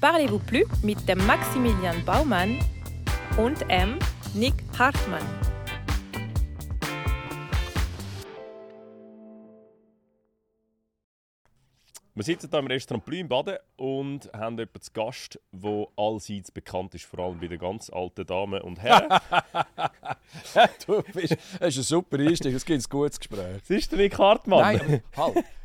Parlez-vous 0.00 0.38
plus 0.38 0.66
mit 0.84 1.08
dem 1.08 1.18
Maximilian 1.26 2.04
Baumann 2.04 2.56
und 3.36 3.68
M. 3.68 3.98
Nick 4.32 4.54
Hartmann. 4.78 5.26
Wir 12.14 12.24
sitzen 12.24 12.48
hier 12.50 12.58
im 12.60 12.66
Restaurant 12.68 13.04
Blü 13.04 13.18
im 13.18 13.28
Baden 13.28 13.58
und 13.76 14.32
haben 14.32 14.58
jemanden 14.58 14.80
zu 14.80 14.92
Gast, 14.92 15.40
der 15.52 15.86
allseits 15.96 16.52
bekannt 16.52 16.94
ist, 16.94 17.04
vor 17.04 17.20
allem 17.20 17.40
bei 17.40 17.48
den 17.48 17.58
ganz 17.58 17.90
alten 17.90 18.24
Damen 18.24 18.60
und 18.62 18.80
Herren. 18.80 19.08
du 20.86 21.02
bist, 21.12 21.36
das 21.58 21.76
ist 21.76 21.78
ein 21.78 21.82
super 21.82 22.18
Einstieg, 22.18 22.54
es 22.54 22.64
gibt 22.64 22.84
ein 22.84 22.90
gutes 22.90 23.18
Gespräch. 23.18 23.60
Das 23.60 23.70
ist 23.70 23.90
der 23.90 23.98
Nick 23.98 24.16
Hartmann. 24.16 24.76
Nein, 24.76 25.02
halt. 25.16 25.44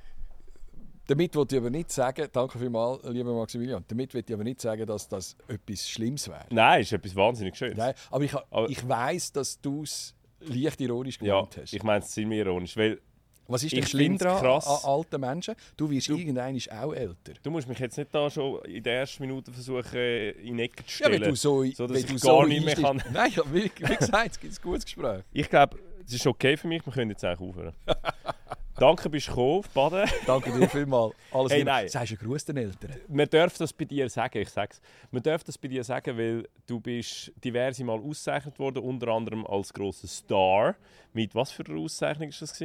Damit 1.07 1.35
wollte 1.35 1.55
ich 1.55 1.61
aber 1.61 1.69
nicht 1.69 1.91
sagen, 1.91 2.27
danke 2.31 2.57
vielmals, 2.57 3.03
lieber 3.09 3.33
Maximilian, 3.33 3.83
damit 3.87 4.13
will 4.13 4.23
ich 4.25 4.33
aber 4.33 4.43
nicht 4.45 4.61
sagen, 4.61 4.85
dass 4.85 5.07
das 5.09 5.35
etwas 5.47 5.89
Schlimmes 5.89 6.27
wäre. 6.29 6.45
Nein, 6.49 6.81
es 6.81 6.87
ist 6.87 6.93
etwas 6.93 7.15
wahnsinnig 7.15 7.55
Schönes. 7.57 7.77
Nein, 7.77 7.93
aber 8.09 8.23
ich, 8.23 8.33
Aber- 8.33 8.69
ich 8.69 8.87
weiss, 8.87 9.31
dass 9.31 9.59
du 9.59 9.83
es 9.83 10.15
leicht 10.39 10.79
ironisch 10.79 11.17
ja, 11.21 11.35
gemeint 11.41 11.57
hast. 11.57 11.73
ich 11.73 11.83
meine 11.83 12.03
es 12.03 12.11
ziemlich 12.11 12.39
ironisch, 12.39 12.77
weil 12.77 12.99
Was 13.47 13.63
ist 13.63 13.73
denn 13.75 13.85
schlimm 13.85 14.17
daran 14.17 14.41
krass. 14.41 14.65
an 14.85 14.89
alten 14.89 15.19
Menschen? 15.19 15.55
Du 15.75 15.89
wirst 15.89 16.07
irgendwann 16.07 16.57
auch 16.71 16.93
älter. 16.93 17.33
du 17.43 17.51
musst 17.51 17.67
mich 17.67 17.79
jetzt 17.79 17.97
nicht 17.97 18.15
da 18.15 18.29
schon 18.29 18.63
in 18.63 18.81
der 18.83 18.99
ersten 18.99 19.23
Minute 19.23 19.51
versuchen, 19.51 19.99
in 19.99 20.55
die 20.57 20.63
Ecke 20.63 20.85
zu 20.85 21.03
Ja, 21.03 21.07
stellen. 21.09 21.21
wenn 21.21 21.29
du 21.31 21.35
so, 21.35 21.65
so, 21.65 21.85
dass 21.87 21.97
ich 21.97 22.05
du 22.05 22.13
gar 22.13 22.19
so 22.19 22.43
nicht 22.43 22.63
mehr 22.65 22.75
kann. 22.75 23.03
Nein, 23.11 23.31
ja, 23.35 23.43
wie, 23.51 23.63
wie 23.65 23.95
gesagt, 23.95 24.31
es 24.31 24.39
gibt 24.39 24.53
ein 24.53 24.61
gutes 24.61 24.85
Gespräch. 24.85 25.23
Ich 25.33 25.49
glaube, 25.49 25.77
es 26.05 26.13
ist 26.13 26.25
okay 26.27 26.55
für 26.55 26.67
mich, 26.69 26.85
wir 26.85 26.93
können 26.93 27.11
jetzt 27.11 27.25
eigentlich 27.25 27.41
aufhören. 27.49 27.73
Danke, 28.75 29.09
bist 29.09 29.27
du 29.27 29.31
gekommen, 29.31 29.59
auf 29.59 29.69
Baden. 29.69 30.09
Danke 30.25 30.51
dir 30.51 30.67
vielmals. 30.67 31.13
Alles 31.31 31.51
Hey, 31.51 31.63
nein. 31.63 31.87
Sagst 31.87 32.13
du 32.13 32.17
Gruß 32.17 32.45
den 32.45 32.57
Eltern? 32.57 32.95
Man 33.07 33.29
darf 33.29 33.57
das 33.57 33.71
bei 33.71 33.85
dir 33.85 34.09
sagen, 34.09 34.39
ich 34.39 34.49
sag's. 34.49 34.81
Man 35.11 35.21
darf 35.21 35.43
das 35.43 35.57
bei 35.57 35.67
dir 35.67 35.83
sagen, 35.83 36.17
weil 36.17 36.47
du 36.65 36.79
bist 36.79 37.31
diverse 37.43 37.83
Mal 37.83 37.99
ausgezeichnet 37.99 38.57
worden, 38.57 38.83
unter 38.83 39.09
anderem 39.09 39.45
als 39.45 39.71
grosser 39.73 40.07
Star. 40.07 40.75
Mit 41.13 41.35
was 41.35 41.51
für 41.51 41.65
einer 41.65 41.79
Auszeichnung 41.79 42.29
war 42.31 42.37
das? 42.39 42.61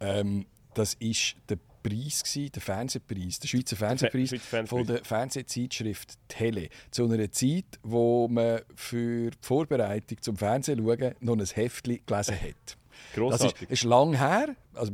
Ähm, 0.00 0.46
das 0.74 1.00
war 1.00 1.40
der 1.48 1.58
Preis, 1.82 2.22
gewesen, 2.22 2.52
der 2.52 2.62
Fernsehpreis, 2.62 3.38
der 3.38 3.48
Schweizer 3.48 3.76
Fernsehpreis 3.76 4.28
Schweizer 4.28 4.44
Fernsehpreis. 4.44 4.68
von 4.68 4.86
der 4.86 5.04
Fernsehzeitschrift 5.04 6.18
Tele. 6.28 6.68
Zu 6.90 7.08
einer 7.10 7.30
Zeit, 7.30 7.78
wo 7.82 8.28
man 8.28 8.60
für 8.74 9.30
die 9.30 9.38
Vorbereitung 9.40 10.20
zum 10.20 10.36
Fernsehen 10.36 10.84
schauen 10.84 11.14
noch 11.20 11.36
ein 11.38 11.46
Heftchen 11.46 12.00
gelesen 12.04 12.34
hat. 12.40 12.54
Das 12.64 12.74
ist, 12.74 13.14
Grossartig. 13.14 13.70
ist 13.70 13.84
lang 13.84 14.14
her, 14.14 14.56
also 14.74 14.92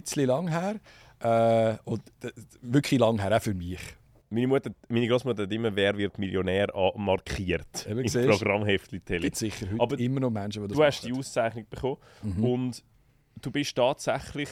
bisschen 0.00 0.26
lang 0.26 0.48
her. 0.48 0.76
Äh, 1.20 1.78
und 1.84 2.02
wirklich 2.60 3.00
lang 3.00 3.18
her, 3.20 3.36
auch 3.36 3.42
für 3.42 3.54
mich. 3.54 3.80
Meine, 4.28 4.48
Mutter, 4.48 4.70
meine 4.88 5.06
Großmutter 5.08 5.44
hat 5.44 5.52
immer 5.52 5.74
«Wer 5.74 5.96
wird 5.96 6.18
Millionär» 6.18 6.66
markiert 6.96 7.86
Eben, 7.88 8.00
im 8.00 8.08
siehst. 8.08 8.28
Programmheftli 8.28 8.98
Es 8.98 9.04
Tele. 9.04 9.20
gibt 9.20 9.36
sicher 9.36 9.66
heute 9.70 9.80
Aber 9.80 9.98
immer 9.98 10.20
noch 10.20 10.30
Menschen, 10.30 10.62
die 10.62 10.68
das 10.68 10.76
Du 10.76 10.84
hast 10.84 11.00
die 11.02 11.10
machen. 11.10 11.20
Auszeichnung 11.20 11.64
bekommen 11.70 11.96
Mhm. 12.22 12.44
und 12.44 12.84
du 13.40 13.50
bist 13.52 13.76
tatsächlich 13.76 14.48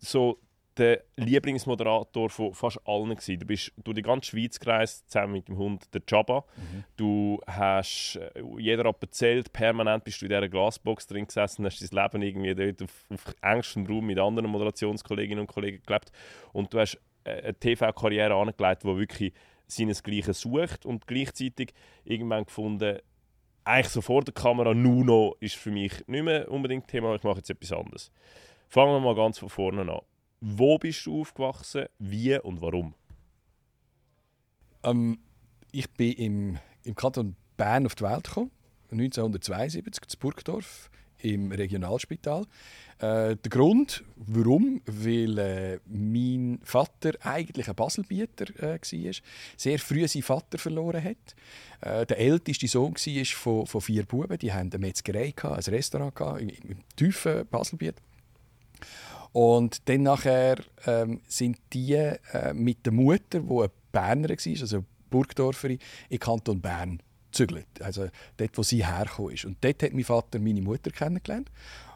so 0.00 0.38
der 0.78 1.04
Lieblingsmoderator 1.16 2.30
von 2.30 2.54
fast 2.54 2.80
allen 2.86 3.10
gewesen. 3.10 3.38
Du 3.38 3.46
bist 3.46 3.72
durch 3.76 3.94
die 3.94 4.02
ganze 4.02 4.30
Schweiz 4.30 4.58
gereist, 4.58 5.10
zusammen 5.10 5.32
mit 5.32 5.48
dem 5.48 5.58
Hund 5.58 5.92
der 5.92 6.02
Jabba. 6.06 6.44
Mhm. 6.56 6.84
Du 6.96 7.40
hast 7.46 8.16
äh, 8.16 8.42
jeder 8.58 8.88
hat 8.88 9.02
erzählt, 9.02 9.52
permanent 9.52 10.04
bist 10.04 10.20
du 10.20 10.26
in 10.26 10.30
dieser 10.30 10.48
Glasbox 10.48 11.06
drin 11.06 11.26
gesessen, 11.26 11.64
hast 11.66 11.80
dein 11.80 12.02
Leben 12.02 12.22
irgendwie 12.22 12.54
dort 12.54 12.82
auf, 12.82 13.04
auf 13.10 13.34
engstem 13.42 13.86
Raum 13.86 14.06
mit 14.06 14.18
anderen 14.18 14.50
Moderationskolleginnen 14.50 15.40
und 15.40 15.46
Kollegen 15.46 15.82
gelebt 15.84 16.10
und 16.52 16.72
du 16.72 16.80
hast 16.80 16.98
äh, 17.24 17.42
eine 17.42 17.54
TV-Karriere 17.54 18.34
angelegt, 18.34 18.84
die 18.84 18.96
wirklich 18.96 19.32
seinesgleichen 19.66 20.34
sucht 20.34 20.86
und 20.86 21.06
gleichzeitig 21.06 21.72
irgendwann 22.04 22.44
gefunden, 22.44 22.98
eigentlich 23.64 23.88
so 23.88 24.00
vor 24.00 24.22
der 24.22 24.34
Kamera 24.34 24.74
Nuno 24.74 25.36
ist 25.40 25.54
für 25.54 25.70
mich 25.70 25.92
nicht 26.06 26.24
mehr 26.24 26.50
unbedingt 26.50 26.88
Thema, 26.88 27.14
ich 27.14 27.22
mache 27.22 27.38
jetzt 27.38 27.50
etwas 27.50 27.72
anderes. 27.72 28.10
Fangen 28.68 28.92
wir 28.92 29.00
mal 29.00 29.14
ganz 29.14 29.38
von 29.38 29.48
vorne 29.48 29.82
an. 29.82 30.00
Wo 30.44 30.76
bist 30.76 31.06
du 31.06 31.20
aufgewachsen, 31.20 31.86
wie 32.00 32.36
und 32.36 32.60
warum? 32.60 32.94
Ähm, 34.82 35.20
ich 35.70 35.88
bin 35.90 36.12
im, 36.14 36.58
im 36.82 36.96
Kanton 36.96 37.36
Bern 37.56 37.86
auf 37.86 37.94
die 37.94 38.02
Welt 38.02 38.24
gekommen, 38.24 38.50
1972, 38.90 40.02
in 40.02 40.18
Burgdorf, 40.18 40.90
im 41.20 41.52
Regionalspital. 41.52 42.42
Äh, 42.98 43.36
der 43.36 43.50
Grund, 43.50 44.02
warum, 44.16 44.82
weil 44.84 45.38
äh, 45.38 45.78
mein 45.86 46.58
Vater 46.64 47.12
eigentlich 47.20 47.68
ein 47.68 47.76
Baselbieter 47.76 48.46
äh, 48.60 48.80
war, 48.80 49.12
sehr 49.56 49.78
früh 49.78 50.08
seinen 50.08 50.22
Vater 50.22 50.58
verloren 50.58 51.04
hat. 51.04 51.36
Äh, 51.82 52.04
der 52.04 52.18
älteste 52.18 52.66
Sohn 52.66 52.94
war 52.94 53.24
von, 53.26 53.66
von 53.68 53.80
vier 53.80 54.02
Buben, 54.06 54.36
die 54.38 54.52
hatten 54.52 54.72
eine 54.72 54.78
Metzgerei, 54.80 55.32
ein 55.40 55.60
Restaurant 55.60 56.16
gehabt, 56.16 56.40
im, 56.40 56.48
im 56.48 56.78
tiefen 56.96 57.46
Baselbiet. 57.46 57.94
Und 59.32 59.88
dann 59.88 60.02
nachher 60.02 60.56
ähm, 60.86 61.20
sind 61.26 61.58
die 61.72 61.94
äh, 61.94 62.52
mit 62.54 62.84
der 62.84 62.92
Mutter, 62.92 63.40
die 63.40 63.50
eine 63.50 63.70
Berner 63.90 64.28
war, 64.28 64.60
also 64.60 64.84
Burgdorferin, 65.10 65.78
in 66.08 66.18
Kanton 66.18 66.60
Bern 66.60 67.00
gezügelt. 67.30 67.66
Also 67.80 68.08
dort, 68.36 68.58
wo 68.58 68.62
sie 68.62 68.86
hergekommen 68.86 69.32
ist. 69.34 69.44
Und 69.44 69.56
dort 69.62 69.82
hat 69.82 69.92
mein 69.92 70.04
Vater 70.04 70.38
meine 70.38 70.60
Mutter 70.62 70.90
kennengelernt. 70.90 71.50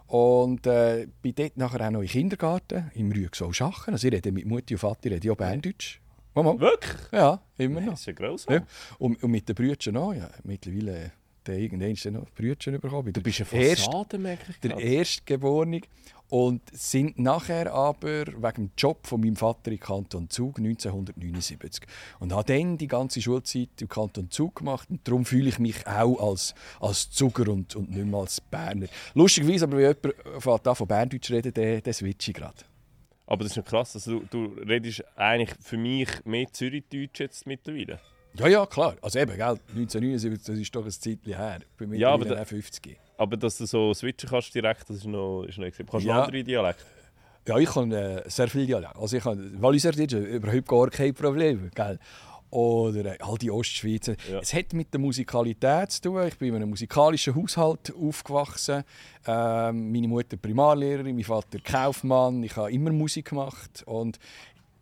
Und 0.07 0.67
äh, 0.67 1.09
bin 1.21 1.35
dort 1.35 1.57
nachher 1.57 1.87
auch 1.87 1.91
noch 1.91 2.01
im 2.01 2.07
Kindergarten, 2.09 2.91
im 2.95 3.11
Rüegsau 3.11 3.53
Schachen. 3.53 3.93
Also 3.93 4.07
ich 4.07 4.15
rede 4.15 4.33
mit 4.33 4.47
Mutter 4.47 4.73
und 4.73 4.79
Vater 4.79 5.11
rede 5.11 5.27
ich 5.27 5.31
auch 5.31 5.37
Berndeutsch. 5.37 6.01
Mama? 6.35 6.59
Wirklich? 6.61 7.01
Ja, 7.13 7.41
immer 7.59 7.81
noch. 7.81 7.93
Das 7.93 8.01
ist 8.01 8.07
ja 8.07 8.13
gross. 8.13 8.47
Ja. 8.49 8.63
Und, 8.99 9.23
und 9.23 9.31
mit 9.31 9.49
den 9.49 9.55
Brüdern 9.55 9.97
auch. 9.97 10.13
Ja. 10.15 10.31
Mittlerweile 10.45 11.13
der 11.47 11.59
irgendwann 11.59 12.13
noch 12.15 12.29
Brüdchen 12.35 12.81
bekommen. 12.81 13.13
Du 13.13 13.21
bist 13.21 13.41
eine 13.53 13.63
Erst- 13.63 13.85
Fassade, 13.85 14.19
merke 14.19 14.51
ich 14.51 14.59
der. 14.61 14.77
Erstgeborene. 14.79 15.81
Und 16.29 16.61
sind 16.73 17.19
nachher 17.21 17.73
aber 17.73 18.27
wegen 18.27 18.55
dem 18.55 18.71
Job 18.77 19.07
von 19.07 19.21
meinem 19.21 19.37
Vater 19.37 19.71
im 19.71 19.79
Kanton 19.79 20.29
Zug 20.29 20.59
1979. 20.59 21.85
Und 22.19 22.33
habe 22.33 22.53
dann 22.53 22.77
die 22.79 22.89
ganze 22.89 23.23
Schulzeit 23.23 23.69
im 23.81 23.89
Kanton 23.89 24.31
Zug 24.31 24.57
gemacht. 24.57 24.91
Und 24.91 25.07
darum 25.07 25.25
fühle 25.25 25.49
ich 25.49 25.59
mich 25.61 25.87
auch 25.87 26.19
als, 26.31 26.55
als 26.81 27.11
Zuger 27.11 27.49
und, 27.53 27.77
und 27.77 27.91
nicht 27.91 28.07
mehr 28.07 28.21
als 28.21 28.41
Berner. 28.41 28.87
Lustigerweise, 29.15 29.65
aber 29.67 29.77
wenn 29.77 29.97
jemand 30.43 30.77
von 30.77 30.89
Berndeutsch 30.89 31.31
reden, 31.31 31.53
dann, 31.55 31.83
dann 31.83 31.95
switche 31.95 32.33
ich 32.33 32.37
gerade. 32.37 32.57
Aber 33.29 33.43
das 33.43 33.53
ist 33.53 33.57
noch 33.59 33.65
krass, 33.65 33.95
also 33.97 34.21
du, 34.21 34.47
du 34.55 34.61
redest 34.63 35.03
eigentlich 35.17 35.51
für 35.61 35.77
mich 35.77 36.09
mehr 36.25 36.47
Zürichdeutsch 36.53 37.19
jetzt 37.21 37.45
mittlerweile. 37.47 37.99
Ja, 38.35 38.47
ja, 38.47 38.67
klar. 38.67 38.97
Also 39.03 39.19
eben, 39.19 39.33
gell, 39.35 39.59
1979, 39.75 40.45
das 40.47 40.59
ist 40.59 40.75
doch 40.77 40.85
ein 40.85 40.91
Zeitchen 40.91 41.35
her. 41.35 41.59
Ich 41.61 41.77
bin 41.77 41.93
Ja, 41.95 42.09
aber 42.11 42.19
mittlerweile 42.19 42.37
da- 42.37 42.43
auch 42.43 42.49
50. 42.49 42.99
Aber 43.19 43.37
dass 43.37 43.59
du 43.59 43.67
so 43.67 43.95
switchen 43.95 44.29
kannst 44.29 44.55
direkt, 44.55 44.89
das 44.91 44.97
ist 44.99 45.07
noch, 45.07 45.45
ist 45.45 45.59
noch 45.59 45.65
extrem. 45.67 45.87
Kannst 45.87 46.05
du 46.05 46.11
Ja. 46.11 46.23
andere 46.25 46.45
Dialekte? 46.45 46.85
Ja, 47.49 47.59
ich 47.59 47.69
kann 47.71 47.93
äh, 47.93 48.23
sehr 48.29 48.49
viel 48.49 48.67
Dialekt. 48.67 48.97
Also 48.97 49.17
ich 49.17 49.23
kann 49.23 49.61
Walliserdeutsch 49.63 50.13
überhaupt 50.15 50.67
gar 50.69 50.91
kein 50.91 51.15
Problem. 51.15 51.71
Gell? 51.75 51.99
Oder 52.51 53.15
äh, 53.15 53.19
all 53.21 53.39
die 53.39 53.51
Ostschweizer. 53.51 54.17
Ja. 54.31 54.41
Es 54.41 54.53
hat 54.53 54.73
mit 54.73 54.93
der 54.93 55.01
Musikalität 55.01 55.93
zu 55.93 56.03
tun. 56.03 56.27
Ich 56.27 56.39
bin 56.39 56.49
in 56.49 56.57
einem 56.57 56.71
musikalischen 56.71 57.35
Haushalt 57.35 57.93
aufgewachsen. 57.95 58.83
Ähm, 59.27 59.93
meine 59.93 60.09
Mutter 60.09 60.37
Primarlehrerin, 60.37 61.15
mein 61.15 61.25
Vater 61.25 61.59
Kaufmann. 61.61 62.43
Ich 62.43 62.57
habe 62.57 62.73
immer 62.73 62.91
Musik 62.91 63.31
gemacht. 63.31 63.83
Und 63.87 64.19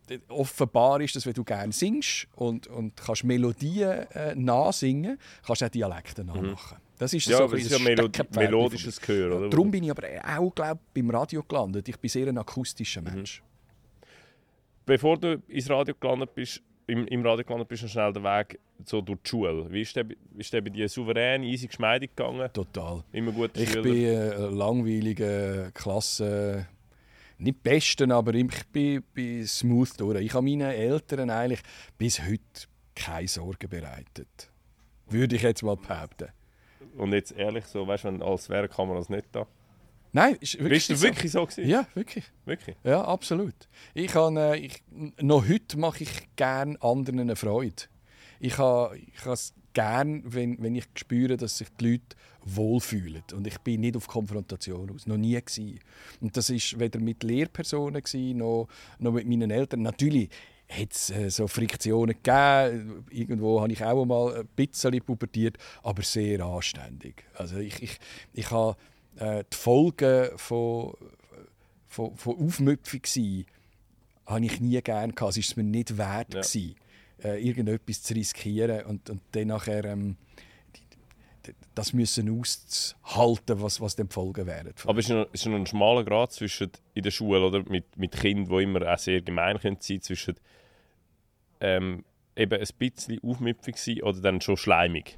äh, 0.09 0.19
offenbar 0.29 1.01
ist 1.01 1.15
das, 1.15 1.25
wenn 1.25 1.33
du 1.33 1.43
gerne 1.43 1.71
singst 1.73 2.27
und, 2.35 2.67
und 2.67 2.95
kannst 2.97 3.23
Melodien 3.23 4.09
äh, 4.11 4.33
nachsingen, 4.35 5.19
kannst 5.45 5.61
du 5.61 5.65
auch 5.65 5.69
Dialekte 5.69 6.23
nachmachen. 6.23 6.77
Das 6.97 7.13
ist 7.13 7.27
Mhm. 7.27 7.31
Ja, 7.33 7.37
so 7.39 7.49
ein 7.53 7.59
ist 7.59 7.71
ja 7.71 7.79
Melo 7.79 8.09
melodisches 8.35 8.99
Gehör, 9.01 9.35
oder? 9.37 9.49
Darum 9.49 9.69
bin 9.71 9.83
ich 9.83 9.91
aber 9.91 10.03
auch 10.37 10.53
glaub, 10.55 10.79
beim 10.93 11.09
Radio 11.09 11.43
gelandet. 11.43 11.87
Ich 11.89 11.97
bin 11.99 12.09
sehr 12.09 12.27
ein 12.27 12.37
akustischer 12.37 13.01
Mhm. 13.01 13.07
Mensch. 13.13 13.43
Bevor 14.85 15.17
du 15.17 15.41
ins 15.47 15.69
Radio 15.69 15.95
gelandet 15.99 16.33
bist, 16.35 16.61
im, 16.87 17.07
im 17.07 17.25
Radio 17.25 17.43
gelandet 17.43 17.67
bist, 17.67 17.89
schnell 17.89 18.13
der 18.13 18.23
Weg 18.23 18.59
so 18.85 19.01
durch 19.01 19.19
die 19.23 19.29
Schule. 19.29 19.67
Wie 19.71 19.81
ist 19.81 19.95
der, 19.95 20.05
ist 20.37 20.53
der 20.53 20.61
bei 20.61 20.69
dir 20.69 20.87
souverän, 20.87 21.43
easy, 21.43 21.67
geschmeidig 21.67 22.15
gegangen? 22.15 22.47
Total. 22.53 23.03
Immer 23.11 23.31
guter 23.31 23.59
Ich 23.59 23.69
Schüler? 23.71 23.81
bin 23.81 23.95
äh, 24.05 24.35
ein 24.47 24.53
langweiliger 24.55 25.71
Klasse. 25.71 26.67
Nicht 27.37 27.63
besten, 27.63 28.11
aber 28.11 28.33
ich 28.35 28.47
bin, 28.71 29.03
bin 29.13 29.45
smooth 29.45 29.99
durch. 29.99 30.21
Ich 30.21 30.33
habe 30.33 30.45
meinen 30.45 30.71
Eltern 30.71 31.29
eigentlich 31.29 31.61
bis 31.97 32.21
heute 32.21 32.41
keine 32.95 33.27
Sorgen 33.27 33.67
bereitet. 33.69 34.49
Würde 35.09 35.35
ich 35.35 35.41
jetzt 35.41 35.63
mal 35.63 35.75
behaupten. 35.75 36.29
Und 36.97 37.13
jetzt 37.13 37.31
ehrlich, 37.31 37.65
so, 37.65 37.87
weißt 37.87 38.05
du, 38.05 38.25
als 38.25 38.49
wären 38.49 38.69
Kameras 38.69 39.09
nicht 39.09 39.27
da. 39.31 39.47
Nein, 40.11 40.37
ist 40.39 40.53
wirklich 40.53 40.87
Bist 40.87 40.89
du 40.91 40.95
so. 40.95 41.03
wirklich 41.03 41.31
so 41.31 41.45
gewesen? 41.45 41.69
Ja, 41.69 41.85
wirklich. 41.93 42.23
Wirklich? 42.45 42.77
Ja, 42.85 43.03
absolut. 43.03 43.53
Ich 43.93 44.07
kann, 44.07 44.37
äh, 44.37 44.55
ich, 44.55 44.81
noch 45.19 45.47
heute 45.47 45.77
mache 45.77 46.03
ich 46.03 46.35
gerne 46.37 46.81
anderen 46.81 47.19
eine 47.19 47.35
Freude. 47.35 47.83
Ich 48.39 48.57
habe 48.57 48.97
ich 48.97 49.25
es 49.25 49.53
gern, 49.73 50.23
wenn, 50.25 50.61
wenn 50.63 50.73
ich 50.73 50.85
spüre, 50.95 51.35
dass 51.35 51.57
sich 51.57 51.67
die 51.79 51.91
Leute 51.91 52.15
wohlfühlen. 52.45 53.23
Und 53.33 53.45
ich 53.45 53.57
bin 53.59 53.81
nicht 53.81 53.97
auf 53.97 54.07
Konfrontation 54.07 54.89
aus. 54.89 55.05
Noch 55.05 55.17
nie 55.17 55.35
gewesen. 55.35 55.79
Und 56.21 56.37
das 56.37 56.49
ist 56.49 56.79
weder 56.79 56.99
mit 57.01 57.21
Lehrpersonen 57.23 58.01
gewesen, 58.01 58.37
noch, 58.37 58.69
noch 58.99 59.11
mit 59.11 59.27
meinen 59.27 59.51
Eltern. 59.51 59.81
Natürlich 59.81 60.29
hat 60.75 60.91
es 60.91 61.09
äh, 61.09 61.29
so 61.29 61.47
Friktionen 61.47 62.15
gegeben. 62.21 63.05
Irgendwo 63.09 63.61
habe 63.61 63.71
ich 63.71 63.83
auch 63.83 64.05
mal 64.05 64.35
ein 64.41 64.47
bisschen 64.55 64.99
pubertiert, 65.01 65.57
aber 65.83 66.03
sehr 66.03 66.41
anständig. 66.41 67.23
Also 67.33 67.57
ich, 67.57 67.81
ich, 67.81 67.99
ich 68.33 68.51
habe 68.51 68.75
äh, 69.17 69.43
die 69.51 69.57
Folgen 69.57 70.29
von, 70.37 70.93
von, 71.87 72.15
von 72.15 72.37
Aufmüpfung 72.37 73.01
sein, 73.05 73.45
habe 74.25 74.45
ich 74.45 74.59
nie 74.59 74.81
gerne 74.81 75.13
gehabt. 75.13 75.31
Es 75.31 75.37
ist 75.37 75.57
mir 75.57 75.63
nicht 75.63 75.97
wert 75.97 76.33
Ja. 76.33 76.41
gewesen, 76.41 76.75
äh, 77.23 77.41
irgendetwas 77.47 78.01
zu 78.03 78.13
riskieren 78.13 78.85
und, 78.85 79.09
und 79.09 79.21
dann 79.31 79.47
nachher 79.47 79.85
ähm, 79.85 80.17
das 81.75 81.93
müssen 81.93 82.29
aushalten, 82.41 83.61
was, 83.61 83.79
was 83.81 83.95
dann 83.95 84.07
die 84.07 84.13
Folgen 84.13 84.47
wären. 84.47 84.73
Aber 84.85 84.99
es 84.99 85.05
ist 85.05 85.11
noch, 85.11 85.27
es 85.31 85.41
ist 85.41 85.45
noch 85.45 85.55
ein 85.55 85.67
schmaler 85.67 86.03
Grad 86.03 86.31
zwischen 86.31 86.71
in 86.93 87.03
der 87.03 87.11
Schule 87.11 87.45
oder 87.45 87.63
mit, 87.69 87.97
mit 87.97 88.13
Kindern, 88.13 88.57
die 88.57 88.63
immer 88.63 88.91
auch 88.91 88.97
sehr 88.97 89.21
gemein 89.21 89.59
können 89.59 89.77
sein 89.79 90.01
zwischen 90.01 90.35
ähm, 91.59 92.03
eben 92.35 92.59
ein 92.59 92.67
bisschen 92.77 93.19
aufmüpfig 93.23 93.77
sein 93.77 94.01
oder 94.01 94.21
dann 94.21 94.41
schon 94.41 94.57
schleimig. 94.57 95.17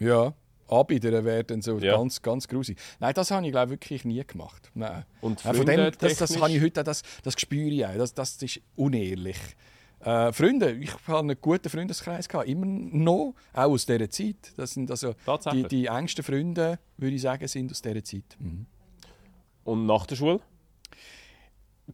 Ja, 0.00 0.34
Anbieter 0.68 1.24
werden 1.24 1.62
so 1.62 1.78
Ja. 1.78 1.96
ganz, 1.96 2.20
ganz 2.22 2.48
grusig. 2.48 2.78
Nein, 2.98 3.14
das 3.14 3.30
habe 3.30 3.46
ich 3.46 3.52
glaube 3.52 3.70
wirklich 3.70 4.04
nie 4.04 4.24
gemacht. 4.26 4.70
Nein. 4.74 5.04
Und 5.20 5.42
Ja, 5.44 5.52
von 5.54 5.66
dem, 5.66 5.92
das, 5.98 6.16
das 6.16 6.40
habe 6.40 6.50
ich 6.52 6.60
heute 6.60 6.80
auch, 6.80 6.84
das, 6.84 7.02
das 7.22 7.34
spüre 7.38 7.68
ich 7.70 7.86
auch. 7.86 7.94
Das, 7.96 8.14
das 8.14 8.42
ist 8.42 8.60
unehrlich. 8.74 9.38
Äh, 10.00 10.32
Freunde, 10.32 10.72
ich 10.72 10.92
habe 11.08 11.20
einen 11.20 11.40
guten 11.40 11.68
Freundeskreis 11.68 12.28
gehabt, 12.28 12.48
immer 12.48 12.66
noch, 12.66 13.34
auch 13.52 13.70
aus 13.70 13.86
dieser 13.86 14.10
Zeit. 14.10 14.52
Das 14.56 14.72
sind 14.72 14.90
also 14.90 15.14
die, 15.52 15.62
die 15.64 15.86
engsten 15.86 16.22
Freunde, 16.24 16.78
würde 16.96 17.16
ich 17.16 17.22
sagen, 17.22 17.46
sind 17.48 17.70
aus 17.70 17.80
dieser 17.82 18.04
Zeit. 18.04 18.36
Mhm. 18.38 18.66
Und 19.64 19.86
nach 19.86 20.06
der 20.06 20.16
Schule? 20.16 20.40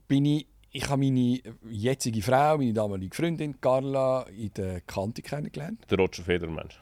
Bin 0.08 0.24
ich, 0.24 0.46
ich 0.72 0.88
habe 0.88 0.98
meine 0.98 1.40
jetzige 1.70 2.22
Frau, 2.22 2.56
meine 2.56 2.72
damalige 2.72 3.14
Freundin 3.14 3.60
Carla, 3.60 4.22
in 4.36 4.52
der 4.54 4.80
Kante 4.80 5.22
kennengelernt. 5.22 5.80
Der 5.90 5.98
Roger 5.98 6.22
Federmensch. 6.22 6.80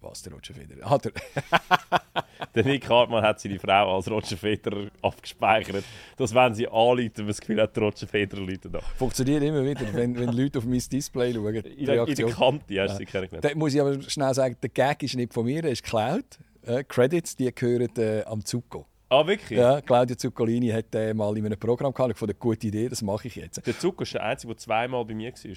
Was, 0.00 0.22
der 0.22 0.32
Roger 0.32 0.54
Federer? 0.54 0.90
Ah, 0.90 0.98
der, 0.98 1.12
Der 2.54 2.64
Nick 2.64 2.88
Hartmann 2.88 3.22
hat 3.22 3.40
seine 3.40 3.58
Frau 3.58 3.96
als 3.96 4.08
Roger 4.08 4.36
Federer 4.36 4.90
abgespeichert, 5.02 5.84
dass 6.16 6.34
wenn 6.34 6.54
sie 6.54 6.68
anrufen, 6.68 7.12
man 7.18 7.26
das 7.26 7.40
Gefühl 7.40 7.60
hat, 7.60 7.76
Roger 7.76 8.06
Federer 8.06 8.40
läutet 8.40 8.74
da. 8.74 8.80
funktioniert 8.96 9.42
immer 9.42 9.64
wieder, 9.64 9.92
wenn, 9.92 10.16
wenn 10.18 10.32
Leute 10.32 10.58
auf 10.58 10.64
mein 10.64 10.78
Display 10.78 11.34
schauen. 11.34 11.54
In 11.56 11.86
der, 11.86 12.06
in 12.06 12.14
der. 12.14 12.26
Kante 12.28 12.80
hast 12.80 12.94
du 12.94 12.98
sie 12.98 13.06
kennengelernt. 13.06 13.44
Da 13.44 13.54
muss 13.56 13.74
ich 13.74 13.80
aber 13.80 14.00
schnell 14.02 14.34
sagen, 14.34 14.56
der 14.62 14.70
Gag 14.70 15.02
ist 15.02 15.16
nicht 15.16 15.34
von 15.34 15.44
mir, 15.44 15.62
der 15.62 15.72
ist 15.72 15.82
geklaut. 15.82 16.38
Äh, 16.62 16.84
Credits, 16.84 17.34
die 17.34 17.52
gehören 17.52 17.94
äh, 17.96 18.22
am 18.24 18.44
Zucco. 18.44 18.86
Ah, 19.10 19.26
wirklich? 19.26 19.58
Ja, 19.58 19.80
Claudio 19.80 20.16
Zuccolini 20.16 20.68
hat 20.68 20.94
äh, 20.94 21.14
mal 21.14 21.36
in 21.38 21.46
einem 21.46 21.58
Programm 21.58 21.94
gehabt. 21.94 22.12
Ich 22.12 22.18
fand 22.18 22.30
eine 22.30 22.38
gute 22.38 22.66
Idee, 22.66 22.88
das 22.88 23.00
mache 23.02 23.28
ich 23.28 23.36
jetzt. 23.36 23.66
Der 23.66 23.78
Zucker 23.78 24.02
ist 24.02 24.14
der 24.14 24.22
Einzige, 24.22 24.52
der 24.52 24.58
zweimal 24.58 25.04
bei 25.04 25.14
mir 25.14 25.32
war. 25.32 25.54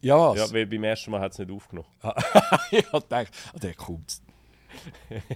Ja, 0.00 0.16
was? 0.16 0.38
Ja, 0.38 0.54
weil 0.54 0.66
beim 0.66 0.84
ersten 0.84 1.10
Mal 1.10 1.20
hat 1.20 1.32
es 1.32 1.38
nicht 1.38 1.50
aufgenommen. 1.50 1.88
ich 2.70 2.86
habe 2.92 3.00
gedacht, 3.00 3.28
ah, 3.52 3.58
der 3.58 3.74
kommt. 3.74 4.20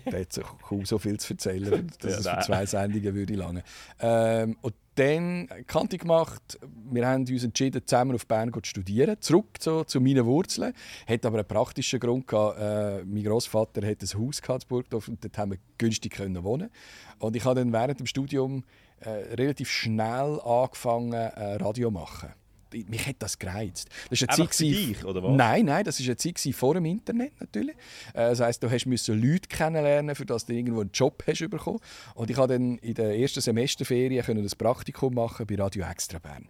der 0.05 0.21
hat 0.21 0.33
so, 0.33 0.43
kaum 0.43 0.85
so 0.85 0.99
viel 0.99 1.19
zu 1.19 1.35
erzählen, 1.35 1.91
dass 2.01 2.25
Ja, 2.25 2.33
es 2.35 2.39
für 2.39 2.53
zwei 2.53 2.67
Sendungen 2.67 3.15
würde 3.15 3.35
lange. 3.35 3.65
Ähm, 3.99 4.57
und 4.61 4.75
dann 4.95 5.49
Kante 5.67 5.99
gemacht. 5.99 6.59
Wir 6.91 7.07
haben 7.07 7.27
uns 7.27 7.45
entschieden, 7.45 7.83
zusammen 7.87 8.15
auf 8.15 8.27
Bern 8.27 8.53
zu 8.53 8.61
studieren. 8.63 9.17
Zurück 9.21 9.61
zu, 9.61 9.85
zu 9.85 10.01
meinen 10.01 10.27
Wurzeln. 10.27 10.75
Hat 11.07 11.25
aber 11.25 11.39
einen 11.39 11.49
praktischen 11.49 12.01
Grund 12.01 12.27
gehabt. 12.27 12.59
Äh, 12.59 13.05
mein 13.05 13.25
Großvater 13.25 13.87
hat 13.87 14.03
ein 14.03 14.21
Haus 14.21 14.41
in 14.41 14.69
Burgdorf 14.69 15.09
und 15.09 15.25
dort 15.25 15.39
haben 15.39 15.53
wir 15.53 15.59
günstig 15.79 16.13
können 16.13 16.45
wohnen. 16.45 16.71
Und 17.19 17.37
ich 17.37 17.45
habe 17.45 17.61
dann 17.61 17.73
während 17.73 18.01
dem 18.01 18.07
Studium 18.07 18.65
äh, 19.01 19.11
relativ 19.35 19.71
schnell 19.71 20.41
angefangen, 20.41 21.13
äh, 21.13 21.55
Radio 21.57 21.89
zu 21.89 21.93
machen. 21.93 22.42
Mich 22.73 23.07
hat 23.07 23.17
das 23.19 23.39
gereizt. 23.39 23.89
Das 24.11 24.21
ist 24.21 24.29
eine 24.29 24.39
Einfach 24.39 24.51
Zeit 24.53 24.57
für 24.57 24.65
dich, 24.65 25.05
oder 25.05 25.23
was? 25.23 25.37
Nein, 25.37 25.67
nein, 25.67 25.85
das 25.85 26.01
war 26.01 26.07
eine 26.07 26.17
Zeit 26.17 26.39
vor 26.55 26.75
dem 26.75 26.85
Internet 26.85 27.33
natürlich. 27.41 27.77
Äh, 28.15 28.31
Das 28.31 28.41
heisst, 28.41 28.63
du 28.63 28.71
hast 28.71 28.87
müssen 28.87 29.21
Leute 29.21 29.49
kennenlernen, 29.49 30.15
für 30.15 30.27
das 30.27 30.47
du 30.47 30.53
irgendwo 30.55 30.81
einen 30.81 30.91
Job 30.93 31.23
hast 31.27 31.49
bekommen. 31.49 31.81
Und 32.15 32.31
ich 32.31 32.37
konnte 32.37 32.55
dann 32.55 32.79
in 32.79 32.95
der 32.95 33.19
ersten 33.19 33.41
Semesterferien 33.41 34.25
können 34.25 34.43
das 34.43 34.57
Praktikum 34.57 35.15
machen 35.15 35.47
bei 35.47 35.57
Radio 35.57 35.85
Extra 35.85 36.19
Bern. 36.19 36.49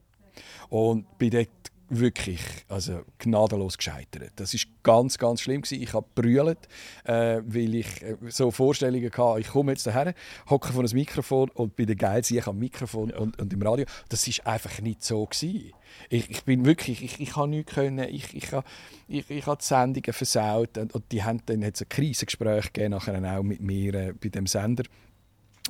Und 0.68 1.18
bin 1.18 1.30
dort 1.30 1.48
wirklich 1.88 2.40
also 2.68 3.02
gnadenlos 3.18 3.76
gescheitert. 3.76 4.32
Das 4.36 4.54
ist 4.54 4.66
ganz, 4.82 5.18
ganz 5.18 5.40
schlimm 5.42 5.62
gewesen. 5.62 5.82
Ich 5.82 5.92
habe 5.92 6.06
brüllt, 6.14 6.68
äh, 7.04 7.42
weil 7.44 7.74
ich 7.74 8.02
äh, 8.02 8.16
so 8.28 8.50
Vorstellungen 8.50 9.10
hatte, 9.10 9.40
ich 9.40 9.48
komme 9.48 9.72
jetzt 9.72 9.86
daher, 9.86 10.14
hocke 10.48 10.72
vor 10.72 10.82
das 10.82 10.94
Mikrofon 10.94 11.50
und 11.50 11.76
bin 11.76 11.86
der 11.86 11.96
Geilste 11.96 12.36
ich 12.36 12.46
am 12.46 12.58
Mikrofon 12.58 13.10
und, 13.10 13.40
und 13.40 13.52
im 13.52 13.62
Radio. 13.62 13.84
Das 14.08 14.26
ist 14.26 14.46
einfach 14.46 14.80
nicht 14.80 15.04
so 15.04 15.26
gewesen. 15.26 15.72
Ich, 16.08 16.30
ich 16.30 16.44
bin 16.44 16.64
wirklich, 16.64 17.02
ich, 17.02 17.20
ich 17.20 17.36
habe 17.36 17.48
nichts 17.48 17.74
können, 17.74 18.08
ich, 18.08 18.34
ich, 18.34 18.52
habe, 18.52 18.66
ich, 19.08 19.28
ich 19.28 19.46
habe 19.46 19.58
die 19.60 19.66
Sendungen 19.66 20.12
versaut 20.12 20.78
und, 20.78 20.94
und 20.94 21.04
die 21.12 21.22
haben 21.22 21.42
dann 21.46 21.64
hat's 21.64 21.82
ein 21.82 21.88
Krisengespräch 21.88 22.72
gegeben, 22.72 22.92
nachher 22.92 23.38
auch 23.38 23.42
mit 23.42 23.60
mir 23.60 23.94
äh, 23.94 24.12
bei 24.12 24.28
dem 24.28 24.46
Sender. 24.46 24.84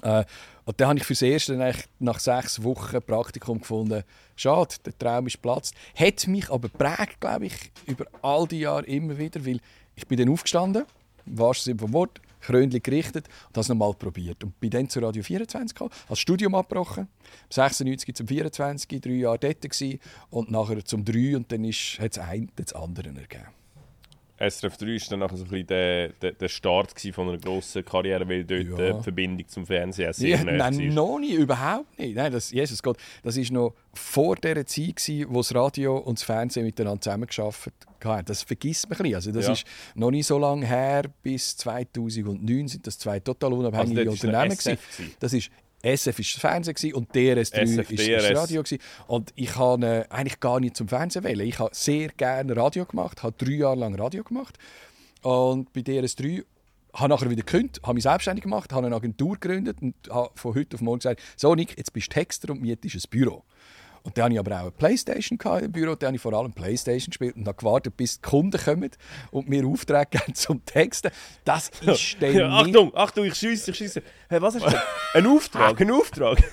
Äh, 0.03 0.25
und 0.65 0.81
dann 0.81 0.91
habe 0.91 0.99
ich 0.99 1.05
fürs 1.05 1.23
Erste 1.23 1.55
eigentlich 1.55 1.87
nach 1.99 2.21
sechs 2.21 2.63
Wochen 2.63 3.03
Praktikum 3.03 3.61
gefunden, 3.61 4.05
schade, 4.37 4.77
der 4.85 4.97
Traum 4.97 5.27
ist 5.27 5.43
platzt. 5.43 5.75
Hat 5.95 6.27
mich 6.27 6.51
aber 6.51 6.69
prägt, 6.69 7.21
glaube 7.21 7.47
ich, 7.47 7.73
über 7.87 8.07
all 8.23 8.47
die 8.47 8.61
Jahre 8.61 8.87
immer 8.87 9.19
wieder, 9.19 9.45
weil 9.45 9.61
ich 9.95 10.07
bin 10.07 10.19
dann 10.19 10.29
aufgestanden, 10.29 10.85
wahrsten 11.27 11.65
Sinne 11.65 11.81
vom 11.81 11.93
Wort, 11.93 12.21
Krönchen 12.41 12.83
gerichtet 12.83 13.29
und 13.47 13.57
das 13.57 13.69
nochmal 13.69 13.95
probiert. 13.95 14.43
Und 14.45 14.59
bin 14.61 14.71
dann 14.71 14.89
zu 14.89 15.01
Radio 15.01 15.23
24 15.23 15.75
gekommen, 15.75 15.93
als 16.09 16.19
Studium 16.19 16.55
abgebrochen, 16.55 17.09
96 17.51 18.15
zum 18.15 18.27
24, 18.27 19.01
drei 19.01 19.11
Jahre 19.11 19.39
dort 19.39 19.63
gewesen, 19.63 20.01
und 20.31 20.51
nachher 20.51 20.85
zum 20.85 21.05
3 21.05 21.37
und 21.37 21.53
dann 21.53 21.65
hat 21.65 22.13
es 22.13 22.19
ein 22.19 22.51
das 22.57 22.73
andere 22.73 23.09
ergeben. 23.09 23.62
SRF 24.51 24.77
3 24.77 24.87
war 24.87 24.99
dann 25.11 25.19
nachher 25.21 25.37
so 25.37 25.45
ein 25.45 25.51
bisschen 25.51 25.67
der, 25.69 26.09
der, 26.11 26.33
der 26.33 26.49
Start 26.49 26.93
von 27.15 27.29
einer 27.29 27.39
grossen 27.39 27.85
Karriere, 27.85 28.29
weil 28.29 28.45
dort 28.45 28.79
Ja. 28.79 28.93
die 28.99 29.03
Verbindung 29.03 29.47
zum 29.49 29.67
Fernsehen 29.67 30.13
sehr 30.13 30.29
Ja, 30.39 30.45
nein, 30.45 30.59
war. 30.59 30.71
noch 30.71 31.19
nicht, 31.19 31.35
überhaupt 31.35 31.99
nicht. 31.99 32.17
Nein, 32.17 32.33
das, 32.33 32.51
Jesus 32.51 32.83
Gott, 32.83 32.97
das 33.23 33.37
war 33.37 33.45
noch 33.53 33.75
vor 33.95 34.37
der 34.37 34.67
Zeit, 34.67 34.97
gewesen, 34.97 35.27
wo 35.31 35.39
das 35.39 35.55
Radio 35.55 35.97
und 35.99 36.19
das 36.19 36.25
Fernsehen 36.25 36.65
miteinander 36.67 37.01
zusammengearbeitet 37.01 37.75
haben. 38.05 38.25
Das 38.27 38.43
vergisst 38.43 38.89
man 38.91 38.99
ein 38.99 39.03
bisschen. 39.03 39.15
Also 39.15 39.33
das 39.33 39.47
Ja. 39.47 39.53
ist 39.53 39.65
noch 39.95 40.11
nicht 40.11 40.27
so 40.27 40.39
lange 40.39 40.67
her, 40.67 41.05
bis 41.23 41.57
2009 41.59 42.69
sind 42.69 42.87
das 42.87 42.99
zwei 42.99 43.21
total 43.21 43.53
unabhängige 43.53 44.01
Also 44.01 44.13
ist 44.13 44.25
noch 44.25 44.29
Unternehmen. 44.43 44.79
Das 45.21 45.33
ist 45.33 45.51
SF 45.83 46.19
ist 46.21 46.35
das 46.35 46.41
Fernsehen 46.41 46.75
gewesen 46.75 46.95
und 46.95 47.15
DRS3 47.15 47.63
SF, 47.63 47.91
ist, 47.91 48.01
ist 48.01 48.09
DRS. 48.09 48.29
das 48.29 48.39
Radio 48.39 48.63
gewesen. 48.63 48.83
Und 49.07 49.33
ich 49.35 49.57
habe 49.57 49.87
äh, 49.87 50.05
eigentlich 50.09 50.41
gar 50.41 50.61
nicht 50.61 50.77
zum 50.77 50.89
Fernsehen 50.89 51.25
wählen. 51.25 51.47
Ich 51.47 51.59
habe 51.59 51.71
sehr 51.75 52.09
gerne 52.09 52.57
Radio 52.57 52.85
gemacht, 52.85 53.23
habe 53.23 53.35
drei 53.37 53.55
Jahre 53.55 53.77
lang 53.77 53.95
Radio 53.95 54.23
gemacht 54.23 54.59
und 55.23 55.73
bei 55.73 55.81
DRS3 55.81 56.45
habe 56.95 57.09
nachher 57.09 57.31
wieder 57.31 57.43
gekündigt, 57.43 57.81
habe 57.83 57.95
mich 57.95 58.03
selbstständig 58.03 58.43
gemacht, 58.43 58.73
habe 58.73 58.87
eine 58.87 58.97
Agentur 58.97 59.37
gegründet 59.39 59.79
und 59.81 59.95
habe 60.11 60.31
von 60.35 60.55
heute 60.55 60.75
auf 60.75 60.83
morgen 60.83 60.99
gesagt, 60.99 61.23
so 61.37 61.55
Nick, 61.55 61.77
jetzt 61.79 61.93
bist 61.93 62.09
du 62.09 62.15
Texter 62.15 62.53
und 62.53 62.61
mietest 62.61 62.97
ein 62.97 63.11
Büro. 63.11 63.45
Und 64.05 64.19
dann 64.19 64.25
hatte 64.25 64.35
ich 64.35 64.39
aber 64.41 64.57
auch 64.57 64.63
eine 64.63 64.71
Playstation 64.73 65.39
im 65.63 65.73
Büro, 65.73 65.95
da 65.95 66.07
habe 66.09 66.17
ich 66.17 66.23
vor 66.23 66.33
allem 66.33 66.53
Playstation 66.53 67.11
gespielt 67.11 67.37
und 67.37 67.47
habe 67.47 67.57
gewartet, 67.57 67.97
bis 67.97 68.21
die 68.21 68.29
Kunden 68.29 68.61
kommen 68.61 68.91
und 69.31 69.49
mir 69.49 69.65
Aufträge 69.67 70.07
geben 70.19 70.35
zum 70.35 70.65
Texten. 70.65 71.11
Das 71.45 71.71
ist 71.81 72.17
dann 72.21 72.35
Ja, 72.35 72.63
nicht... 72.63 72.77
Achtung, 72.77 72.97
Achtung, 72.97 73.25
ich 73.27 73.35
schiesse, 73.35 73.71
ich 73.71 73.77
schiesse. 73.77 74.03
Hey, 74.29 74.43
was 74.43 74.57
hast 74.57 74.67
du? 74.67 74.83
Ein 75.15 75.27
Auftrag, 75.27 75.81
ein 75.81 75.91
Auftrag. 75.91 76.43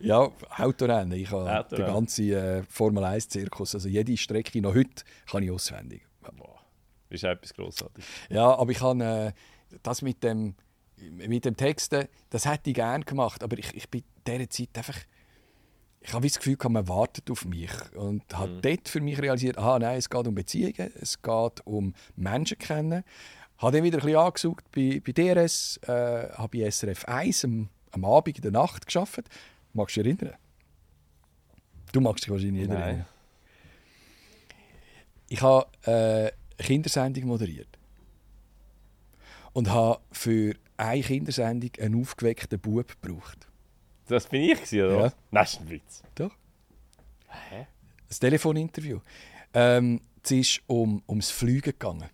Ja, 0.00 0.30
Autorennen. 0.58 1.18
Ich 1.18 1.30
habe 1.30 1.50
Autorennen. 1.50 1.86
den 1.86 1.94
ganzen 1.94 2.30
äh, 2.30 2.62
Formel-1-Zirkus, 2.68 3.74
also 3.74 3.88
jede 3.88 4.14
Strecke 4.16 4.60
noch 4.60 4.74
heute, 4.74 5.04
kann 5.30 5.42
ich 5.42 5.50
auswendig. 5.50 6.02
Boah, 6.36 6.60
das 7.08 7.16
ist 7.16 7.24
etwas 7.24 7.54
grossartig. 7.54 8.04
Ja, 8.28 8.54
aber 8.54 8.70
ich 8.70 8.80
habe 8.82 9.02
äh, 9.02 9.32
das 9.82 10.02
mit 10.02 10.22
dem, 10.22 10.54
mit 11.10 11.46
dem 11.46 11.56
Texten, 11.56 12.08
das 12.28 12.44
hätte 12.44 12.70
ich 12.70 12.74
gerne 12.74 13.04
gemacht, 13.04 13.42
aber 13.42 13.58
ich, 13.58 13.74
ich 13.74 13.88
bin 13.88 14.02
in 14.26 14.32
dieser 14.38 14.50
Zeit 14.50 14.68
einfach, 14.74 14.96
ich 16.04 16.12
habe 16.12 16.26
das 16.26 16.36
Gefühl, 16.36 16.58
man 16.68 16.86
wartet 16.86 17.30
auf 17.30 17.46
mich 17.46 17.70
und 17.94 18.22
habe 18.36 18.60
dort 18.60 18.90
für 18.90 19.00
mich 19.00 19.20
realisiert, 19.22 19.56
aha, 19.56 19.78
nein, 19.78 19.96
es 19.96 20.10
geht 20.10 20.26
um 20.26 20.34
Beziehungen, 20.34 20.92
es 21.00 21.22
geht 21.22 21.66
um 21.66 21.94
Menschen 22.14 22.58
kennen. 22.58 23.04
Habe 23.56 23.76
dann 23.76 23.84
wieder 23.84 23.98
ein 23.98 24.04
bisschen 24.04 24.18
angesucht 24.18 24.64
bei, 24.70 25.00
bei 25.04 25.12
DRS, 25.12 25.78
äh, 25.86 26.28
habe 26.34 26.58
bei 26.58 26.70
SRF 26.70 27.06
1 27.06 27.46
am, 27.46 27.70
am 27.92 28.04
Abend 28.04 28.36
in 28.36 28.42
der 28.42 28.50
Nacht 28.50 28.84
geschafft. 28.84 29.22
Magst 29.72 29.96
du 29.96 30.02
dich 30.02 30.20
erinnern? 30.20 30.36
Du 31.92 32.02
magst 32.02 32.24
dich 32.24 32.30
wahrscheinlich 32.30 32.68
nicht 32.68 32.78
erinnern. 32.78 33.06
Ich 35.30 35.40
habe 35.40 35.66
äh, 35.84 35.90
eine 35.90 36.32
Kindersendung 36.58 37.24
moderiert 37.24 37.78
und 39.54 39.70
habe 39.70 40.00
für 40.12 40.54
eine 40.76 41.02
Kindersendung 41.02 41.70
einen 41.80 41.98
aufgeweckten 42.02 42.60
Bub 42.60 42.88
gebraucht. 43.00 43.48
Das 44.08 44.26
bin 44.26 44.42
ich, 44.42 44.54
gewesen, 44.62 44.82
oder? 44.82 44.94
Ja. 44.96 45.02
Nein, 45.02 45.12
das 45.30 45.52
ist 45.54 45.60
ein 45.60 45.70
Witz. 45.70 46.02
Doch. 46.14 46.30
Hä? 47.50 47.60
Ein 47.60 47.66
Telefoninterview. 48.20 49.00
Ähm, 49.54 50.00
es 50.22 50.30
ist 50.30 50.60
um, 50.66 51.02
ums 51.08 51.30
Fliegen 51.30 51.62
gegangen. 51.72 52.08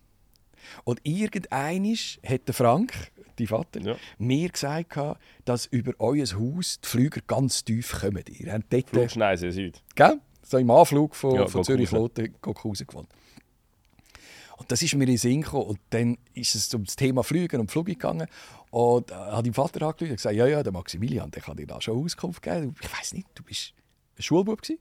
Und 0.83 0.99
irgendeinisch 1.03 2.19
hat 2.25 2.47
der 2.47 2.53
Frank, 2.53 2.93
dein 3.37 3.47
Vater, 3.47 3.81
Ja. 3.81 3.95
mir 4.17 4.49
gesagt, 4.49 4.97
dass 5.45 5.65
über 5.65 5.93
euer 5.99 6.25
Haus 6.27 6.79
die 6.81 6.87
Flüger 6.87 7.21
ganz 7.27 7.63
tief 7.63 7.99
kommen. 7.99 8.23
Ihr 8.29 8.53
habt 8.53 8.71
dort, 8.71 8.89
Flugschneise 8.89 9.51
Süd. 9.51 9.81
gell? 9.95 10.19
so 10.43 10.57
im 10.57 10.69
Anflug 10.71 11.15
von, 11.15 11.35
Ja, 11.35 11.47
von 11.47 11.63
Zürich-Kloten 11.63 12.35
gewohnt. 12.41 13.09
Und 14.61 14.71
das 14.71 14.83
ist 14.83 14.93
mir 14.93 15.05
in 15.05 15.09
den 15.09 15.17
Sinn 15.17 15.41
gekommen. 15.41 15.65
Und 15.65 15.79
dann 15.89 16.19
ist 16.35 16.53
es 16.53 16.71
um 16.75 16.83
das 16.83 16.95
Thema 16.95 17.23
Flügen 17.23 17.59
und 17.59 17.71
Flug 17.71 17.87
gegangen. 17.87 18.27
Und 18.69 19.09
äh, 19.09 19.15
hat 19.15 19.43
mein 19.43 19.55
Vater 19.55 19.81
angeschaut 19.81 20.01
und 20.03 20.17
gesagt, 20.17 20.35
ja, 20.35 20.45
ja, 20.45 20.61
der 20.61 20.71
Maximilian, 20.71 21.31
der 21.31 21.41
kann 21.41 21.57
dir 21.57 21.65
da 21.65 21.81
schon 21.81 21.97
Auskunft 21.97 22.43
geben. 22.43 22.75
Ich 22.79 22.99
weiß 22.99 23.13
nicht, 23.13 23.25
du 23.33 23.41
bist 23.41 23.73
ein 24.19 24.21
Schulbub 24.21 24.61
gewesen. 24.61 24.79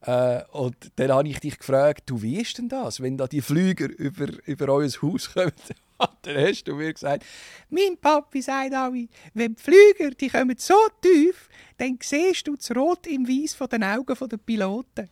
Äh, 0.00 0.42
und 0.50 0.74
dann 0.96 1.12
habe 1.12 1.28
ich 1.28 1.38
dich 1.38 1.56
gefragt, 1.56 2.02
du, 2.06 2.20
wie 2.22 2.40
ist 2.40 2.58
denn 2.58 2.68
das, 2.68 3.00
wenn 3.00 3.16
da 3.16 3.28
die 3.28 3.40
Flüger 3.40 3.88
über, 3.88 4.26
über 4.46 4.68
euer 4.68 4.90
Haus 5.00 5.32
kommen? 5.32 5.52
Und 5.96 6.10
dann 6.22 6.48
hast 6.48 6.64
du 6.64 6.74
mir 6.74 6.92
gesagt, 6.92 7.24
mein 7.70 7.96
Papi 7.96 8.42
sagt 8.42 8.74
alle, 8.74 9.06
wenn 9.32 9.54
die 9.54 9.62
Flüger 9.62 10.10
die 10.10 10.28
kommen 10.28 10.56
so 10.58 10.74
tief, 11.00 11.48
dann 11.78 11.98
siehst 12.02 12.48
du 12.48 12.56
das 12.56 12.74
Rot 12.74 13.06
im 13.06 13.28
Weiß 13.28 13.54
von 13.54 13.68
den 13.68 13.84
Augen 13.84 14.28
der 14.28 14.36
Piloten. 14.38 15.08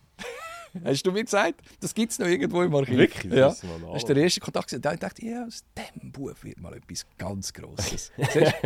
Hast 0.85 1.03
du 1.07 1.13
mir 1.13 1.25
gesagt? 1.25 1.61
Das 1.81 1.95
gibt 1.95 2.13
es 2.13 2.19
noch 2.19 2.27
irgendwo 2.27 2.63
im 2.63 2.75
Archiv. 2.75 2.97
Wirklich? 2.97 3.31
Das 3.33 3.39
Ja. 3.39 3.49
müssen 3.49 3.63
wir 3.69 3.73
Das 3.73 3.81
ist 3.81 3.93
nachschauen. 3.93 4.15
der 4.15 4.25
erste 4.25 4.41
Kontakt. 4.41 4.73
Da 4.85 4.97
dachte 4.97 5.23
ich, 5.23 5.29
ja, 5.31 5.45
aus 5.47 5.65
dem 5.77 6.13
Bub 6.13 6.45
wird 6.45 6.61
mal 6.61 6.75
etwas 6.75 7.07
ganz 7.19 7.53
Grosses. 7.53 8.11
Du? 8.17 8.25
Jetzt 8.41 8.57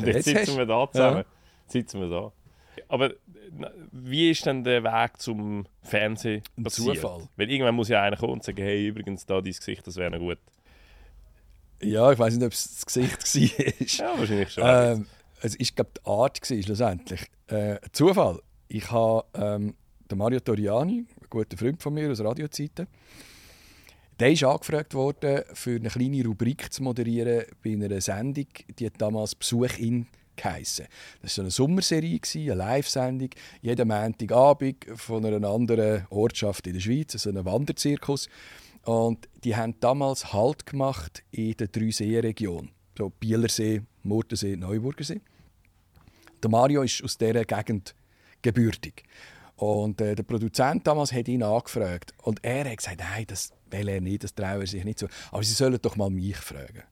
jetzt 0.00 0.16
hast- 0.16 0.24
sitzen 0.46 0.56
wir 0.58 0.66
da 0.66 0.88
zusammen. 0.90 1.24
Sitzen 1.68 2.00
wir 2.00 2.08
da. 2.10 2.32
Aber 2.88 3.12
wie 3.92 4.30
ist 4.30 4.46
denn 4.46 4.64
der 4.64 4.82
Weg 4.82 5.18
zum 5.18 5.66
Fernsehen 5.82 6.42
Ein 6.56 6.64
passiert? 6.64 6.96
Zufall. 6.96 7.28
Weil 7.36 7.50
irgendwann 7.50 7.74
muss 7.74 7.88
ja 7.88 8.00
einer 8.02 8.16
kommen 8.16 8.32
und 8.34 8.42
sagen, 8.44 8.62
hey, 8.62 8.86
übrigens, 8.88 9.26
da 9.26 9.40
dein 9.40 9.52
Gesicht, 9.52 9.86
das 9.86 9.96
wäre 9.96 10.10
noch 10.10 10.18
gut. 10.18 10.38
ja, 11.82 12.12
ich 12.12 12.18
weiß 12.18 12.34
nicht, 12.36 12.46
ob 12.46 12.52
es 12.52 12.74
das 12.80 12.86
Gesicht 12.86 14.00
war. 14.00 14.06
Ja, 14.08 14.18
wahrscheinlich 14.18 14.50
schon. 14.52 14.64
Ähm, 14.66 15.06
es 15.42 15.58
war, 15.58 15.66
glaube 15.74 15.90
die 15.98 16.06
Art 16.08 16.40
gewesen, 16.40 16.62
schlussendlich. 16.62 17.26
Äh, 17.48 17.72
ein 17.72 17.78
Zufall. 17.92 18.40
Ich 18.68 18.90
habe 18.90 19.24
ähm, 19.34 19.74
den 20.10 20.18
Mario 20.18 20.40
Toriani, 20.40 21.04
guter 21.32 21.56
Freund 21.56 21.82
von 21.82 21.94
mir 21.94 22.10
aus 22.10 22.20
Radiozeiten, 22.20 22.86
der 24.20 24.30
ist 24.30 24.44
angefragt 24.44 24.92
worden, 24.94 25.42
für 25.54 25.76
eine 25.76 25.88
kleine 25.88 26.24
Rubrik 26.24 26.70
zu 26.72 26.82
moderieren 26.82 27.44
bei 27.64 27.72
einer 27.72 28.00
Sendung, 28.00 28.46
die 28.78 28.86
hat 28.86 28.94
damals 28.98 29.34
«Besuch 29.34 29.78
in» 29.78 30.06
geheissen. 30.36 30.86
Das 31.22 31.36
war 31.38 31.44
eine 31.44 31.50
Sommerserie, 31.50 32.20
eine 32.34 32.54
Live-Sendung, 32.54 33.30
jeden 33.62 33.88
Montagabend 33.88 34.86
von 34.96 35.24
einer 35.24 35.48
anderen 35.48 36.06
Ortschaft 36.10 36.66
in 36.66 36.74
der 36.74 36.80
Schweiz, 36.80 37.12
so 37.12 37.30
ein 37.30 37.44
Wanderzirkus. 37.44 38.28
Und 38.84 39.28
die 39.44 39.56
haben 39.56 39.74
damals 39.80 40.32
Halt 40.32 40.66
gemacht 40.66 41.22
in 41.30 41.56
der 41.56 41.68
Dreisee-Region. 41.68 42.70
So 42.96 43.10
Bielersee, 43.10 43.82
Murtensee, 44.02 44.56
Neuburgersee. 44.56 45.20
Der 46.42 46.50
Mario 46.50 46.82
ist 46.82 47.02
aus 47.02 47.16
dieser 47.16 47.44
Gegend 47.44 47.94
gebürtig. 48.42 49.04
Und 49.62 50.00
äh, 50.00 50.16
der 50.16 50.24
Produzent 50.24 50.84
damals 50.88 51.12
hat 51.12 51.28
ihn 51.28 51.44
angefragt. 51.44 52.12
Und 52.24 52.44
er 52.44 52.68
hat 52.68 52.78
gesagt, 52.78 52.98
nein, 52.98 53.24
das 53.28 53.52
will 53.70 53.88
er 53.88 54.00
nicht, 54.00 54.24
das 54.24 54.34
traue 54.34 54.62
er 54.62 54.66
sich 54.66 54.82
nicht 54.82 54.98
so. 54.98 55.06
Aber 55.30 55.44
sie 55.44 55.54
sollen 55.54 55.78
doch 55.80 55.94
mal 55.94 56.10
mich 56.10 56.36
fragen. 56.36 56.82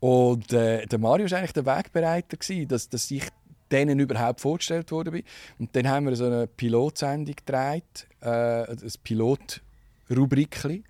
Und 0.00 0.54
äh, 0.54 0.86
der 0.86 0.98
Mario 0.98 1.30
war 1.30 1.36
eigentlich 1.36 1.52
der 1.52 1.66
Wegbereiter, 1.66 2.38
gewesen, 2.38 2.66
dass, 2.68 2.88
dass 2.88 3.10
ich 3.10 3.24
denen 3.70 3.98
überhaupt 3.98 4.40
vorgestellt 4.40 4.86
bin. 4.86 5.22
Und 5.58 5.76
dann 5.76 5.86
haben 5.86 6.06
wir 6.06 6.16
so 6.16 6.24
eine 6.24 6.46
Pilotsendung 6.46 7.36
gedreht, 7.36 8.06
äh, 8.22 8.62
ein 8.62 8.92
Pilotrubrikli. 9.02 10.82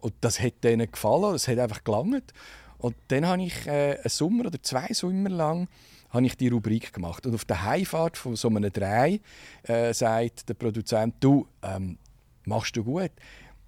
Und 0.00 0.14
das 0.22 0.40
hat 0.40 0.64
denen 0.64 0.90
gefallen, 0.90 1.34
das 1.34 1.46
hat 1.46 1.58
einfach 1.58 1.84
gelangt. 1.84 2.32
Und 2.78 2.96
dann 3.08 3.26
habe 3.26 3.42
ich 3.42 3.66
äh, 3.66 3.98
einen 3.98 4.08
Sommer 4.08 4.46
oder 4.46 4.62
zwei 4.62 4.94
Sommer 4.94 5.28
lang 5.28 5.68
habe 6.14 6.26
ich 6.26 6.36
die 6.36 6.48
Rubrik 6.48 6.92
gemacht. 6.92 7.26
Und 7.26 7.34
auf 7.34 7.44
der 7.44 7.64
Heimfahrt 7.64 8.16
von 8.16 8.36
so 8.36 8.48
einem 8.48 8.72
Drei 8.72 9.20
äh, 9.64 9.92
sagt 9.92 10.48
der 10.48 10.54
Produzent, 10.54 11.16
du, 11.20 11.46
ähm, 11.62 11.98
machst 12.44 12.76
du 12.76 12.84
gut. 12.84 13.10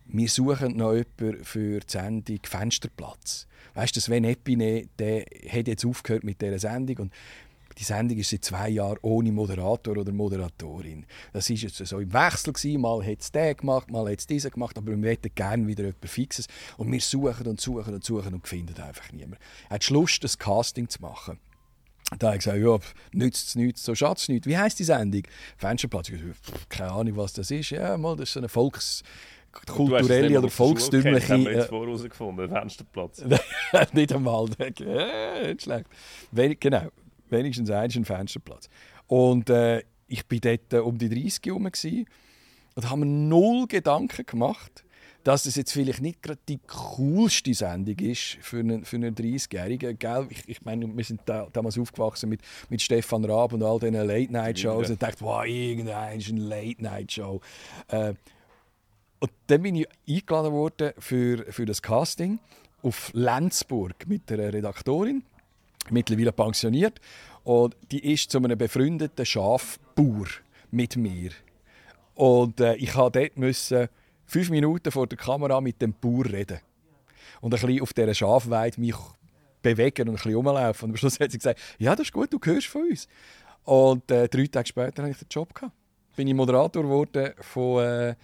Wir 0.07 0.29
suchen 0.29 0.77
noch 0.77 0.95
jemanden 0.95 1.45
für 1.45 1.81
die 1.81 1.91
Sendung 1.91 2.39
Fensterplatz. 2.45 3.49
Weißt 3.75 3.97
du, 3.97 4.01
Sven 4.01 4.25
Epine, 4.25 4.89
der 4.99 5.27
hat 5.51 5.67
jetzt 5.67 5.85
aufgehört 5.85 6.23
mit 6.23 6.41
dieser 6.41 6.61
Sendung 6.61 6.99
und 6.99 7.13
die 7.79 7.85
Sendung 7.85 8.17
ist 8.17 8.31
seit 8.31 8.45
zwei 8.45 8.71
Jahren 8.71 8.99
ohne 9.03 9.33
Moderator 9.33 9.99
oder 9.99 10.13
Moderatorin. 10.13 11.05
Das 11.33 11.51
ist 11.51 11.63
jetzt 11.63 11.77
so 11.77 11.99
im 11.99 12.13
Wechsel 12.13 12.55
gewesen. 12.55 12.81
Mal 12.81 13.05
hat 13.05 13.21
es 13.21 13.33
der 13.33 13.55
gemacht, 13.55 13.91
mal 13.91 14.11
hat 14.11 14.19
es 14.21 14.27
dieser 14.27 14.49
gemacht, 14.49 14.79
aber 14.79 14.97
wir 14.97 15.11
hätten 15.11 15.35
gerne 15.35 15.67
wieder 15.67 15.85
jemanden 15.85 16.09
Fixes. 16.09 16.47
Und 16.79 16.91
wir 16.91 17.01
suchen 17.01 17.47
und 17.47 17.61
suchen 17.61 17.93
und 17.93 18.03
suchen 18.03 18.33
und 18.33 18.49
finden 18.49 18.81
einfach 18.81 19.13
niemanden. 19.13 19.37
Er 19.69 19.75
hat 19.75 19.91
Lust, 19.91 20.25
das 20.25 20.39
Casting 20.39 20.89
zu 20.89 21.03
machen. 21.03 21.39
Da 22.19 22.29
habe 22.29 22.37
ich 22.37 22.45
gesagt, 22.45 22.63
ja, 22.63 22.79
nützt 23.13 23.49
es 23.49 23.55
nichts, 23.57 23.85
so 23.85 23.95
schadet 23.95 24.19
es 24.19 24.29
nichts. 24.29 24.47
Wie 24.47 24.57
heisst 24.57 24.79
die 24.79 24.85
Sendung? 24.85 25.23
Fensterplatz. 25.57 26.09
Ich 26.09 26.15
habe 26.15 26.29
gesagt, 26.29 26.71
keine 26.71 26.93
Ahnung, 26.93 27.17
was 27.17 27.33
das 27.33 27.51
ist. 27.51 27.71
Ja, 27.71 27.97
mal, 27.97 28.17
das 28.17 28.29
ist 28.29 28.35
so 28.35 28.41
eine 28.41 28.49
Volks 28.49 29.03
kulturelle 29.53 30.39
oder 30.39 30.51
volkstümliche... 30.51 31.33
haben 31.33 31.45
wir 31.45 31.53
jetzt 31.53 31.67
äh, 31.67 31.69
vorher 31.69 31.89
herausgefunden, 31.89 32.49
Fensterplatz. 32.49 33.25
nicht 33.93 34.13
einmal. 34.13 34.49
Äh, 34.59 35.49
nicht 35.49 35.63
schlecht. 35.63 35.87
Wenig, 36.31 36.61
genau. 36.61 36.89
Wenigstens 37.29 37.71
eins 37.71 37.97
ein 37.97 38.05
Fensterplatz. 38.05 38.69
Und 39.07 39.51
äh, 39.51 39.83
ich 40.07 40.25
war 40.31 40.39
dort 40.39 40.73
äh, 40.73 40.79
um 40.79 40.99
die 40.99 41.09
30 41.09 41.41
herum 41.45 41.65
und 41.65 42.91
habe 42.91 43.01
mir 43.01 43.07
null 43.07 43.67
Gedanken 43.67 44.27
gemacht, 44.27 44.85
dass 45.27 45.45
es 45.45 45.57
jetzt 45.57 45.73
vielleicht 45.73 46.03
nicht 46.03 46.23
gerade 46.23 46.39
die 46.49 46.61
coolste 46.69 47.53
Sendung 47.53 47.99
ist 47.99 48.39
für 48.43 48.61
einen, 48.61 48.85
für 48.85 48.95
einen 48.95 49.13
30-Jährigen. 49.13 49.99
Gell? 49.99 50.29
Ich, 50.31 50.49
ich 50.49 50.65
meine, 50.65 50.87
wir 50.87 51.03
sind 51.03 51.21
da, 51.25 51.49
damals 51.53 51.77
aufgewachsen 51.77 52.29
mit, 52.29 52.43
mit 52.69 52.81
Stefan 52.81 53.25
Raab 53.25 53.53
und 53.53 53.65
all 53.65 53.81
diesen 53.81 53.95
Late-Night-Shows 53.95 54.89
und 54.89 55.03
dachte, 55.03 55.23
wow, 55.23 55.45
irgendein 55.45 56.21
ist 56.21 56.29
eine 56.29 56.43
Late-Night-Show. 56.43 57.41
Äh, 57.89 58.15
und 59.19 59.33
dann 59.49 59.63
bin 59.63 59.75
ich 59.75 59.89
eingeladen 60.09 60.53
worden 60.53 60.93
für, 60.97 61.45
für 61.51 61.67
das 61.67 61.83
Casting 61.83 62.39
auf 62.83 63.11
Lenzburg 63.13 64.07
mit 64.07 64.31
der 64.31 64.53
Redaktorin, 64.53 65.25
mittlerweile 65.91 66.31
pensioniert. 66.31 67.01
Und 67.43 67.77
die 67.91 68.13
ist 68.13 68.31
zu 68.31 68.39
einem 68.39 68.57
befreundeten 68.57 69.27
Schafbauer 69.27 70.29
mit 70.71 70.97
mir. 70.97 71.33
Und 72.15 72.61
äh, 72.61 72.77
ich 72.77 72.95
musste 72.95 73.11
dort 73.11 73.37
müssen 73.37 73.89
fünf 74.27 74.51
Minuten 74.51 74.91
vor 74.91 75.07
der 75.07 75.19
Kamera 75.19 75.61
mit 75.61 75.81
dem 75.81 75.93
Bauer 75.93 76.27
reden. 76.27 76.61
Und 77.41 77.55
ein 77.55 77.61
bisschen 77.61 77.83
auf 77.83 77.93
dieser 77.93 78.15
Schafweide 78.15 78.81
mich 78.81 78.97
bewegen 79.63 80.09
und 80.09 80.15
ein 80.15 80.17
bisschen 80.17 80.35
rumlaufen. 80.35 80.87
Und 80.87 80.91
am 80.93 80.97
Schluss 80.97 81.21
hat 81.21 81.31
sie 81.31 81.39
gesagt, 81.39 81.61
ja, 81.79 81.95
das 81.95 82.07
ist 82.07 82.13
gut, 82.13 82.33
du 82.33 82.39
hörst 82.43 82.67
von 82.67 82.89
uns. 82.89 83.09
Und 83.65 84.11
äh, 84.11 84.29
drei 84.29 84.47
Tage 84.47 84.69
später 84.69 85.03
hatte 85.03 85.13
ich 85.13 85.19
den 85.19 85.29
Job. 85.31 85.53
Gehabt. 85.55 85.73
Bin 86.15 86.29
ich 86.29 86.35
Moderator 86.35 86.83
geworden 86.83 87.33
von, 87.41 87.85
äh, 87.85 88.15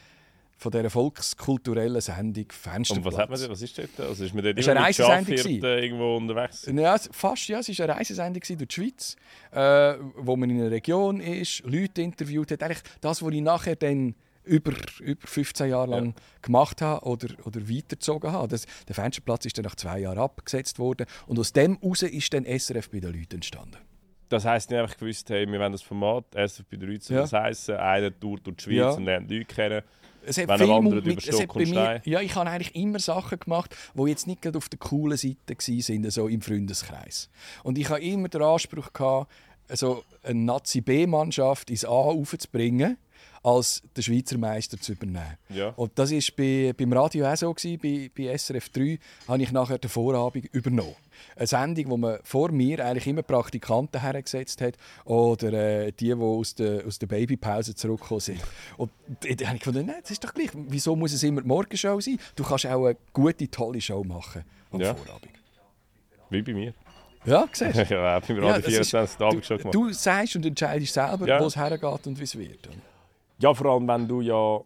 von 0.57 0.73
dieser 0.73 0.89
volkskulturellen 0.89 2.01
Sendung 2.01 2.47
Fensterplatz. 2.49 3.05
Und 3.05 3.13
was, 3.13 3.19
hat 3.19 3.31
man, 3.31 3.51
was 3.51 3.63
ist 3.63 3.77
dort? 3.77 4.01
Also 4.01 4.25
ist 4.25 4.35
man 4.35 4.45
dort 4.45 4.57
war 4.57 4.77
eine 4.77 4.87
Reisesendung 4.87 5.63
irgendwo 5.63 6.17
unterwegs? 6.17 6.71
Ja, 6.73 6.97
fast, 7.11 7.49
ja. 7.49 7.59
Es 7.59 7.77
war 7.79 7.85
eine 7.85 7.97
Reisesendung 7.97 8.41
durch 8.41 8.69
die 8.69 8.75
Schweiz, 8.75 9.17
äh, 9.51 9.95
wo 10.17 10.37
man 10.37 10.49
in 10.49 10.61
einer 10.61 10.71
Region 10.71 11.21
ist, 11.21 11.63
Leute 11.67 12.03
interviewt 12.03 12.53
hat. 12.53 12.63
Eigentlich 12.63 12.83
das, 13.01 13.23
was 13.23 13.35
ich 13.35 13.43
nachher 13.43 13.77
dann 13.77 14.15
über, 14.45 14.73
über 15.01 15.27
15 15.27 15.71
Jahre 15.71 15.91
lang 15.91 16.15
gemacht 16.43 16.83
habe 16.83 17.07
oder, 17.07 17.29
oder 17.45 17.69
weitergezogen 17.69 18.33
habe. 18.33 18.49
Das, 18.49 18.67
der 18.89 18.95
Fensterplatz 18.95 19.47
ist 19.47 19.57
dann 19.59 19.65
nach 19.65 19.77
zwei 19.77 20.01
Jahren 20.01 20.19
abgesetzt 20.19 20.79
worden 20.79 21.07
und 21.27 21.39
aus 21.39 21.53
dem 21.53 21.79
heraus 21.81 22.03
ist 22.03 22.33
dann 22.35 22.45
SRF 22.45 22.91
bei 22.91 23.01
den 23.01 23.13
Leuten 23.13 23.37
entstanden. 23.37 23.77
Das 24.29 24.45
heisst, 24.47 24.71
haben 24.71 24.79
einfach 24.79 24.97
gewusst, 24.97 25.29
hey, 25.29 25.47
wir 25.47 25.61
wollen 25.61 25.73
das 25.73 25.83
Format, 25.83 26.25
SF 26.35 26.65
bei 26.71 26.77
13, 26.79 27.15
Ja. 27.17 27.23
das 27.23 27.33
heisst, 27.35 27.69
einer 27.71 28.19
tourt 28.19 28.47
durch 28.47 28.57
die 28.57 28.63
Schweiz 28.65 28.77
Ja. 28.77 28.91
und 28.93 29.05
lernt 29.05 29.31
Leute 29.31 29.45
kennen. 29.45 29.83
Es 30.25 30.39
hat 30.39 30.49
Wenn 30.49 30.59
viel 30.59 30.81
mit- 30.83 31.05
über 31.07 31.19
es 31.29 31.41
hat 31.41 31.53
bei 31.53 31.67
mir, 31.67 32.01
ja, 32.05 32.21
ich 32.21 32.35
habe 32.37 32.49
eigentlich 32.49 32.75
immer 32.77 32.99
Sachen 33.01 33.39
gemacht, 33.41 33.77
die 33.95 34.03
jetzt 34.09 34.27
nicht 34.27 34.41
gerade 34.41 34.57
auf 34.57 34.69
der 34.69 34.79
coolen 34.79 35.19
Seite 35.19 35.37
waren, 35.49 36.11
so 36.11 36.29
im 36.29 36.41
Freundeskreis. 36.41 37.29
Und 37.65 37.77
ich 37.77 37.89
habe 37.91 38.01
immer 38.01 38.29
den 38.29 38.41
Anspruch 38.43 38.93
gehabt, 38.93 39.31
also 39.69 40.05
eine 40.23 40.39
Nazi-B-Mannschaft 40.41 41.71
ins 41.71 41.85
A 41.85 41.89
aufzubringen, 41.89 42.99
als 43.45 43.83
den 43.97 44.03
Schweizer 44.05 44.39
Meister 44.39 44.79
zu 44.79 44.93
übernehmen. 44.93 45.37
Ja. 45.49 45.71
Und 45.71 45.99
das 45.99 46.13
war 46.13 46.21
bei, 46.37 46.73
beim 46.77 46.93
Radio 46.93 47.27
auch 47.27 47.37
so. 47.37 47.53
Gewesen. 47.53 47.79
Bei, 47.83 48.11
bei 48.17 48.37
SRF 48.39 48.69
3 48.69 48.99
habe 49.27 49.43
ich 49.43 49.51
nachher 49.51 49.79
den 49.79 49.91
Vorabend 49.91 50.47
übernommen. 50.55 50.95
Eine 51.37 51.47
Sendung, 51.47 51.91
wo 51.91 51.97
man 51.97 52.19
vor 52.23 52.51
mir 52.53 52.85
eigentlich 52.85 53.07
immer 53.07 53.23
Praktikanten 53.23 54.01
hergesetzt 54.01 54.61
hat 54.61 54.75
oder 55.05 55.53
äh, 55.53 55.93
die, 55.93 56.07
die 56.07 56.15
aus 56.15 56.55
der, 56.55 56.87
aus 56.87 56.99
der 56.99 57.07
Babypause 57.09 57.75
zurückgekommen 57.75 58.21
sind. 58.21 58.41
Und 58.77 58.91
da 59.21 59.47
habe 59.49 59.57
ich 59.57 59.63
gedacht, 59.63 59.87
nein, 59.87 59.97
das 60.03 60.11
ist 60.13 60.25
doch 60.25 60.35
gleich. 60.35 60.51
Wieso 60.55 60.95
muss 60.97 61.13
es 61.13 61.23
immer 61.23 61.43
die 61.43 61.49
Morgenshow 61.49 62.01
sein? 62.01 62.19
Du 62.37 62.45
kannst 62.45 62.67
auch 62.67 62.87
eine 62.87 62.97
gute, 63.13 63.49
tolle 63.51 63.81
Show 63.81 64.03
machen 64.05 64.45
am 64.71 64.81
Ja. 64.81 64.95
Vorabend. 64.95 65.31
Wie 66.31 66.43
bei 66.43 66.55
mir. 66.55 66.75
Ja, 67.25 67.47
siehst 67.53 67.77
du? 67.77 67.83
Ich 67.83 67.91
habe 67.93 68.27
beim 68.27 68.37
Ja, 68.43 68.51
Radio 68.53 68.67
ist- 68.81 68.91
24 68.91 69.17
den 69.17 69.27
Abend 69.27 69.47
schon 69.47 69.59
gemacht. 69.59 69.75
du 69.75 69.93
sagst 69.93 70.35
und 70.37 70.47
entscheidest 70.47 70.95
selber, 70.95 71.27
Ja. 71.29 71.41
wo 71.41 71.47
es 71.47 71.57
hergeht 71.57 72.07
und 72.07 72.19
wie 72.19 72.25
es 72.25 72.37
wird. 72.37 72.69
Ja, 73.43 73.53
vor 73.53 73.73
allem, 73.73 73.89
wenn 73.89 74.07
du 74.07 74.21
ja. 74.21 74.61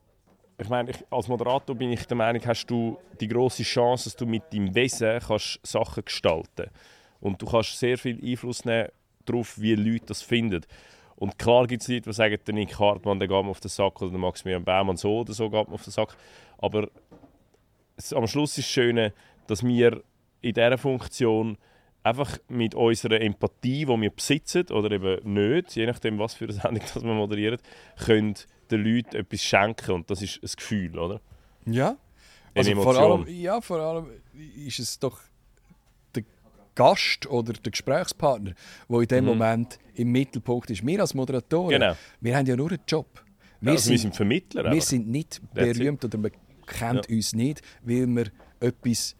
Ich 0.59 0.69
meine, 0.69 0.91
ich, 0.91 0.97
als 1.11 1.29
Moderator 1.29 1.75
bin 1.75 1.93
ich 1.93 2.07
der 2.07 2.17
Meinung, 2.17 2.43
hast 2.45 2.67
du 2.67 2.99
die 3.21 3.29
große 3.29 3.63
Chance, 3.63 4.05
dass 4.05 4.17
du 4.17 4.27
mit 4.27 4.53
deinem 4.53 4.75
Wesen 4.75 5.19
kannst 5.19 5.61
Sachen 5.63 6.05
gestalten 6.05 6.71
Und 7.21 7.41
du 7.41 7.47
kannst 7.47 7.79
sehr 7.79 7.97
viel 7.97 8.23
Einfluss 8.23 8.67
nehmen 8.67 8.89
darauf, 9.25 9.59
wie 9.59 9.75
Leute 9.75 10.07
das 10.07 10.21
finden. 10.21 10.61
Und 11.17 11.39
klar 11.39 11.67
gibt 11.67 11.83
es 11.83 11.89
Leute, 11.89 12.11
die 12.11 12.13
sagen, 12.13 12.39
der 12.47 12.55
Nick 12.55 12.79
Hartmann, 12.79 13.19
der 13.19 13.29
geht 13.29 13.45
mir 13.45 13.51
auf 13.51 13.61
den 13.61 13.71
Sack 13.71 14.01
oder 14.03 14.11
der 14.11 14.21
Maximilian 14.21 14.65
Baumann 14.65 14.99
so 14.99 15.21
oder 15.21 15.33
so 15.33 15.49
geht 15.49 15.69
mir 15.69 15.75
auf 15.75 15.85
den 15.85 15.93
Sack. 15.93 16.15
Aber 16.59 16.89
am 18.15 18.27
Schluss 18.27 18.59
ist 18.59 18.67
das 18.67 18.73
Schöne, 18.73 19.15
dass 19.47 19.65
wir 19.65 20.03
in 20.43 20.53
dieser 20.53 20.77
Funktion 20.77 21.57
einfach 22.07 22.39
mit 22.49 22.75
unserer 22.75 23.21
Empathie, 23.21 23.85
die 23.85 24.01
wir 24.01 24.11
besitzen 24.11 24.67
oder 24.71 24.91
eben 24.93 25.33
nicht, 25.35 25.75
je 25.77 25.87
nachdem, 25.87 26.19
was 26.19 26.35
für 26.35 26.45
eine 26.45 26.55
Sendung 26.55 26.83
das 26.95 27.03
wir 27.03 27.15
moderieren, 27.15 27.59
können 28.05 28.35
den 28.71 28.85
Leuten 28.85 29.17
etwas 29.17 29.43
schenken. 29.43 29.93
Und 29.93 30.11
das 30.11 30.23
ist 30.23 30.43
ein 30.43 30.51
Gefühl, 30.57 30.99
oder? 30.99 31.21
Ja. 31.67 31.89
Eine 31.89 31.99
Also 32.55 32.83
vor 32.83 32.95
Emotion. 32.97 33.21
allem, 33.27 33.29
ja, 33.41 33.61
vor 33.61 33.79
allem 33.81 34.07
ist 34.67 34.79
es 34.79 34.99
doch 34.99 35.21
der 36.15 36.25
Gast 36.75 37.27
oder 37.27 37.53
der 37.53 37.71
Gesprächspartner, 37.73 38.53
der 38.89 39.01
in 39.01 39.09
dem 39.09 39.25
Moment 39.25 39.79
im 39.95 40.13
Mittelpunkt 40.13 40.71
ist. 40.71 40.87
Wir 40.87 41.01
als 41.01 41.13
Moderatoren, 41.15 41.67
Mhm. 41.69 41.81
Genau. 41.81 41.97
wir 42.21 42.37
haben 42.37 42.47
ja 42.47 42.57
nur 42.57 42.71
einen 42.71 42.81
Job. 42.89 43.07
Wir, 43.61 43.73
Ja, 43.73 43.77
also 43.77 43.91
wir 43.91 43.99
sind, 43.99 43.99
sind 43.99 44.17
Vermittler. 44.17 44.65
wir 44.65 44.71
einfach. 44.71 44.87
sind 44.87 45.09
nicht 45.09 45.41
berühmt 45.55 46.05
oder 46.05 46.19
man 46.19 46.31
kennt 46.67 47.09
uns 47.09 47.33
nicht, 47.35 47.63
weil 47.83 48.07
wir 48.07 48.27
etwas 48.61 49.17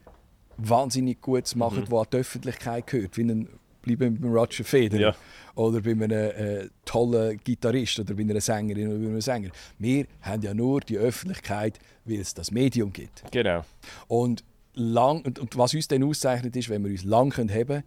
wahnsinnig 0.59 1.21
Gutes 1.21 1.55
machen, 1.55 1.81
Mhm. 1.81 1.91
was 1.91 2.03
an 2.05 2.09
die 2.13 2.17
Öffentlichkeit 2.19 2.87
gehört. 2.87 3.17
Wie 3.17 3.23
ein, 3.23 3.49
bleiben 3.83 4.21
beim 4.21 4.33
Roger 4.33 4.65
Federer. 4.65 5.01
Ja. 5.01 5.17
Oder 5.55 5.81
bei 5.81 5.93
einem 5.93 6.11
äh, 6.11 6.69
tollen 6.85 7.39
Gitarrist 7.43 7.99
oder 8.01 8.15
bei 8.15 8.23
einer 8.23 8.41
Sängerin 8.41 8.89
oder 8.89 8.99
bei 8.99 9.07
einem 9.07 9.21
Sänger. 9.21 9.51
Wir 9.79 10.07
haben 10.23 10.43
ja 10.43 10.53
nur 10.53 10.81
die 10.81 10.99
Öffentlichkeit, 10.99 11.79
weil 12.05 12.21
es 12.21 12.35
das 12.35 12.51
Medium 12.51 12.93
gibt. 12.93 13.23
Genau. 13.31 13.65
Und, 14.09 14.45
lang, 14.75 15.23
und, 15.23 15.39
und 15.39 15.57
was 15.57 15.73
uns 15.75 15.89
dann 15.89 16.03
auszeichnet, 16.03 16.55
ist, 16.57 16.69
wenn 16.69 16.85
wir 16.85 16.91
uns 16.91 17.05
lang 17.05 17.31
können 17.31 17.51
haben 17.51 17.67
können, 17.67 17.85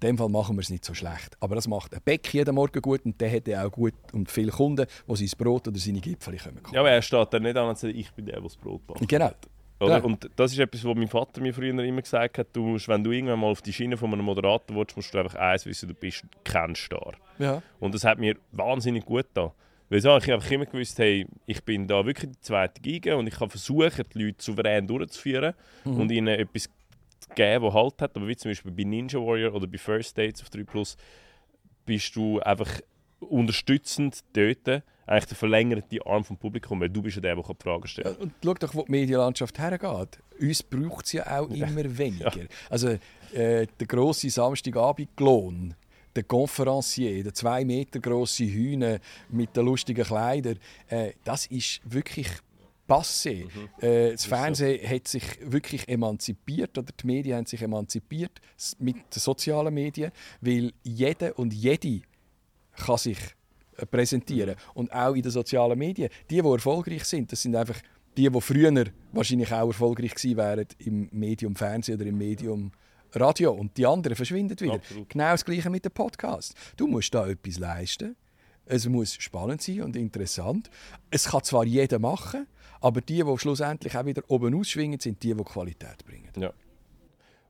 in 0.00 0.06
dem 0.10 0.18
Fall 0.18 0.28
machen 0.28 0.54
wir 0.54 0.60
es 0.60 0.70
nicht 0.70 0.84
so 0.84 0.94
schlecht. 0.94 1.36
Aber 1.40 1.56
das 1.56 1.66
macht 1.66 1.92
ein 1.92 2.00
Beck 2.04 2.32
jeden 2.32 2.54
Morgen 2.54 2.80
gut 2.80 3.04
und 3.04 3.20
der 3.20 3.32
hat 3.34 3.48
ja 3.48 3.66
auch 3.66 3.72
gut 3.72 3.94
und 4.12 4.30
viele 4.30 4.52
Kunden, 4.52 4.86
die 5.08 5.26
sein 5.26 5.38
Brot 5.38 5.66
oder 5.66 5.76
seine 5.78 5.98
Gipfel 6.00 6.36
kommen. 6.38 6.60
Ja, 6.72 6.80
aber 6.80 6.90
er 6.92 7.02
steht 7.02 7.32
dann 7.32 7.42
nicht 7.42 7.56
an 7.56 7.68
und 7.68 7.78
sagt, 7.78 7.94
ich 7.96 8.12
bin 8.12 8.26
der, 8.26 8.34
der 8.36 8.42
das 8.44 8.56
Brot 8.56 8.86
backt. 8.86 9.08
Genau. 9.08 9.32
Oder? 9.80 9.98
Ja. 9.98 10.02
Und 10.04 10.28
das 10.36 10.52
ist 10.52 10.58
etwas, 10.58 10.84
was 10.84 10.96
mein 10.96 11.08
Vater 11.08 11.40
mir 11.40 11.54
früher 11.54 11.70
immer 11.84 12.02
gesagt 12.02 12.38
hat, 12.38 12.48
du 12.52 12.64
musst, 12.64 12.88
wenn 12.88 13.04
du 13.04 13.12
irgendwann 13.12 13.38
mal 13.40 13.46
auf 13.48 13.62
die 13.62 13.72
Schiene 13.72 13.96
von 13.96 14.12
einem 14.12 14.24
Moderator 14.24 14.76
willst, 14.76 14.96
musst 14.96 15.14
du 15.14 15.18
einfach 15.18 15.36
eins 15.36 15.66
wissen, 15.66 15.88
du 15.88 15.94
bist 15.94 16.24
kein 16.44 16.74
Star. 16.74 17.12
Ja. 17.38 17.62
Und 17.78 17.94
das 17.94 18.04
hat 18.04 18.18
mir 18.18 18.36
wahnsinnig 18.52 19.04
gut 19.04 19.26
getan. 19.34 19.52
Weil 19.90 20.00
so, 20.00 20.16
ich 20.16 20.24
habe 20.24 20.34
einfach 20.34 20.50
immer 20.50 20.66
gewusst, 20.66 20.98
hey, 20.98 21.26
ich 21.46 21.64
bin 21.64 21.86
da 21.86 22.04
wirklich 22.04 22.30
die 22.32 22.40
zweite 22.40 22.80
Geige 22.82 23.16
und 23.16 23.26
ich 23.26 23.34
kann 23.36 23.48
versuchen, 23.48 24.04
die 24.14 24.22
Leute 24.24 24.42
souverän 24.42 24.86
durchzuführen 24.86 25.54
Mhm. 25.84 26.00
und 26.00 26.10
ihnen 26.10 26.28
etwas 26.28 26.64
zu 27.20 27.28
geben, 27.34 27.64
das 27.64 27.74
Halt 27.74 28.02
hat. 28.02 28.16
Aber 28.16 28.28
wie 28.28 28.36
zum 28.36 28.50
Beispiel 28.50 28.72
bei 28.72 28.84
Ninja 28.84 29.18
Warrior 29.18 29.54
oder 29.54 29.66
bei 29.66 29.78
First 29.78 30.18
Dates 30.18 30.42
auf 30.42 30.50
3 30.50 30.64
Plus 30.64 30.96
bist 31.86 32.14
du 32.16 32.38
einfach 32.40 32.68
unterstützend 33.20 34.20
dort, 34.34 34.82
eigentlich 35.08 35.26
der 35.26 35.36
verlängerte 35.36 36.06
Arm 36.06 36.24
vom 36.24 36.36
Publikum, 36.36 36.80
weil 36.80 36.90
du 36.90 37.02
bist 37.02 37.16
ja 37.16 37.22
der, 37.22 37.34
der 37.34 37.44
die 37.44 37.62
Fragen 37.62 37.86
stellt. 37.86 38.06
Ja, 38.06 38.22
Und 38.22 38.32
schau 38.44 38.54
doch, 38.54 38.74
wo 38.74 38.82
die 38.82 38.90
Medienlandschaft 38.90 39.58
hergeht. 39.58 40.18
Uns 40.40 40.62
braucht 40.62 41.06
es 41.06 41.12
ja 41.12 41.40
auch 41.40 41.48
immer 41.50 41.98
weniger. 41.98 42.46
Also 42.68 42.88
äh, 43.32 43.66
der 43.66 43.86
grosse 43.86 44.30
Samstagabend-Klon, 44.30 45.74
der 46.14 46.22
Conferencier, 46.24 47.22
der 47.22 47.34
zwei 47.34 47.64
Meter 47.64 48.00
grosse 48.00 48.44
Hühner 48.44 48.98
mit 49.30 49.56
den 49.56 49.64
lustigen 49.64 50.04
Kleidern, 50.04 50.58
äh, 50.88 51.12
das 51.24 51.46
ist 51.46 51.80
wirklich 51.84 52.28
passé. 52.88 53.46
Äh, 53.80 54.12
das 54.12 54.24
Fernsehen 54.24 54.88
hat 54.88 55.08
sich 55.08 55.22
wirklich 55.42 55.88
emanzipiert 55.88 56.76
oder 56.76 56.92
die 56.92 57.06
Medien 57.06 57.36
haben 57.38 57.46
sich 57.46 57.62
emanzipiert 57.62 58.40
mit 58.78 58.96
den 58.96 59.20
sozialen 59.20 59.72
Medien, 59.72 60.10
weil 60.40 60.72
jeder 60.82 61.38
und 61.38 61.52
jede 61.52 62.02
kann 62.76 62.98
sich 62.98 63.18
präsentieren. 63.86 64.56
Und 64.74 64.92
auch 64.92 65.14
in 65.14 65.22
den 65.22 65.30
sozialen 65.30 65.78
Medien. 65.78 66.10
Die, 66.30 66.40
die 66.40 66.48
erfolgreich 66.48 67.04
sind, 67.04 67.30
das 67.32 67.42
sind 67.42 67.54
einfach 67.56 67.80
die, 68.16 68.28
die 68.28 68.40
früher 68.40 68.84
wahrscheinlich 69.12 69.52
auch 69.52 69.68
erfolgreich 69.68 70.14
gewesen 70.14 70.36
wären 70.36 70.66
im 70.78 71.08
Medium 71.12 71.54
Fernsehen 71.54 71.96
oder 71.96 72.06
im 72.06 72.18
Medium 72.18 72.72
Radio. 73.12 73.52
Und 73.52 73.76
die 73.76 73.86
anderen 73.86 74.16
verschwinden 74.16 74.58
wieder. 74.58 74.74
Absolut. 74.74 75.08
Genau 75.08 75.30
das 75.30 75.44
Gleiche 75.44 75.70
mit 75.70 75.84
dem 75.84 75.92
Podcast. 75.92 76.54
Du 76.76 76.86
musst 76.86 77.14
da 77.14 77.26
etwas 77.28 77.58
leisten. 77.58 78.16
Es 78.66 78.86
muss 78.86 79.14
spannend 79.14 79.62
sein 79.62 79.82
und 79.82 79.96
interessant. 79.96 80.68
Es 81.10 81.30
kann 81.30 81.42
zwar 81.42 81.64
jeder 81.64 81.98
machen, 81.98 82.46
aber 82.80 83.00
die, 83.00 83.22
die 83.24 83.38
schlussendlich 83.38 83.96
auch 83.96 84.04
wieder 84.04 84.22
oben 84.28 84.54
ausschwingen, 84.54 85.00
sind 85.00 85.22
die, 85.22 85.34
die 85.34 85.44
Qualität 85.44 86.04
bringen. 86.04 86.30
Ja. 86.36 86.52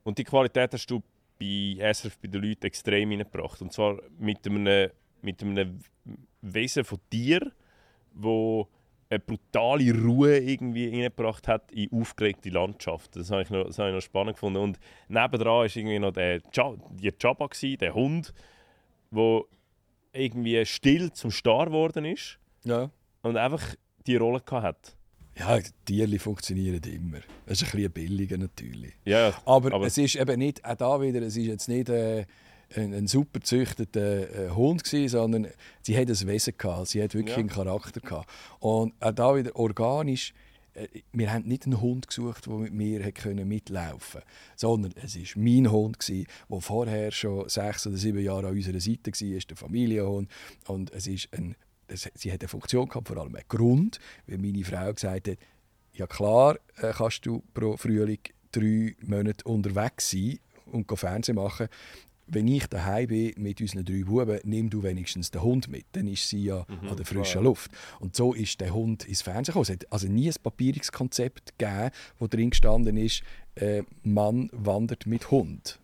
Und 0.05 0.17
die 0.19 0.25
Qualität 0.25 0.73
hast 0.73 0.89
du 0.91 1.03
bei 1.39 1.77
SRF 1.93 2.19
bei 2.19 2.29
den 2.29 2.43
Leuten 2.43 2.67
extrem 2.67 3.11
hineingebracht. 3.11 3.61
Und 3.63 3.73
zwar 3.73 4.01
mit 4.19 4.47
einem, 4.47 4.91
mit 5.23 5.41
einem 5.43 5.81
Wesen 6.43 6.85
von 6.85 6.99
dir, 7.13 7.53
wo 8.13 8.69
eine 9.11 9.21
brutale 9.21 9.93
Ruhe 9.95 10.39
irgendwie 10.39 10.91
hineingebracht 10.91 11.49
hat 11.49 11.73
in 11.73 11.91
aufgeregte 11.93 12.51
Landschaften. 12.51 13.19
Das 13.21 13.31
habe 13.31 13.43
ich 13.43 13.51
noch, 13.51 13.65
das 13.67 13.79
habe 13.79 13.89
ich 13.89 13.95
noch 13.95 14.03
spannend 14.03 14.35
gefunden. 14.35 14.59
Und 14.61 14.79
nebendran 15.09 15.47
war 15.47 15.65
irgendwie 15.65 15.99
noch 15.99 16.13
der 16.13 16.41
Jabba, 16.53 17.47
gewesen, 17.47 17.79
der 17.79 17.95
Hund, 17.95 18.35
der 19.11 19.43
irgendwie 20.13 20.65
still 20.67 21.11
zum 21.13 21.31
Star 21.31 21.67
geworden 21.67 22.05
ist 22.05 22.39
Ja. 22.65 22.91
und 23.23 23.37
einfach 23.37 23.75
die 24.07 24.17
Rolle 24.17 24.43
hat. 24.51 24.95
Ja, 25.39 25.59
Tierli 25.85 26.19
funktionieren 26.19 26.81
immer. 26.93 27.19
Das 27.47 27.63
ist 27.63 27.69
ein 27.69 27.77
bisschen 27.77 27.93
billiger 27.93 28.37
natürlich. 28.37 28.93
Ja, 29.05 29.33
Aber, 29.47 29.73
aber- 29.73 29.87
es 29.87 29.97
ist 29.97 30.17
eben 30.17 30.39
nicht, 30.39 30.65
auch 30.65 30.75
da 30.75 31.01
wieder, 31.01 31.23
es 31.23 31.37
ist 31.37 31.47
jetzt 31.47 31.69
nicht 31.69 31.89
äh, 31.89 32.27
ein, 32.77 32.93
ein 32.95 33.07
super 33.07 33.41
gezüchteter 33.41 34.47
äh, 34.47 34.51
Hund 34.51 34.85
gewesen, 34.85 35.09
sondern 35.09 35.47
sie 35.83 35.97
hat 35.97 36.09
ein 36.09 36.27
Wesen 36.27 36.55
gehabt, 36.57 36.89
sie 36.89 37.03
hat 37.03 37.15
wirklich 37.15 37.37
Ja. 37.37 37.41
einen 37.41 37.49
Charakter 37.49 38.01
gehabt. 38.01 38.29
Und 38.61 38.95
auch 39.01 39.13
da 39.13 39.37
wieder 39.37 39.57
organisch, 39.57 40.35
äh, 40.75 40.89
wir 41.13 41.33
haben 41.33 41.47
nicht 41.47 41.65
einen 41.65 41.81
Hund 41.81 42.09
gesucht, 42.09 42.47
der 42.47 42.55
mit 42.55 42.73
mir 42.73 43.11
können 43.13 43.49
mitlaufen 43.49 44.21
sondern 44.57 44.93
es 45.03 45.17
ist 45.17 45.37
mein 45.37 45.71
Hund 45.71 45.99
der 46.09 46.61
vorher 46.61 47.11
schon 47.11 47.49
sechs 47.49 47.87
oder 47.87 47.97
sieben 47.97 48.21
Jahre 48.23 48.49
an 48.49 48.55
unserer 48.55 48.81
Seite 48.81 49.11
war, 49.13 49.41
der 49.41 49.57
Familienhund. 49.57 50.31
Und 50.67 50.93
es 50.93 51.07
ist 51.07 51.29
ein, 51.33 51.57
es, 51.87 52.11
sie 52.15 52.33
hat 52.33 52.43
eine 52.43 52.49
Funktion 52.49 52.89
gehabt, 52.89 53.09
vor 53.09 53.17
allem 53.17 53.35
einen 53.35 53.49
Grund, 53.49 53.99
weil 54.27 54.39
meine 54.39 54.65
Frau 54.65 54.93
gesagt 54.93 55.29
hat, 55.29 55.39
ja 55.95 56.07
klar 56.07 56.59
äh, 56.77 56.93
kannst 56.95 57.25
du 57.27 57.43
pro 57.55 57.77
Frühling 57.77 58.21
drei 58.53 58.95
Monate 59.05 59.45
unterwegs 59.45 60.11
sein 60.11 60.39
und 60.67 60.87
Fernsehen 60.99 61.37
machen. 61.37 61.69
Wenn 62.31 62.47
ich 62.49 62.67
daheim 62.67 63.07
bin 63.09 63.33
mit 63.39 63.61
unseren 63.61 63.85
drei 63.85 64.05
Buben, 64.05 64.39
nimm 64.45 64.69
du 64.71 64.83
wenigstens 64.83 65.31
den 65.31 65.43
Hund 65.43 65.69
mit. 65.69 65.87
Dann 65.93 66.07
ist 66.07 66.29
sie 66.29 66.45
ja 66.45 66.67
an 66.89 66.97
der 66.97 67.07
frischen 67.07 67.43
Luft. 67.43 67.71
Und 68.01 68.15
so 68.15 68.35
ist 68.35 68.61
der 68.61 68.75
Hund 68.75 69.07
ins 69.09 69.23
Fernsehen 69.23 69.53
gekommen. 69.53 69.63
Es 69.63 69.71
hat 69.71 69.91
also 69.91 70.09
nie 70.09 70.29
ein 70.29 70.35
Papierungskonzept 70.43 71.59
gegeben, 71.59 71.91
wo 72.19 72.27
drin 72.27 72.51
gestanden 72.51 72.97
ist, 72.97 73.23
äh, 73.55 73.83
Mann 74.03 74.51
wandert 74.53 75.07
mit 75.07 75.31
Hund. 75.31 75.79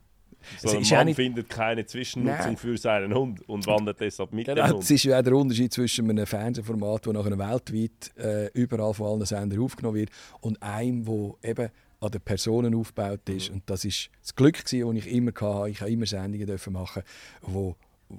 So 0.59 0.77
ein 0.77 0.83
Mann 0.91 1.07
nicht- 1.07 1.17
findet 1.17 1.49
keine 1.49 1.87
Zwischennutzung 1.87 2.45
Nein. 2.49 2.57
für 2.59 2.77
seinen 2.77 3.15
Hund 3.15 3.49
und 3.49 3.67
wandert 3.67 3.99
deshalb 4.01 4.35
mit 4.35 4.47
dem 4.47 4.57
Genau, 4.57 4.69
Hund. 4.69 4.83
das 4.83 4.91
ist 4.91 5.05
ja 5.05 5.19
auch 5.19 5.23
der 5.23 5.33
Unterschied 5.33 5.73
zwischen 5.73 6.11
einem 6.11 6.27
Fernsehformat, 6.27 7.07
das 7.07 7.15
nachher 7.15 7.39
weltweit 7.39 8.13
äh, 8.19 8.51
überall 8.53 8.93
von 8.93 9.07
allen 9.07 9.25
Sendern 9.25 9.59
aufgenommen 9.61 9.97
wird, 9.97 10.11
und 10.43 10.63
einem, 10.63 11.07
wo 11.07 11.39
eben 11.43 11.71
an 12.05 12.11
den 12.11 12.21
Personen 12.21 12.75
aufgebaut 12.75 13.29
ist. 13.29 13.51
Und 13.51 13.63
das 13.67 13.85
ist 13.85 14.11
das 14.21 14.35
Glück, 14.35 14.63
das 14.63 14.73
ich 14.73 15.07
immer 15.07 15.33
hatte. 15.41 15.71
Ich 15.71 15.81
habe 15.81 15.91
immer 15.91 16.07
Sendungen 16.07 16.59
machen, 16.71 17.03
wo 17.43 17.77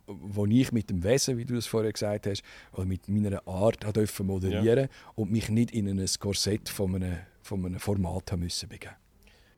wo 0.08 0.46
ich 0.48 0.72
mit 0.72 0.90
dem 0.90 1.04
Wesen, 1.04 1.38
wie 1.38 1.46
du 1.46 1.56
es 1.56 1.68
vorher 1.68 1.94
gesagt 1.94 2.28
hast, 2.28 2.44
oder 2.74 2.86
mit 2.86 3.08
meiner 3.08 3.48
Art 3.48 3.84
dürfen 3.96 4.26
moderieren 4.28 4.90
und 5.14 5.32
mich 5.32 5.50
nicht 5.50 5.72
in 5.72 5.88
ein 5.88 6.06
Korsett 6.20 6.70
von 6.70 6.96
einem, 6.96 7.20
von 7.42 7.66
einem 7.66 7.80
Format 7.80 8.32
haben 8.32 8.42
müssen 8.42 8.68
begeben. 8.68 8.96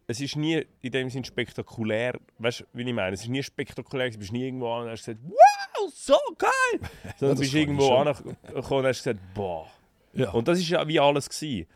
Es 0.05 0.21
ist 0.21 0.35
nie 0.35 0.65
in 0.81 0.91
dem 0.91 1.09
Sinn 1.09 1.23
spektakulär, 1.23 2.19
weißt 2.39 2.61
du, 2.61 2.63
wie 2.73 2.83
ich 2.83 2.93
meine? 2.93 3.13
Es 3.13 3.21
ist 3.21 3.29
nie 3.29 3.43
spektakulär, 3.43 4.09
du 4.09 4.19
bist 4.19 4.31
nie 4.31 4.45
irgendwo 4.45 4.71
an 4.71 4.83
und 4.83 4.91
hast 4.91 5.05
gesagt, 5.05 5.19
wow, 5.23 5.93
so 5.93 6.17
geil! 6.37 6.89
Sondern 7.17 7.37
du 7.37 7.41
bist 7.41 7.53
irgendwo 7.53 7.93
angekommen 7.93 8.37
und 8.43 8.85
hast 8.85 9.03
gesagt, 9.03 9.19
boah. 9.33 9.67
Ja. 10.13 10.31
Und 10.31 10.47
das 10.47 10.59
ist 10.59 10.69
ja 10.69 10.87
wie 10.87 10.99
alles 10.99 11.29
gewesen. 11.29 11.67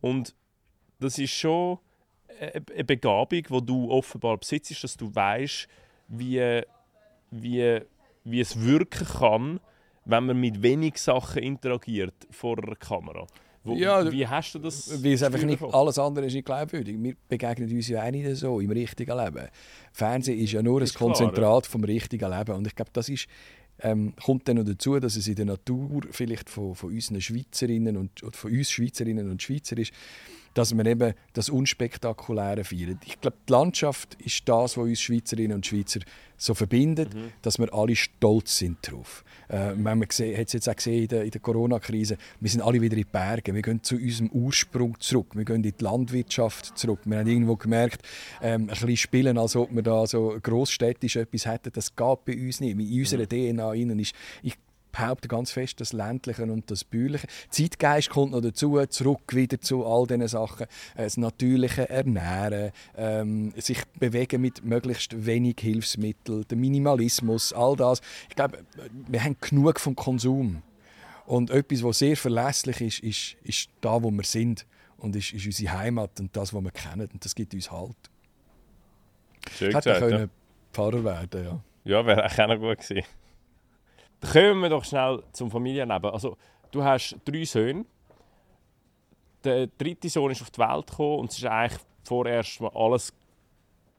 Und 0.00 0.34
das 1.00 1.18
ist 1.18 1.32
schon 1.32 1.78
eine 2.40 2.84
Begabung, 2.84 3.42
die 3.42 3.66
du 3.66 3.90
offenbar 3.90 4.38
besitzt, 4.38 4.82
dass 4.82 4.96
du 4.96 5.14
weißt, 5.14 5.68
wie, 6.08 6.62
wie, 7.30 7.80
wie 8.24 8.40
es 8.40 8.60
wirken 8.60 9.06
kann, 9.06 9.60
wenn 10.04 10.26
man 10.26 10.40
mit 10.40 10.62
wenig 10.62 10.98
Sachen 10.98 11.42
interagiert 11.42 12.14
vor 12.30 12.58
einer 12.58 12.76
Kamera. 12.76 13.26
Wo, 13.62 13.74
Ja, 13.74 14.10
wie 14.10 14.26
hast 14.26 14.54
du 14.54 14.58
das? 14.58 15.04
Weil 15.04 15.12
es 15.12 15.22
einfach 15.22 15.42
nicht, 15.42 15.62
alles 15.62 15.98
andere 15.98 16.26
ist 16.26 16.34
nicht 16.34 16.46
glaubwürdig. 16.46 16.96
Wir 16.98 17.14
begegnen 17.28 17.70
uns 17.70 17.88
ja 17.88 18.02
auch 18.02 18.10
nicht 18.10 18.36
so 18.36 18.58
im 18.58 18.70
richtigen 18.70 19.16
Leben. 19.18 19.48
Fernsehen 19.92 20.38
ist 20.38 20.52
ja 20.52 20.62
nur 20.62 20.80
Ist 20.80 20.94
ein 20.94 20.96
klar, 20.96 21.08
Konzentrat 21.08 21.66
vom 21.66 21.84
richtigen 21.84 22.30
Leben. 22.30 22.56
Und 22.56 22.66
ich 22.66 22.74
glaube, 22.74 22.90
das 22.94 23.10
ist, 23.10 23.26
ähm, 23.80 24.14
kommt 24.24 24.48
dann 24.48 24.56
noch 24.56 24.64
dazu, 24.64 24.98
dass 24.98 25.16
es 25.16 25.28
in 25.28 25.34
der 25.34 25.44
Natur 25.44 26.02
vielleicht 26.10 26.48
von, 26.48 26.74
von 26.74 26.90
unseren 26.90 27.20
Schweizerinnen 27.20 27.98
und 27.98 28.22
von 28.34 28.50
uns 28.50 28.70
Schweizerinnen 28.70 29.30
und 29.30 29.42
Schweizer 29.42 29.76
ist, 29.76 29.92
dass 30.54 30.76
wir 30.76 30.84
eben 30.86 31.14
das 31.32 31.48
Unspektakuläre 31.48 32.64
feiern. 32.64 32.98
Ich 33.04 33.20
glaube, 33.20 33.36
die 33.48 33.52
Landschaft 33.52 34.16
ist 34.24 34.48
das, 34.48 34.76
was 34.76 34.84
uns 34.84 35.00
Schweizerinnen 35.00 35.56
und 35.56 35.66
Schweizer 35.66 36.00
so 36.36 36.54
verbindet, 36.54 37.14
mhm. 37.14 37.32
dass 37.42 37.58
wir 37.58 37.72
alle 37.74 37.94
stolz 37.94 38.56
sind 38.56 38.78
darauf. 38.82 39.24
Äh, 39.48 39.74
man 39.74 40.00
hat 40.00 40.18
es 40.18 40.52
jetzt 40.52 40.68
auch 40.68 40.76
gesehen 40.76 41.02
in 41.02 41.08
der, 41.08 41.24
der 41.28 41.40
Corona-Krise, 41.40 42.16
wir 42.40 42.50
sind 42.50 42.62
alle 42.62 42.80
wieder 42.80 42.96
in 42.96 43.02
die 43.02 43.10
Berge, 43.10 43.54
wir 43.54 43.62
gehen 43.62 43.82
zu 43.82 43.96
unserem 43.96 44.30
Ursprung 44.30 44.98
zurück, 45.00 45.28
wir 45.34 45.44
gehen 45.44 45.56
in 45.56 45.62
die 45.62 45.74
Landwirtschaft 45.78 46.78
zurück. 46.78 47.00
Wir 47.04 47.18
haben 47.18 47.28
irgendwo 47.28 47.56
gemerkt, 47.56 48.02
ähm, 48.40 48.62
ein 48.62 48.66
bisschen 48.68 48.96
spielen, 48.96 49.38
als 49.38 49.54
ob 49.54 49.74
wir 49.74 49.82
da 49.82 50.06
so 50.06 50.38
grossstädtisch 50.42 51.16
etwas 51.16 51.46
hätten, 51.46 51.72
das 51.72 51.94
geht 51.94 52.24
bei 52.24 52.32
uns 52.34 52.60
nicht. 52.60 52.78
In 52.78 53.00
unserer 53.00 53.22
mhm. 53.22 53.28
DNA 53.28 53.74
innen 53.74 53.98
ist, 53.98 54.14
ich 54.42 54.56
behaupte 54.92 55.28
ganz 55.28 55.50
fest 55.50 55.80
das 55.80 55.92
Ländliche 55.92 56.42
und 56.42 56.70
das 56.70 56.84
Bäuerliche. 56.84 57.26
Zeitgeist 57.50 58.10
kommt 58.10 58.32
noch 58.32 58.40
dazu, 58.40 58.80
zurück 58.86 59.34
wieder 59.34 59.60
zu 59.60 59.86
all 59.86 60.06
diesen 60.06 60.28
Sachen. 60.28 60.66
Äh, 60.94 61.04
das 61.04 61.16
natürliche 61.16 61.88
Ernähren, 61.88 62.72
ähm, 62.96 63.52
sich 63.56 63.82
bewegen 63.98 64.40
mit 64.40 64.64
möglichst 64.64 65.26
wenig 65.26 65.56
Hilfsmitteln, 65.60 66.44
der 66.48 66.58
Minimalismus, 66.58 67.52
all 67.52 67.76
das. 67.76 68.00
Ich 68.28 68.36
glaube, 68.36 68.58
wir 69.08 69.22
haben 69.22 69.36
genug 69.40 69.80
vom 69.80 69.96
Konsum. 69.96 70.62
Und 71.26 71.50
etwas, 71.50 71.84
was 71.84 71.98
sehr 72.00 72.16
verlässlich 72.16 72.80
ist, 72.80 72.98
ist, 73.00 73.36
ist 73.44 73.70
da, 73.80 74.02
wo 74.02 74.10
wir 74.10 74.24
sind. 74.24 74.66
Und 74.98 75.16
ist, 75.16 75.32
ist 75.32 75.46
unsere 75.46 75.78
Heimat 75.78 76.18
und 76.20 76.36
das, 76.36 76.52
was 76.52 76.62
wir 76.62 76.72
kennen. 76.72 77.08
Und 77.12 77.24
das 77.24 77.34
gibt 77.34 77.54
uns 77.54 77.70
Halt. 77.70 77.96
Schön 79.56 79.72
Hätte 79.74 79.90
gesagt, 79.90 80.00
können 80.00 80.20
ja. 80.20 80.28
Pfarrer 80.72 81.04
werden, 81.04 81.44
ja. 81.44 81.60
Ja, 81.84 82.04
wäre 82.04 82.26
auch 82.26 82.48
noch 82.48 82.58
gut 82.58 82.78
gewesen. 82.78 83.06
Kommen 84.20 84.60
wir 84.60 84.68
doch 84.68 84.84
schnell 84.84 85.22
zum 85.32 85.50
Familienleben. 85.50 86.10
Also, 86.10 86.36
du 86.70 86.82
hast 86.84 87.16
drei 87.24 87.44
Söhne. 87.44 87.84
Der 89.44 89.66
dritte 89.66 90.08
Sohn 90.08 90.30
ist 90.30 90.42
auf 90.42 90.50
die 90.50 90.60
Welt 90.60 90.86
gekommen 90.86 91.20
und 91.20 91.32
es 91.32 91.42
war 91.42 91.52
eigentlich 91.52 91.80
vorerst 92.04 92.60
mal 92.60 92.70
alles 92.74 93.12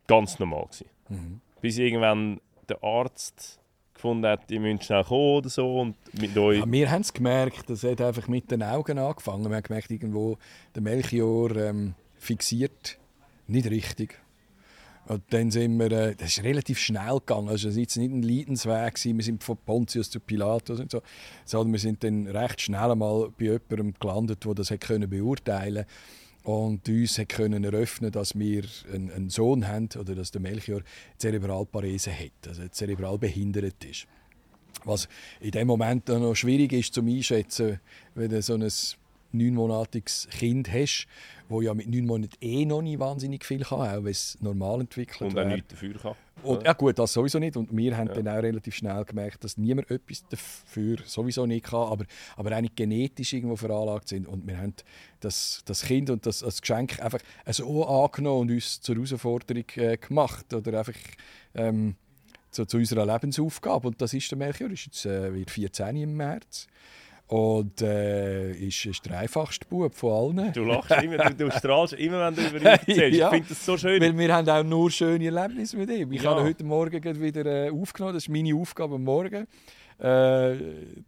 ganz 0.08 0.38
normal. 0.38 0.68
Mhm. 1.10 1.42
Bis 1.62 1.78
irgendwann 1.78 2.40
der 2.70 2.84
Arzt 2.84 3.60
gefunden 3.94 4.26
hat, 4.26 4.50
ihr 4.52 4.60
müsst 4.60 4.86
schnell 4.86 5.04
kommen 5.04 5.38
oder 5.38 5.50
so. 5.50 5.80
Und 5.80 5.96
mit 6.14 6.38
euch. 6.38 6.60
Ja, 6.60 6.72
wir 6.72 6.92
haben 6.92 7.02
es 7.02 7.14
gemerkt, 7.14 7.70
das 7.70 7.84
hat 7.84 8.02
einfach 8.02 8.28
mit 8.28 8.52
den 8.52 8.64
Augen 8.64 8.98
angefangen. 9.00 9.50
Wir 9.50 9.56
haben 9.56 9.64
gemerkt, 9.64 9.92
irgendwo 9.92 10.38
der 10.76 10.82
Melchior 10.82 11.56
ähm, 11.56 11.96
fixiert 12.18 12.98
nicht 13.48 13.70
richtig. 13.70 14.20
Und 15.08 15.24
dann 15.32 15.52
sind 15.52 15.78
wir, 15.78 15.92
äh, 15.92 16.16
das 16.16 16.38
ist 16.38 16.44
relativ 16.44 16.80
schnell 16.80 17.18
gegangen. 17.20 17.50
Also 17.50 17.70
es 17.70 17.76
war 17.76 17.82
nicht 17.82 17.96
ein 17.98 18.22
Leidensweg, 18.22 19.04
wir 19.04 19.24
sind 19.24 19.44
von 19.44 19.58
Pontius 19.58 20.10
zu 20.10 20.20
Pilatus 20.20 20.80
und 20.80 20.92
so, 20.92 21.02
sondern 21.46 21.74
wir 21.74 21.80
sind 21.80 22.04
dann 22.04 22.28
recht 22.28 22.62
schnell 22.62 22.96
mal 22.96 23.30
bei 23.38 23.46
jemandem 23.46 23.94
gelandet, 24.00 24.46
der 24.46 24.54
das 24.54 24.72
hat 24.72 24.82
können 24.82 25.10
beurteilen 25.10 25.86
und 26.44 26.88
uns 26.88 27.18
hat 27.18 27.30
können 27.30 27.64
eröffnen, 27.64 28.12
dass 28.12 28.38
wir 28.38 28.64
einen, 28.94 29.12
einen 29.12 29.30
Sohn 29.30 29.68
haben 29.68 29.90
oder 30.00 30.16
dass 30.16 30.32
der 30.32 30.42
Melchior 30.42 30.82
Zerebralparese 31.18 32.12
hat, 32.12 32.48
also 32.48 32.68
zerebral 32.70 33.18
behindert 33.18 33.84
ist. 33.84 34.08
Was 34.84 35.08
in 35.40 35.52
dem 35.52 35.68
Moment 35.68 36.08
noch 36.08 36.36
schwierig 36.36 36.74
ist 36.74 36.94
zum 36.94 37.08
Einschätzen, 37.08 37.80
wenn 38.16 38.42
so 38.42 38.56
ein 38.56 38.68
neunmonatiges 39.34 40.28
Kind 40.32 40.72
hast, 40.72 41.08
wo 41.50 41.62
ja 41.62 41.74
mit 41.74 41.88
neun 41.88 42.06
Monaten 42.06 42.36
eh 42.42 42.66
noch 42.66 42.82
nicht 42.82 43.00
wahnsinnig 43.00 43.46
viel 43.46 43.64
kann, 43.64 43.80
auch 43.80 44.04
wenn 44.04 44.12
es 44.12 44.38
normal 44.42 44.82
entwickelt 44.82 45.22
Und 45.22 45.40
auch 45.40 45.46
nichts 45.46 45.70
dafür 45.70 45.94
kann. 45.96 46.16
Und, 46.44 46.64
ja 46.64 46.74
gut, 46.74 46.98
das 46.98 47.14
sowieso 47.14 47.40
nicht. 47.40 47.56
Und 47.56 47.76
wir 47.76 47.96
haben 47.96 48.08
ja. 48.08 48.14
dann 48.14 48.28
auch 48.28 48.42
relativ 48.42 48.76
schnell 48.76 49.04
gemerkt, 49.06 49.44
dass 49.44 49.58
niemand 49.58 49.92
etwas 49.92 50.24
dafür 50.28 50.98
sowieso 51.06 51.46
nicht 51.46 51.66
kann, 51.66 51.88
aber, 51.92 52.06
aber 52.36 52.52
eigentlich 52.52 52.76
genetisch 52.76 53.34
irgendwo 53.34 53.56
veranlagt 53.56 54.08
sind. 54.08 54.28
Und 54.28 54.48
wir 54.48 54.58
haben 54.58 54.74
das, 55.20 55.62
das 55.66 55.84
Kind 55.84 56.10
und 56.10 56.26
das, 56.26 56.40
das 56.40 56.62
Geschenk 56.62 57.00
einfach 57.02 57.20
so 57.48 57.88
angenommen 57.88 58.42
und 58.42 58.52
uns 58.52 58.82
zur 58.82 58.96
Herausforderung 58.96 59.66
äh, 59.76 59.98
gemacht. 59.98 60.54
Oder 60.54 60.80
einfach 60.80 61.00
ähm, 61.54 61.96
zu, 62.50 62.66
zu, 62.66 62.78
unserer 62.78 63.06
Lebensaufgabe. 63.06 63.90
Und 63.90 64.02
das 64.02 64.14
ist 64.14 64.30
der 64.32 64.38
Melchior, 64.38 64.72
ist 64.72 64.86
jetzt 64.86 65.06
äh, 65.06 65.34
wird 65.34 65.52
14 65.52 65.96
im 65.96 66.16
März. 66.16 66.68
Und 67.32 67.82
äh, 67.82 68.52
ist, 68.52 68.86
ist 68.86 69.06
der 69.06 69.20
einfachste 69.20 69.66
Bub 69.66 69.96
von 69.96 70.38
allen. 70.38 70.52
Du 70.52 70.66
lachst 70.66 70.92
immer, 71.02 71.18
du, 71.30 71.46
du 71.46 71.52
strahlst 71.52 71.94
immer, 71.94 72.26
wenn 72.26 72.36
du 72.36 72.46
über 72.46 72.58
ihn 72.58 72.66
erzählst. 72.66 73.18
ja, 73.18 73.28
ich 73.28 73.34
finde 73.34 73.48
das 73.48 73.66
so 73.66 73.78
schön. 73.78 74.02
Weil 74.02 74.18
wir 74.18 74.36
haben 74.36 74.50
auch 74.50 74.64
nur 74.64 74.92
schöne 74.92 75.24
Erlebnisse 75.28 75.78
mit 75.78 75.90
ihm. 75.92 76.12
Ich 76.12 76.24
ja. 76.24 76.32
habe 76.32 76.44
heute 76.44 76.66
Morgen 76.66 77.22
wieder 77.22 77.46
äh, 77.46 77.70
aufgenommen. 77.70 78.16
Das 78.16 78.24
ist 78.24 78.30
meine 78.30 78.54
Aufgabe 78.54 78.96
am 78.96 79.06
Morgen. 79.06 79.44
Äh, 79.44 79.48
der, 79.98 80.58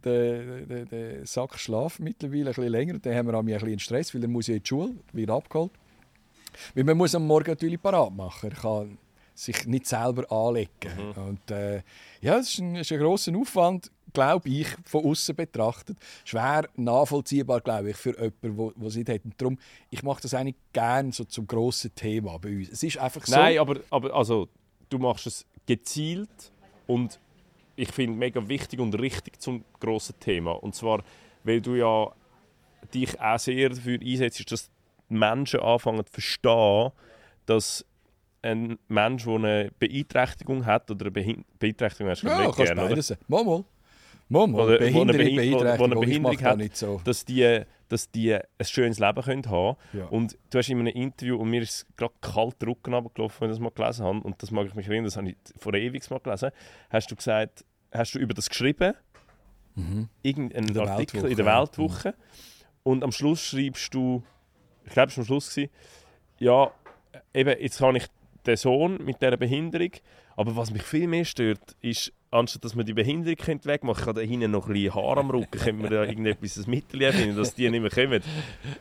der, 0.02 0.84
der 0.86 1.26
Sack 1.26 1.58
schlaft 1.58 2.00
mittlerweile 2.00 2.40
ein 2.40 2.54
bisschen 2.54 2.68
länger. 2.68 2.98
Dann 3.00 3.16
haben 3.16 3.28
wir 3.28 3.34
ein 3.34 3.46
bisschen 3.46 3.78
Stress, 3.80 4.14
weil 4.14 4.22
er 4.22 4.28
muss 4.28 4.46
ja 4.46 4.54
in 4.54 4.62
die 4.62 4.66
Schule, 4.66 4.94
wird 5.12 5.28
abgeholt. 5.28 5.72
Weil 6.74 6.84
man 6.84 6.96
muss 6.96 7.14
am 7.14 7.26
Morgen 7.26 7.50
natürlich 7.50 7.82
parat 7.82 8.16
machen. 8.16 8.50
Er 8.50 8.56
kann 8.56 8.96
sich 9.34 9.66
nicht 9.66 9.86
selber 9.86 10.32
anlegen. 10.32 10.70
Mhm. 10.96 11.22
Und, 11.22 11.50
äh, 11.50 11.82
ja, 12.22 12.38
es 12.38 12.48
ist 12.48 12.60
ein, 12.60 12.76
ist 12.76 12.90
ein 12.92 12.98
grosser 12.98 13.36
Aufwand 13.36 13.90
glaube 14.14 14.48
ich, 14.48 14.68
von 14.84 15.04
außen 15.04 15.36
betrachtet, 15.36 15.98
schwer 16.24 16.66
nachvollziehbar, 16.76 17.60
glaube 17.60 17.90
ich, 17.90 17.96
für 17.96 18.18
jemanden, 18.18 18.80
der 18.80 18.88
es 18.88 18.96
nicht 18.96 19.08
hat. 19.10 19.24
Und 19.24 19.34
darum, 19.38 19.58
ich 19.90 20.02
mache 20.02 20.22
das 20.22 20.32
eigentlich 20.32 20.56
gerne 20.72 21.12
so 21.12 21.24
zum 21.24 21.46
grossen 21.46 21.94
Thema 21.94 22.38
bei 22.38 22.56
uns. 22.56 22.70
Es 22.70 22.82
ist 22.82 22.96
einfach 22.96 23.26
so. 23.26 23.36
Nein, 23.36 23.58
aber, 23.58 23.80
aber 23.90 24.14
also, 24.14 24.48
du 24.88 24.98
machst 24.98 25.26
es 25.26 25.44
gezielt 25.66 26.52
und 26.86 27.20
ich 27.76 27.90
finde 27.92 28.16
mega 28.16 28.48
wichtig 28.48 28.80
und 28.80 28.98
richtig 28.98 29.40
zum 29.42 29.64
grossen 29.80 30.18
Thema. 30.20 30.52
Und 30.52 30.74
zwar, 30.74 31.02
weil 31.42 31.60
du 31.60 31.74
ja 31.74 32.10
dich 32.94 33.20
auch 33.20 33.38
sehr 33.38 33.70
dafür 33.70 33.98
einsetzt, 34.00 34.50
dass 34.52 34.70
die 35.10 35.14
Menschen 35.14 35.60
anfangen 35.60 36.06
zu 36.06 36.12
verstehen, 36.12 36.92
dass 37.46 37.84
ein 38.42 38.78
Mensch, 38.88 39.24
der 39.24 39.34
eine 39.34 39.70
Beeinträchtigung 39.78 40.66
hat 40.66 40.90
oder 40.90 41.06
eine 41.06 41.36
Beeinträchtigung 41.58 42.10
hast, 42.10 42.22
ja, 42.22 42.44
kannst 42.44 42.58
gerne, 42.58 42.82
beides. 42.82 43.16
Mal, 43.26 43.44
mal. 43.44 43.64
Mama, 44.28 44.58
oder 44.58 44.78
Behinderung, 44.78 45.10
eine 45.10 45.34
Behinderung, 45.34 45.66
eine 45.66 45.96
Behinderung 45.96 46.42
hat, 46.42 46.76
so. 46.76 47.00
dass, 47.04 47.24
die, 47.24 47.60
dass 47.88 48.10
die 48.10 48.34
ein 48.34 48.42
schönes 48.62 48.98
Leben 48.98 49.22
können 49.22 49.46
haben 49.46 49.76
ja. 49.92 50.06
Und 50.06 50.38
du 50.50 50.58
hast 50.58 50.68
in 50.68 50.78
einem 50.78 50.94
Interview, 50.94 51.36
und 51.36 51.50
mir 51.50 51.62
ist 51.62 51.86
gerade 51.96 52.14
kalt 52.20 52.60
der 52.60 52.68
Rücken 52.68 52.94
runtergelaufen, 52.94 53.42
wenn 53.42 53.50
ich 53.50 53.56
das 53.56 53.60
mal 53.60 53.70
gelesen 53.70 54.04
habe, 54.04 54.20
und 54.20 54.42
das 54.42 54.50
mag 54.50 54.66
ich 54.66 54.74
mich 54.74 54.86
erinnern, 54.86 55.04
das 55.04 55.16
habe 55.16 55.28
ich 55.28 55.36
vor 55.58 55.74
ewig 55.74 56.10
mal 56.10 56.20
gelesen, 56.20 56.50
hast 56.90 57.10
du 57.10 57.16
gesagt, 57.16 57.64
hast 57.92 58.14
du 58.14 58.18
über 58.18 58.34
das 58.34 58.48
geschrieben, 58.48 58.94
mhm. 59.74 60.08
irgendeinen 60.22 60.78
Artikel 60.78 61.26
in 61.26 61.36
der 61.36 61.46
Weltwoche, 61.46 62.08
ja. 62.08 62.14
und 62.82 63.04
am 63.04 63.12
Schluss 63.12 63.40
schreibst 63.42 63.92
du, 63.92 64.22
ich 64.86 64.92
glaube, 64.92 65.10
es 65.10 65.16
war 65.16 65.22
am 65.22 65.26
Schluss, 65.26 65.50
gewesen, 65.54 65.70
ja, 66.38 66.70
eben, 67.34 67.60
jetzt 67.60 67.78
kann 67.78 67.94
ich 67.96 68.06
den 68.46 68.56
Sohn 68.56 69.04
mit 69.04 69.20
dieser 69.20 69.36
Behinderung, 69.36 69.90
aber 70.36 70.56
was 70.56 70.70
mich 70.70 70.82
viel 70.82 71.06
mehr 71.06 71.24
stört, 71.24 71.76
ist, 71.80 72.12
anstatt 72.34 72.64
dass 72.64 72.74
man 72.74 72.84
die 72.84 72.92
Behinderung 72.92 73.64
wegmachen 73.64 74.04
könnte, 74.04 74.20
da 74.20 74.26
hinten 74.26 74.50
noch 74.50 74.66
ein 74.66 74.72
bisschen 74.72 74.94
Haar 74.94 75.18
am 75.18 75.30
Rücken, 75.30 75.50
könnte 75.50 75.82
man 75.82 75.90
da 75.90 76.04
irgendetwas 76.04 76.58
ein 76.58 76.70
Mittel 76.70 77.12
finden, 77.12 77.36
dass 77.36 77.54
die 77.54 77.70
nicht 77.70 77.80
mehr 77.80 77.90
kommen. 77.90 78.22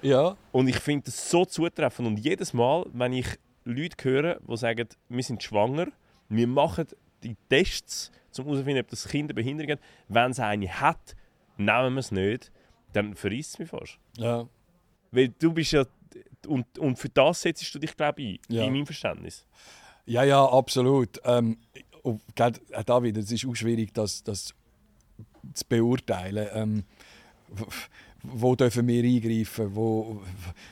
Ja. 0.01 0.35
Und 0.51 0.67
ich 0.67 0.79
finde 0.79 1.05
das 1.05 1.29
so 1.29 1.45
zutreffend. 1.45 2.07
Und 2.07 2.19
jedes 2.19 2.53
Mal, 2.53 2.85
wenn 2.93 3.13
ich 3.13 3.27
Leute 3.63 4.03
höre, 4.03 4.39
die 4.39 4.57
sagen, 4.57 4.87
wir 5.07 5.23
sind 5.23 5.43
schwanger, 5.43 5.87
wir 6.29 6.47
machen 6.47 6.87
die 7.23 7.35
Tests, 7.47 8.11
um 8.37 8.45
herauszufinden, 8.45 8.83
ob 8.83 8.89
das 8.89 9.07
Kind 9.07 9.25
eine 9.25 9.35
Behinderung 9.35 9.73
hat, 9.73 9.79
wenn 10.07 10.31
es 10.31 10.39
eine 10.39 10.67
hat, 10.67 11.15
nehmen 11.57 11.93
wir 11.93 11.99
es 11.99 12.11
nicht, 12.11 12.51
dann 12.91 13.15
verrisst 13.15 13.53
es 13.53 13.59
mich 13.59 13.69
fast. 13.69 13.99
Ja. 14.17 14.47
Weil 15.11 15.29
du 15.29 15.53
bist 15.53 15.71
ja... 15.73 15.85
Und, 16.47 16.77
und 16.77 16.97
für 16.97 17.07
das 17.07 17.41
setzt 17.41 17.73
du 17.73 17.79
dich, 17.79 17.95
glaube 17.95 18.21
ich, 18.21 18.41
ja. 18.49 18.63
in 18.63 18.73
meinem 18.73 18.85
Verständnis. 18.85 19.45
Ja, 20.05 20.23
ja, 20.23 20.43
absolut. 20.43 21.21
Ähm, 21.23 21.57
und, 22.03 22.21
da 22.35 23.03
wieder, 23.03 23.21
es 23.21 23.31
ist 23.31 23.45
auch 23.45 23.55
schwierig, 23.55 23.93
das, 23.93 24.23
das 24.23 24.53
zu 25.53 25.65
beurteilen. 25.67 26.47
Ähm, 26.53 26.83
wo 28.23 28.55
dürfen 28.55 28.87
wir 28.87 29.03
eingreifen? 29.03 29.75
Wo, 29.75 30.21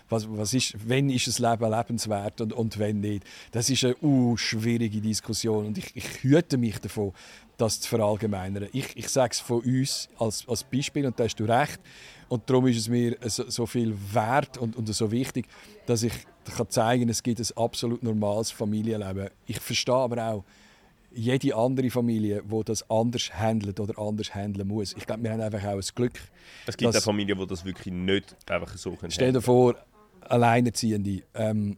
was, 0.09 0.25
was 0.29 0.53
ist, 0.53 0.87
wenn 0.87 1.09
ist 1.09 1.27
das 1.27 1.39
Leben 1.39 1.69
lebenswert 1.69 2.39
und, 2.41 2.53
und 2.53 2.79
wenn 2.79 3.01
nicht? 3.01 3.25
Das 3.51 3.69
ist 3.69 3.83
eine 3.83 3.95
uh, 4.01 4.37
schwierige 4.37 5.01
Diskussion 5.01 5.67
und 5.67 5.77
ich, 5.77 5.95
ich 5.95 6.23
hüte 6.23 6.57
mich 6.57 6.79
davon, 6.79 7.11
das 7.57 7.81
zu 7.81 7.89
verallgemeinern. 7.89 8.69
Ich, 8.71 8.95
ich 8.95 9.09
sage 9.09 9.33
es 9.33 9.39
von 9.39 9.61
uns 9.61 10.09
als, 10.17 10.47
als 10.47 10.63
Beispiel 10.63 11.05
und 11.05 11.19
da 11.19 11.25
hast 11.25 11.35
du 11.35 11.45
recht. 11.45 11.79
Und 12.29 12.49
darum 12.49 12.67
ist 12.67 12.77
es 12.77 12.87
mir 12.87 13.17
so, 13.25 13.49
so 13.49 13.65
viel 13.65 13.93
wert 14.13 14.57
und, 14.57 14.77
und 14.77 14.87
so 14.87 15.11
wichtig, 15.11 15.45
dass 15.85 16.03
ich 16.03 16.13
kann 16.55 16.69
zeigen 16.69 17.03
kann, 17.03 17.09
es 17.09 17.21
gibt 17.21 17.39
ein 17.39 17.57
absolut 17.57 18.01
normales 18.01 18.49
Familienleben. 18.49 19.29
Ich 19.45 19.59
verstehe 19.59 19.93
aber 19.93 20.25
auch, 20.25 20.43
jede 21.13 21.55
andere 21.55 21.89
Familie, 21.89 22.43
die 22.43 22.63
das 22.63 22.89
anders 22.89 23.33
handelt 23.33 23.79
oder 23.79 23.99
anders 23.99 24.33
handeln 24.33 24.67
muss. 24.67 24.93
Ich 24.97 25.05
glaube, 25.05 25.23
wir 25.23 25.31
haben 25.31 25.41
einfach 25.41 25.63
auch 25.65 25.75
ein 25.75 25.81
Glück. 25.95 26.13
Es 26.65 26.77
gibt 26.77 26.95
auch 26.95 27.01
Familien, 27.01 27.37
die 27.37 27.47
das 27.47 27.65
wirklich 27.65 27.93
nicht 27.93 28.35
einfach 28.49 28.77
so 28.77 28.91
können. 28.91 29.11
Stell 29.11 29.33
dir 29.33 29.41
vor, 29.41 29.75
Alleinerziehende, 30.21 31.23
ähm, 31.35 31.77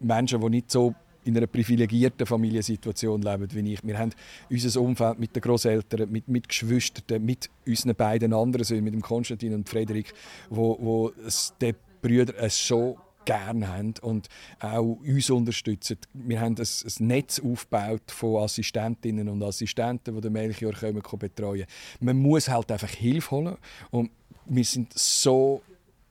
Menschen, 0.00 0.40
die 0.40 0.50
nicht 0.50 0.70
so 0.70 0.94
in 1.24 1.36
einer 1.36 1.46
privilegierten 1.46 2.24
Familiensituation 2.24 3.20
leben 3.20 3.48
wie 3.52 3.72
ich. 3.72 3.80
Wir 3.82 3.98
haben 3.98 4.12
unser 4.48 4.80
Umfeld 4.80 5.18
mit 5.18 5.34
den 5.34 5.42
Großeltern, 5.42 6.10
mit, 6.10 6.28
mit 6.28 6.48
Geschwistern, 6.48 7.24
mit 7.24 7.50
unseren 7.66 7.96
beiden 7.96 8.32
anderen 8.32 8.64
Söhnen, 8.64 8.84
mit 8.84 8.94
dem 8.94 9.02
Konstantin 9.02 9.54
und 9.54 9.68
Frederik, 9.68 10.12
wo, 10.50 10.78
wo 10.80 11.12
es 11.26 11.52
den 11.60 11.74
Brüdern 12.00 12.48
so 12.48 12.96
gerne 13.26 13.68
haben 13.68 13.94
und 14.00 14.28
auch 14.60 14.98
uns 15.02 15.28
unterstützen. 15.28 15.98
Wir 16.14 16.40
haben 16.40 16.56
ein, 16.56 16.66
ein 16.66 17.06
Netz 17.06 17.38
aufgebaut 17.38 18.10
von 18.10 18.42
Assistentinnen 18.42 19.28
und 19.28 19.42
Assistenten, 19.42 20.14
die 20.14 20.20
den 20.22 20.32
Melchior 20.32 20.72
können 20.72 21.02
betreuen 21.18 21.66
Man 22.00 22.16
muss 22.16 22.48
halt 22.48 22.72
einfach 22.72 22.88
Hilfe 22.88 23.30
holen 23.32 23.56
und 23.90 24.10
wir 24.46 24.64
sind 24.64 24.98
so 24.98 25.60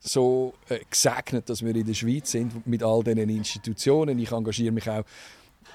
so 0.08 0.54
äh, 0.70 0.80
gesegnet, 0.88 1.50
dass 1.50 1.66
wir 1.66 1.76
in 1.76 1.86
der 1.86 1.96
Schweiz 1.96 2.30
sind 2.30 2.68
mit 2.68 2.84
all 2.84 3.04
diesen 3.04 3.28
Institutionen. 3.28 4.20
Ich 4.20 4.32
engagiere 4.32 4.72
mich 4.72 4.88
auch 4.88 5.04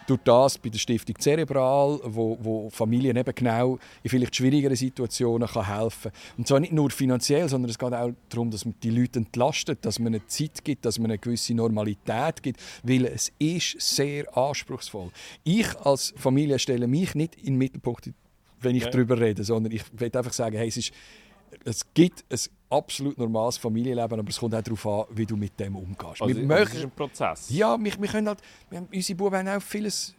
durch 0.06 0.20
das 0.24 0.58
bei 0.58 0.68
der 0.68 0.78
Stiftung 0.78 1.16
Cerebral, 1.18 2.00
wo, 2.04 2.38
wo 2.40 2.70
Familien 2.70 3.16
eben 3.16 3.34
genau 3.34 3.78
in 4.02 4.10
vielleicht 4.10 4.36
schwierigeren 4.36 4.76
Situationen 4.76 5.48
kann 5.48 5.66
helfen 5.66 6.10
kann. 6.10 6.38
Und 6.38 6.48
zwar 6.48 6.60
nicht 6.60 6.72
nur 6.72 6.90
finanziell, 6.90 7.48
sondern 7.48 7.70
es 7.70 7.78
geht 7.78 7.92
auch 7.92 8.10
darum, 8.28 8.50
dass 8.50 8.64
man 8.64 8.74
die 8.82 8.90
Leute 8.90 9.20
entlastet, 9.20 9.84
dass 9.84 9.98
man 9.98 10.14
eine 10.14 10.26
Zeit 10.26 10.64
gibt, 10.64 10.84
dass 10.84 10.98
man 10.98 11.10
eine 11.10 11.18
gewisse 11.18 11.54
Normalität 11.54 12.42
gibt, 12.42 12.60
weil 12.82 13.06
es 13.06 13.32
ist 13.38 13.80
sehr 13.80 14.36
anspruchsvoll. 14.36 15.10
Ich 15.44 15.76
als 15.80 16.12
Familie 16.16 16.58
stelle 16.58 16.86
mich 16.86 17.14
nicht 17.14 17.36
in 17.36 17.54
den 17.54 17.58
Mittelpunkt, 17.58 18.10
wenn 18.60 18.76
ich 18.76 18.84
ja. 18.84 18.90
darüber 18.90 19.18
rede, 19.18 19.44
sondern 19.44 19.72
ich 19.72 19.82
will 19.92 20.10
einfach 20.14 20.32
sagen, 20.32 20.56
hey, 20.56 20.68
es 20.68 20.76
ist 20.76 20.92
es 21.64 21.84
gibt 21.94 22.24
ein 22.30 22.38
absolut 22.70 23.18
normales 23.18 23.56
Familienleben, 23.58 24.20
aber 24.20 24.28
es 24.28 24.38
kommt 24.38 24.54
auch 24.54 24.62
darauf 24.62 24.86
an, 24.86 25.04
wie 25.10 25.26
du 25.26 25.36
mit 25.36 25.58
dem 25.58 25.76
umgehst. 25.76 26.22
Also, 26.22 26.28
wir 26.28 26.46
möchten, 26.46 26.64
das 26.64 26.74
ist 26.74 26.84
ein 26.84 26.90
Prozess. 26.92 27.50
Ja, 27.50 27.76
wir, 27.78 27.92
wir 28.00 28.08
können 28.08 28.28
halt, 28.28 28.38
wir 28.70 28.78
haben, 28.78 28.88
unsere 28.92 29.16
Buben 29.16 29.36
haben 29.36 29.56
auf 29.56 29.64
vieles 29.64 30.14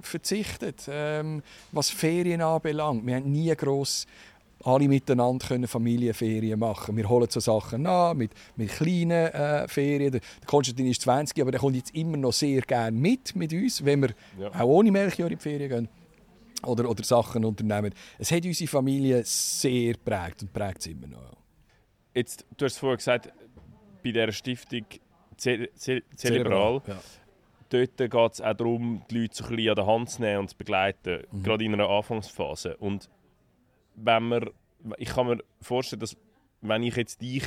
verzichtet, 0.00 0.86
ähm, 0.88 1.42
was 1.70 1.90
Ferien 1.90 2.40
anbelangt. 2.40 3.06
Wir 3.06 3.16
haben 3.16 3.30
nie 3.30 3.54
gross 3.54 4.06
alle 4.64 4.88
miteinander 4.88 5.46
können 5.46 5.66
Familienferien 5.66 6.58
machen. 6.58 6.96
Wir 6.96 7.08
holen 7.08 7.26
so 7.28 7.40
Sachen 7.40 7.82
nach, 7.82 8.14
mit, 8.14 8.30
mit 8.56 8.70
kleinen 8.70 9.10
äh, 9.10 9.66
Ferien. 9.68 10.12
Der 10.12 10.20
Konstantin 10.46 10.86
ist 10.86 11.02
20, 11.02 11.40
aber 11.40 11.50
der 11.50 11.60
kommt 11.60 11.76
jetzt 11.76 11.94
immer 11.94 12.16
noch 12.16 12.32
sehr 12.32 12.60
gerne 12.62 12.96
mit 12.96 13.34
mit 13.34 13.52
uns, 13.52 13.84
wenn 13.84 14.02
wir 14.02 14.10
ja. 14.38 14.50
auch 14.54 14.68
ohne 14.68 14.90
Melchior 14.90 15.30
in 15.30 15.36
die 15.36 15.42
Ferien 15.42 15.68
gehen 15.68 15.88
oder, 16.64 16.88
oder 16.88 17.02
Sachen 17.02 17.44
unternehmen. 17.44 17.92
Es 18.18 18.30
hat 18.30 18.44
unsere 18.44 18.68
Familie 18.68 19.22
sehr 19.24 19.94
prägt 19.94 20.42
und 20.42 20.52
prägt 20.52 20.80
es 20.80 20.86
immer 20.86 21.08
noch. 21.08 21.41
Jetzt, 22.14 22.46
du 22.56 22.64
hast 22.64 22.78
vorhin 22.78 22.98
gesagt, 22.98 23.32
bei 24.02 24.10
dieser 24.10 24.32
Stiftung 24.32 24.86
Ze 25.36 25.70
Ze 25.74 26.02
ja. 26.14 26.82
dort 27.68 27.96
geht 27.96 28.32
es 28.32 28.40
auch 28.40 28.54
darum, 28.54 29.02
die 29.10 29.22
Leute 29.22 29.34
so 29.34 29.44
ein 29.44 29.56
bisschen 29.56 29.70
an 29.70 29.76
der 29.76 29.86
Hand 29.86 30.10
zu 30.10 30.22
nehmen 30.22 30.40
und 30.40 30.48
zu 30.50 30.56
begleiten, 30.56 31.24
mhm. 31.32 31.42
gerade 31.42 31.64
in 31.64 31.72
einer 31.72 31.88
Anfangsphase. 31.88 32.76
Und 32.76 33.08
wenn 33.96 34.28
man, 34.28 34.50
ich 34.98 35.08
kann 35.08 35.26
mir 35.26 35.38
vorstellen, 35.60 36.00
dass 36.00 36.16
wenn 36.60 36.82
ich 36.82 36.96
jetzt 36.96 37.20
dich 37.22 37.44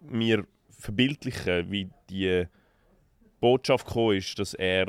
mir 0.00 0.46
verbildliche, 0.70 1.70
wie 1.70 1.90
die 2.08 2.44
Botschaft 3.40 3.86
gekommen 3.86 4.16
ist, 4.16 4.38
dass 4.38 4.54
er 4.54 4.86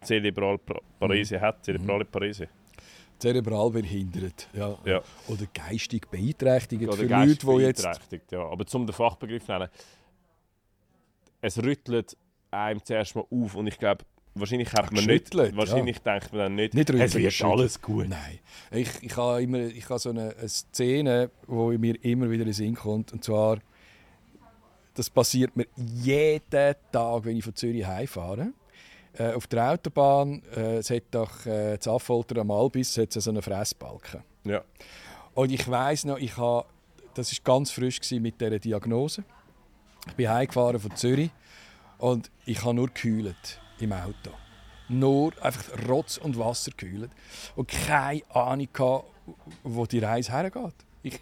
Zelebral 0.00 0.58
Parese 0.98 1.38
mhm. 1.38 1.40
hat, 1.40 1.64
Zerebrale 1.64 2.04
mhm. 2.04 2.10
Parese 2.10 2.48
zerebral 3.18 3.70
behindert 3.70 4.48
ja. 4.52 4.76
ja. 4.84 5.02
oder 5.28 5.46
geistig 5.52 6.08
beeinträchtigt 6.10 6.82
oder 6.82 6.96
für 6.96 7.06
Leute, 7.06 7.46
die 7.46 7.62
jetzt... 7.62 7.88
Ja. 8.30 8.48
Aber 8.48 8.66
zum 8.66 8.86
den 8.86 8.94
Fachbegriff 8.94 9.44
zu 9.44 9.52
nennen, 9.52 9.68
es 11.40 11.62
rüttelt 11.62 12.16
einem 12.50 12.84
zuerst 12.84 13.14
mal 13.16 13.24
auf 13.30 13.54
und 13.54 13.66
ich 13.66 13.78
glaube, 13.78 14.04
wahrscheinlich 14.34 14.72
hat 14.72 14.92
man 14.92 15.04
nicht, 15.04 15.34
wahrscheinlich 15.34 15.96
ja. 16.04 16.12
denkt 16.12 16.32
man 16.32 16.40
dann 16.40 16.54
nicht, 16.54 16.74
nicht 16.74 16.90
es 16.90 17.14
wird 17.14 17.42
alles 17.42 17.80
gut. 17.80 18.08
Nein, 18.08 18.38
ich, 18.70 18.90
ich 19.02 19.16
habe 19.16 19.42
immer, 19.42 19.58
ich 19.58 19.88
habe 19.88 19.98
so 19.98 20.10
eine, 20.10 20.34
eine 20.36 20.48
Szene, 20.48 21.30
wo 21.46 21.70
mir 21.72 22.02
immer 22.04 22.30
wieder 22.30 22.42
in 22.42 22.48
den 22.48 22.54
Sinn 22.54 22.74
kommt 22.74 23.12
und 23.12 23.24
zwar, 23.24 23.58
das 24.94 25.10
passiert 25.10 25.56
mir 25.56 25.66
jeden 25.76 26.74
Tag, 26.92 27.24
wenn 27.24 27.36
ich 27.36 27.44
von 27.44 27.54
Zürich 27.54 27.86
heimfahre 27.86 28.52
äh, 29.18 29.32
auf 29.32 29.46
der 29.46 29.70
Autobahn, 29.70 30.42
äh, 30.54 30.76
es 30.76 30.90
hat 30.90 31.04
doch 31.10 31.46
äh, 31.46 31.78
zu 31.78 31.92
Affolter 31.92 32.40
am 32.40 32.50
Albis 32.50 32.96
hat 32.98 33.12
so 33.12 33.30
einen 33.30 33.42
Fressbalken. 33.42 34.22
Ja. 34.44 34.62
Und 35.34 35.52
ich 35.52 35.68
weiß 35.68 36.04
noch, 36.06 36.18
ich 36.18 36.36
habe, 36.36 36.66
das 37.14 37.32
war 37.32 37.38
ganz 37.44 37.70
frisch 37.70 38.00
mit 38.12 38.40
dieser 38.40 38.58
Diagnose. 38.58 39.24
Ich 40.08 40.14
bin 40.14 40.28
heimgefahren 40.28 40.78
von 40.78 40.94
Zürich 40.96 41.30
und 41.98 42.30
ich 42.44 42.62
habe 42.62 42.74
nur 42.74 42.86
gekühlt 42.86 43.60
im 43.80 43.92
Auto. 43.92 44.30
Nur 44.88 45.32
einfach 45.42 45.88
Rotz 45.88 46.16
und 46.16 46.38
Wasser 46.38 46.70
gekühlt 46.70 47.10
und 47.56 47.68
keine 47.68 48.22
Ahnung 48.30 48.68
gehabt, 48.72 49.04
wo 49.64 49.84
die 49.86 49.98
Reise 49.98 50.32
hergeht. 50.32 50.74
Ich 51.02 51.20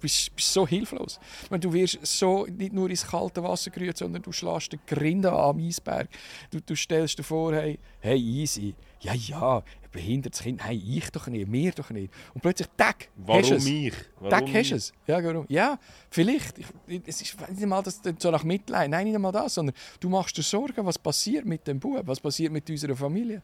bist, 0.00 0.34
bist 0.34 0.52
so 0.52 0.66
hilflos. 0.66 1.20
Meine, 1.50 1.60
du 1.60 1.72
wirst 1.72 1.98
so 2.06 2.46
nicht 2.46 2.72
nur 2.72 2.90
ins 2.90 3.06
kalte 3.06 3.42
Wasser 3.42 3.70
gerührt, 3.70 3.96
sondern 3.96 4.22
du 4.22 4.32
schlägst 4.32 4.72
den 4.72 4.80
Grinde 4.86 5.32
am 5.32 5.58
Eisberg. 5.58 6.08
Du, 6.50 6.60
du 6.60 6.74
stellst 6.74 7.18
dir 7.18 7.22
vor, 7.22 7.54
hey, 7.54 7.78
hey, 8.00 8.18
easy. 8.18 8.74
Ja, 9.00 9.14
ja, 9.14 9.58
ein 9.58 9.90
behindertes 9.92 10.42
Kind. 10.42 10.64
Hey, 10.64 10.76
ich 10.76 11.10
doch 11.10 11.28
nicht, 11.28 11.48
mir 11.48 11.72
doch 11.72 11.90
nicht. 11.90 12.12
Und 12.34 12.40
plötzlich, 12.40 12.68
tack, 12.76 13.08
Warum 13.16 13.42
hast 13.42 13.50
du 13.50 13.54
es. 13.56 13.94
Warum 14.16 14.30
tack, 14.30 14.54
hast 14.54 14.70
du 14.70 14.74
es. 14.74 14.92
Ja, 15.06 15.22
warum? 15.22 15.46
Ja, 15.48 15.78
vielleicht. 16.10 16.58
Ich, 16.58 16.66
es 17.06 17.22
ist 17.22 17.40
nicht 17.50 17.62
einmal 17.62 17.82
das, 17.82 18.00
so 18.18 18.30
nach 18.30 18.44
Mitleid. 18.44 18.90
Nein, 18.90 19.06
nicht 19.06 19.14
einmal 19.14 19.32
das, 19.32 19.54
sondern 19.54 19.74
du 20.00 20.08
machst 20.08 20.36
dir 20.36 20.42
Sorgen, 20.42 20.84
was 20.84 20.98
passiert 20.98 21.44
mit 21.44 21.66
dem 21.66 21.78
Bub, 21.78 22.02
was 22.06 22.20
passiert 22.20 22.52
mit 22.52 22.68
unserer 22.68 22.96
Familie. 22.96 23.42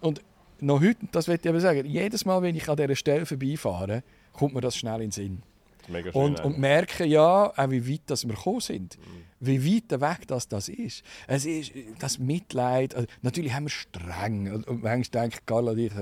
Und 0.00 0.22
noch 0.60 0.80
heute, 0.80 1.06
das 1.12 1.28
will 1.28 1.38
ich 1.40 1.48
aber 1.48 1.60
sagen, 1.60 1.86
jedes 1.86 2.24
Mal, 2.24 2.40
wenn 2.42 2.54
ich 2.54 2.68
an 2.68 2.76
dieser 2.76 2.96
Stelle 2.96 3.26
vorbeifahre, 3.26 4.02
kommt 4.32 4.54
mir 4.54 4.60
das 4.60 4.76
schnell 4.76 4.96
in 4.96 5.00
den 5.00 5.10
Sinn. 5.10 5.42
Schön, 5.86 6.12
und, 6.12 6.40
und 6.40 6.58
merken 6.58 7.08
ja, 7.08 7.52
auch 7.56 7.70
wie 7.70 7.90
weit 7.90 8.02
dass 8.06 8.26
wir 8.26 8.34
gekommen 8.34 8.60
sind. 8.60 8.98
Mhm. 8.98 9.24
Wie 9.40 9.74
weit 9.74 10.00
weg 10.00 10.26
das, 10.26 10.48
das 10.48 10.68
ist. 10.68 11.02
Es 11.26 11.44
ist 11.44 11.72
das 11.98 12.18
Mitleid. 12.18 12.94
Also, 12.94 13.06
natürlich 13.22 13.52
haben 13.52 13.64
wir 13.64 13.70
streng. 13.70 14.50
Und 14.50 14.82
manchmal 14.82 15.22
denke 15.22 15.38
ich, 15.38 15.46
Carla 15.46 15.72
und 15.72 15.78
ich, 15.78 15.92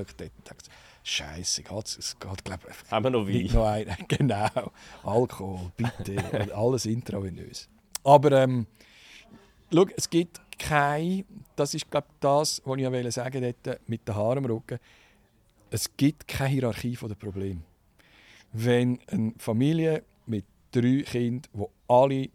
Scheiße, 1.05 1.62
es 1.99 2.16
geht, 2.18 2.45
glaube 2.45 2.62
ich. 2.71 2.90
Haben 2.90 3.05
wir 3.05 3.11
noch 3.11 3.27
Wein? 3.27 3.51
Noch 3.53 3.66
ein, 3.66 3.97
genau. 4.09 4.73
Alkohol, 5.03 5.73
bitte. 5.77 6.55
alles 6.55 6.87
intravenös. 6.87 7.68
Aber 8.05 8.31
ähm, 8.33 8.66
schau, 9.73 9.87
es 9.97 10.09
gibt 10.09 10.40
kein, 10.59 11.25
das 11.57 11.75
ist 11.75 11.90
glaube 11.90 12.07
das, 12.21 12.62
was 12.64 12.79
ich 12.79 13.14
sagen 13.14 13.42
wollte, 13.42 13.81
mit 13.88 14.07
den 14.07 14.14
Haaren 14.14 14.38
im 14.38 14.45
Rücken. 14.45 14.79
Es 15.71 15.97
gibt 15.97 16.29
keine 16.29 16.51
Hierarchie 16.51 16.95
der 16.95 17.14
Probleme 17.16 17.62
wenn 18.53 18.99
eine 19.09 19.33
Familie 19.38 20.05
mit 20.27 20.45
drei 20.71 21.03
Kindern, 21.03 21.43
die 21.55 21.65
alle 21.88 22.29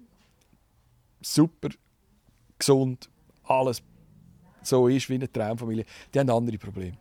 super 1.22 1.70
gesund, 2.58 3.10
alles 3.44 3.82
so 4.64 4.88
ist 4.88 5.10
wie 5.10 5.16
eine 5.16 5.32
Traumfamilie, 5.32 5.86
die 6.14 6.20
haben 6.20 6.30
andere 6.30 6.58
Probleme. 6.58 6.98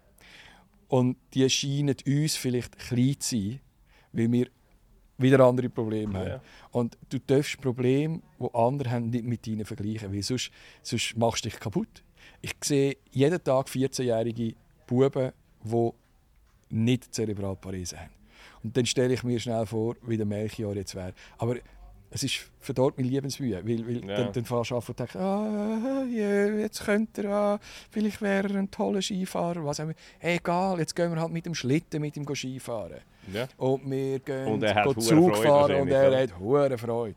Und 0.89 1.17
die 1.35 1.49
scheinen 1.51 1.97
uns 2.07 2.37
vielleicht 2.37 2.79
klein 2.79 3.19
zu 3.19 3.37
sein, 3.37 3.61
weil 4.13 4.31
wir 4.31 4.47
wieder 5.19 5.41
andere 5.41 5.69
Probleme 5.69 6.19
haben. 6.19 6.29
Ja. 6.29 6.41
Und 6.73 6.97
du 7.09 7.19
darfst 7.19 7.61
Probleme, 7.61 8.21
die 8.39 8.55
andere 8.55 8.91
haben, 8.91 9.11
nicht 9.11 9.25
mit 9.25 9.47
ihnen 9.47 9.65
vergleichen, 9.65 10.13
weil 10.13 10.23
sonst, 10.23 10.51
sonst 10.83 11.17
machst 11.17 11.45
du 11.45 11.49
dich 11.49 11.59
kaputt. 11.59 12.05
Ich 12.43 12.55
sehe 12.63 12.99
jeden 13.11 13.43
Tag 13.43 13.67
14-jährige 13.67 14.55
Buben, 14.87 15.33
die 15.65 15.91
nicht 16.71 17.15
Zerebralparese 17.15 17.99
haben. 17.99 18.11
Und 18.67 18.77
dann 18.77 18.85
stelle 18.85 19.15
ich 19.15 19.23
mir 19.23 19.39
schnell 19.39 19.65
vor, 19.65 19.95
wie 20.03 20.17
der 20.17 20.27
Melchior 20.27 20.75
jetzt 20.75 20.97
wäre. 20.97 21.13
Aber 21.39 21.55
es 22.11 22.25
ist 22.25 22.51
verdorrt 22.59 22.97
meine 22.97 23.09
Lebensmühe, 23.09 23.65
weil, 23.65 23.87
weil 23.87 24.05
ja. 24.05 24.17
dann, 24.17 24.33
dann 24.33 24.45
fährst 24.45 24.73
du 24.73 24.75
und 24.75 24.99
denkst, 24.99 25.15
ah, 25.15 26.03
jetzt 26.11 26.85
könnte 26.85 27.23
er, 27.23 27.31
ah, 27.31 27.61
vielleicht 27.93 28.21
wäre 28.21 28.49
er 28.49 28.57
ein 28.57 28.69
toller 28.69 29.01
Skifahrer, 29.03 29.65
was 29.65 29.79
auch 29.79 29.85
immer. 29.85 29.95
Egal, 30.19 30.81
jetzt 30.81 30.97
gehen 30.97 31.15
wir 31.15 31.21
halt 31.21 31.31
mit 31.31 31.47
dem 31.47 31.55
Schlitten 31.55 32.01
mit 32.01 32.17
ihm 32.17 32.27
Skifahren. 32.35 33.03
Ja. 33.33 33.47
Und 33.57 33.89
wir 33.89 34.19
gehen 34.19 34.47
und 34.47 34.65
er 34.65 34.85
Zug 34.99 35.37
Freude 35.37 35.49
fahren 35.49 35.81
und 35.83 35.89
er 35.91 36.23
hat 36.23 36.37
hohe 36.41 36.77
Freude. 36.77 37.15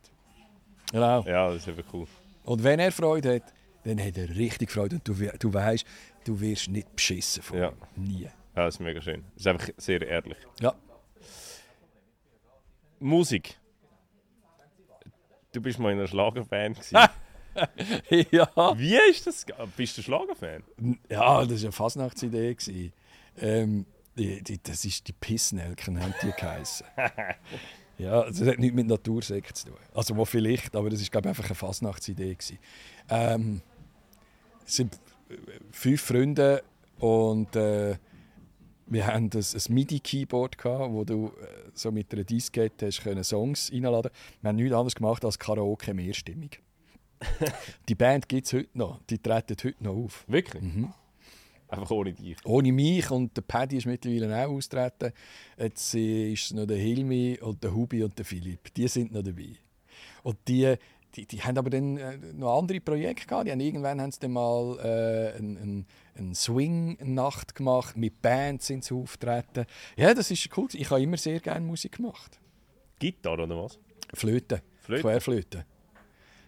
Genau. 0.92 1.24
Ja, 1.24 1.50
das 1.50 1.64
ist 1.64 1.70
einfach 1.70 1.92
cool. 1.94 2.06
Und 2.46 2.64
wenn 2.64 2.80
er 2.80 2.92
Freude 2.92 3.38
hat, 3.38 3.54
dann 3.86 4.00
hat 4.00 4.20
er 4.20 4.30
richtig 4.36 4.70
Freude 4.70 4.98
und 4.98 5.08
du, 5.08 5.16
du 5.16 5.52
weißt, 5.52 5.84
du 6.26 6.40
wirst 6.40 6.70
nicht 6.70 6.96
beschissen 6.96 7.42
von 7.42 7.58
ja. 7.58 7.70
ihm. 7.70 8.08
Nie. 8.08 8.24
Ja, 8.56 8.66
das 8.66 8.76
ist 8.76 8.82
mega 8.82 9.02
schön. 9.02 9.24
Das 9.34 9.42
ist 9.42 9.48
einfach 9.48 9.70
sehr 9.78 10.08
ehrlich. 10.08 10.38
Ja. 10.62 10.76
Musik. 13.00 13.58
Du 15.52 15.62
bist 15.62 15.80
mal 15.80 15.92
in 15.92 16.00
einer 16.00 16.08
Schlagerfan. 16.08 16.76
ja. 18.32 18.78
Wie 18.78 18.96
ist 19.10 19.26
das? 19.26 19.46
Bist 19.76 19.98
du 19.98 20.02
Schlagerfan? 20.02 20.64
Ja, 21.10 21.46
das 21.46 21.62
war 21.62 21.68
eine 21.68 21.72
Fasnachtsidee. 21.72 22.92
Ähm, 23.38 23.86
die, 24.16 24.44
die, 24.44 24.62
das 24.62 24.86
ist 24.86 25.08
die 25.08 25.14
Pissnelken, 25.14 26.02
haben 26.02 26.14
die 26.22 26.32
geheißen. 26.32 26.86
ja, 27.98 28.26
das 28.26 28.42
hat 28.42 28.60
nichts 28.60 28.76
mit 28.76 28.88
Natursekt 28.88 29.58
zu 29.58 29.68
tun. 29.68 29.78
Also, 29.94 30.16
wo 30.16 30.26
vielleicht, 30.26 30.76
aber 30.76 30.90
das 30.90 31.02
war 31.02 31.08
glaube 31.10 31.28
ich, 31.28 31.30
einfach 31.30 31.46
eine 31.46 31.56
Fasnachtsidee. 31.56 32.38
Ähm, 33.10 33.62
es 34.66 34.76
sind 34.76 35.00
fünf 35.72 36.02
Freunde 36.02 36.64
und 37.00 37.56
äh, 37.56 37.98
wir 38.90 39.08
hatten 39.08 39.30
ein, 39.34 39.40
ein 39.40 39.74
MIDI-Keyboard, 39.74 40.64
wo 40.64 41.04
du 41.04 41.28
äh, 41.28 41.70
so 41.74 41.92
mit 41.92 42.12
einer 42.14 42.24
Diskette 42.24 42.88
hast 42.88 43.02
können 43.02 43.24
Songs 43.24 43.72
reinladen 43.72 44.12
Wir 44.42 44.48
haben 44.50 44.56
nichts 44.56 44.74
anderes 44.74 44.96
gemacht 44.96 45.24
als 45.24 45.38
Karaoke 45.38 45.94
mehrstimmig. 45.94 46.62
die 47.90 47.96
Band 47.96 48.28
gibt 48.28 48.48
es 48.48 48.54
heute 48.54 48.70
noch. 48.74 49.00
Die 49.10 49.18
treten 49.18 49.56
heute 49.64 49.84
noch 49.84 49.96
auf. 49.96 50.26
Wirklich? 50.28 50.64
Mhm. 50.64 50.94
Einfach 51.68 51.92
ohne 51.92 52.14
dich. 52.14 52.38
Ohne 52.46 52.72
mich 52.72 53.12
und 53.12 53.38
der 53.38 53.44
Paddy 53.44 53.78
ist 53.78 53.86
mittlerweile 53.86 54.46
auch 54.46 54.52
austreten. 54.54 55.12
Jetzt 55.58 55.94
äh, 55.94 56.34
ist 56.34 56.46
es 56.46 56.54
noch 56.54 56.66
der 56.66 56.78
Hilmi 56.78 57.38
und 57.42 57.64
der 57.64 57.74
Hubi 57.74 58.04
und 58.04 58.18
der 58.18 58.26
Philipp. 58.26 58.74
Die 58.74 58.88
sind 58.88 59.12
noch 59.12 59.22
dabei. 59.22 59.56
Und 60.24 60.38
die, 60.48 60.76
die, 61.16 61.26
die 61.26 61.42
haben 61.42 61.58
aber 61.58 61.70
dann 61.70 61.98
äh, 61.98 62.18
noch 62.34 62.60
andere 62.60 62.80
Projekte 62.80 63.26
gehabt. 63.26 63.48
Die 63.48 63.52
haben, 63.52 63.60
irgendwann 63.60 64.02
haben 64.02 64.12
sie 64.12 64.20
dann 64.20 64.32
mal 64.32 64.78
äh, 64.80 65.38
eine 65.38 65.60
ein, 65.60 65.86
ein 66.16 66.36
Swing-Nacht 66.36 67.56
gemacht. 67.56 67.98
Mit 67.98 68.22
Bands 68.22 68.68
sind 68.68 68.84
sie 68.84 68.94
auftreten. 68.94 69.66
Ja, 69.96 70.14
das 70.14 70.30
ist 70.32 70.50
cool. 70.58 70.68
Ich 70.74 70.90
habe 70.90 71.02
immer 71.02 71.18
sehr 71.18 71.40
gerne 71.40 71.66
Musik 71.66 71.94
gemacht. 71.98 72.40
Gitarre 73.00 73.44
oder 73.44 73.64
was? 73.64 73.80
Flöte. 74.14 74.62
Flöte? 74.82 75.02
Querflöte. 75.02 75.66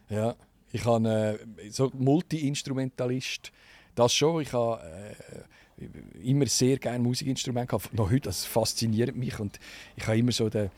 Ja. 0.10 0.36
Ich 0.72 0.86
habe 0.86 1.40
äh, 1.60 1.70
so 1.70 1.92
Multi-Instrumentalist. 1.94 3.52
Das 3.96 4.14
schon. 4.14 4.42
Ich 4.42 4.54
habe 4.54 4.82
äh, 4.82 5.86
immer 6.24 6.46
sehr 6.46 6.78
gerne 6.78 7.00
Musikinstrumente 7.00 7.68
gehabt. 7.76 7.94
Noch 7.94 8.12
heute, 8.12 8.22
das 8.22 8.46
fasziniert 8.46 9.16
mich. 9.16 9.40
Und 9.40 9.60
ich 9.96 10.06
habe 10.08 10.18
immer 10.18 10.32
so 10.32 10.50
den, 10.50 10.70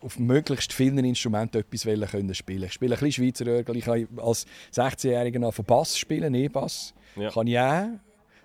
auf 0.00 0.18
möglichst 0.18 0.72
vielen 0.72 0.98
Instrumenten 1.04 1.60
etwas 1.60 1.86
wollen 1.86 2.06
können 2.08 2.34
spielen. 2.34 2.64
Ich 2.64 2.72
spiele 2.72 2.94
ein 2.94 3.00
bisschen 3.00 3.24
Schweizer 3.24 3.46
Örgel. 3.46 3.76
Ich 3.76 3.86
habe 3.86 4.06
als 4.18 4.46
16-Jähriger 4.72 5.52
von 5.52 5.64
Bass 5.64 5.98
spielen, 5.98 6.34
E-Bass. 6.34 6.94
Ja. 7.16 7.30
Kann 7.30 7.46
ich 7.46 7.58
auch. 7.58 7.62
Ein 7.64 8.00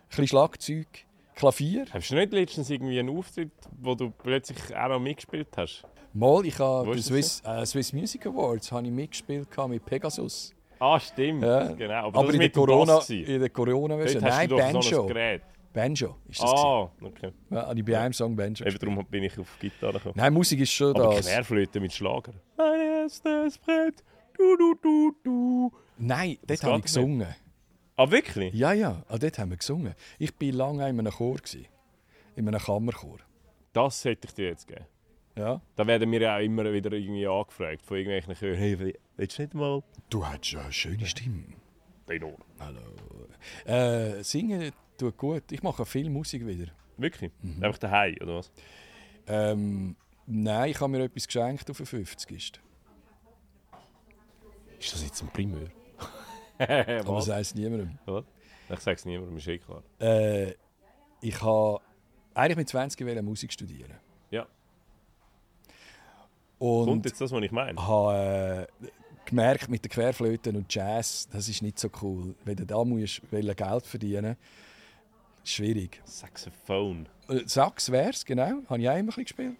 bisschen 0.07 0.27
Schlagzeug, 0.27 0.87
Klavier. 1.35 1.85
Hast 1.91 2.11
du 2.11 2.15
nicht 2.15 2.33
letztens 2.33 2.69
irgendwie 2.69 2.99
einen 2.99 3.15
Auftritt, 3.15 3.51
wo 3.79 3.95
du 3.95 4.11
plötzlich 4.11 4.57
auch 4.75 4.89
noch 4.89 4.99
mitgespielt 4.99 5.49
hast? 5.55 5.83
Mal, 6.13 6.45
ich 6.45 6.57
habe 6.57 6.95
das 6.95 7.05
Swiss, 7.05 7.43
äh, 7.45 7.65
Swiss 7.65 7.93
Music 7.93 8.25
Awards 8.25 8.71
habe 8.71 8.87
ich 8.87 8.91
mitgespielt 8.91 9.47
mit 9.67 9.85
Pegasus. 9.85 10.55
Ah, 10.79 10.99
stimmt. 10.99 11.43
Ja. 11.43 11.71
Genau. 11.73 11.93
Aber, 12.07 12.19
Aber, 12.19 12.27
das 12.27 12.35
in 12.35 12.39
der 12.39 12.49
Corona, 12.49 13.01
in 13.09 13.39
der 13.39 13.49
Corona 13.49 13.95
Dort 13.95 14.09
Version. 14.09 14.23
hast 14.25 14.37
Nein, 14.37 14.49
noch 14.49 14.57
Banjo. 14.57 15.05
Gerät. 15.05 15.41
Banjo 15.73 16.17
ist 16.27 16.41
das. 16.41 16.51
Ah, 16.51 16.91
okay. 17.01 17.31
Ja, 17.49 17.71
ich 17.73 17.85
bei 17.85 17.99
einem 17.99 18.13
Song 18.13 18.35
Banjo. 18.35 18.65
Eben 18.65 18.77
darum 18.79 19.05
bin 19.05 19.23
ich 19.23 19.37
auf 19.37 19.57
Gitarre 19.59 19.93
gekommen. 19.93 20.15
Nein, 20.17 20.33
Musik 20.33 20.59
ist 20.61 20.71
schon 20.71 20.95
Aber 20.95 21.15
das. 21.15 21.27
Querflöte 21.27 21.79
mit 21.79 21.93
Schlager. 21.93 22.33
Mein 22.57 22.79
erstes 22.81 23.57
Brett. 23.59 24.03
Du, 24.37 24.57
du, 24.57 24.75
du, 24.81 25.15
du. 25.23 25.71
Nein, 25.97 26.37
Das 26.47 26.61
dort 26.61 26.71
habe 26.73 26.79
ich 26.79 26.93
geht 26.93 26.95
nicht. 27.05 27.05
gesungen. 27.17 27.35
Ah, 27.97 28.09
wirklich? 28.09 28.53
Ja, 28.53 28.73
ja, 28.73 29.03
ah, 29.09 29.17
dort 29.17 29.37
haben 29.37 29.49
wir 29.51 29.57
gesungen. 29.57 29.93
Ich 30.17 30.31
war 30.39 30.51
lange 30.53 30.89
in 30.89 30.99
einem 30.99 31.11
Chor. 31.11 31.35
Gewesen. 31.35 31.65
In 32.35 32.47
einem 32.47 32.59
Kammerchor. 32.59 33.17
Das 33.73 34.05
hätte 34.05 34.27
ich 34.27 34.33
dir 34.33 34.47
jetzt 34.47 34.67
geben. 34.67 34.85
Ja. 35.35 35.61
Da 35.75 35.85
werden 35.87 36.11
wir 36.11 36.19
ja 36.21 36.37
auch 36.37 36.41
immer 36.41 36.71
wieder 36.73 36.91
irgendwie 36.93 37.27
angefragt 37.27 37.81
von 37.85 37.97
irgendwelchen 37.97 38.35
Chören. 38.35 38.57
Hey, 38.57 38.95
willst 39.17 39.37
du 39.37 39.41
nicht 39.43 39.53
mal? 39.53 39.83
Du 40.09 40.25
hast 40.25 40.51
ja 40.51 40.61
eine 40.61 40.71
schöne 40.73 41.05
Stimme. 41.05 41.43
Tenor. 42.07 42.37
Hallo. 42.59 42.79
Äh, 43.65 44.23
singen 44.23 44.71
tut 44.99 45.17
gut. 45.17 45.51
Ich 45.51 45.63
mache 45.63 45.85
viel 45.85 46.09
Musik 46.09 46.45
wieder. 46.45 46.71
Wirklich? 46.97 47.31
Mhm. 47.41 47.63
Einfach 47.63 47.79
daheim 47.79 48.15
oder 48.21 48.35
was? 48.35 48.51
Ähm, 49.27 49.95
nein, 50.25 50.71
ich 50.71 50.79
habe 50.79 50.91
mir 50.91 51.03
etwas 51.03 51.25
geschenkt 51.27 51.69
auf 51.69 51.77
den 51.77 51.85
50. 51.85 52.59
Ist 54.79 54.93
das 54.93 55.03
jetzt 55.03 55.21
ein 55.21 55.29
Primeur? 55.29 55.67
Aber 56.59 57.15
das 57.15 57.29
heisst 57.29 57.55
niemandem. 57.55 57.97
was? 58.05 58.25
Ich 58.69 58.79
sage 58.79 58.97
es 58.97 59.05
niemandem, 59.05 59.37
ist 59.37 59.47
eh 59.47 59.57
klar. 59.57 59.83
Äh, 59.99 60.53
ich 61.21 61.41
habe 61.41 61.81
eigentlich 62.33 62.57
mit 62.57 62.69
20 62.69 63.05
wollte 63.05 63.21
Musik 63.21 63.51
studieren. 63.51 63.95
Ja. 64.29 64.45
Und 66.59 66.85
Kommt 66.85 67.05
jetzt 67.05 67.19
das, 67.19 67.31
was 67.31 67.41
ich 67.43 67.51
meine? 67.51 67.81
habe 67.81 68.67
äh, 68.81 68.87
gemerkt, 69.25 69.69
mit 69.69 69.83
den 69.83 69.89
Querflöten 69.89 70.55
und 70.55 70.73
Jazz, 70.73 71.27
das 71.31 71.47
ist 71.49 71.61
nicht 71.61 71.79
so 71.79 71.89
cool. 72.01 72.35
Wenn 72.45 72.57
du 72.57 72.65
da 72.65 72.83
musst, 72.83 73.21
Geld 73.31 73.85
verdienen 73.85 74.35
schwierig. 75.53 76.01
Saxophon. 76.05 77.07
Äh, 77.27 77.41
Sax 77.45 77.91
wär's, 77.91 78.25
genau. 78.25 78.61
Habe 78.69 78.81
ich 78.81 78.89
auch 78.89 78.93
immer 78.93 78.99
ein 78.99 79.05
bisschen 79.05 79.23
gespielt. 79.23 79.57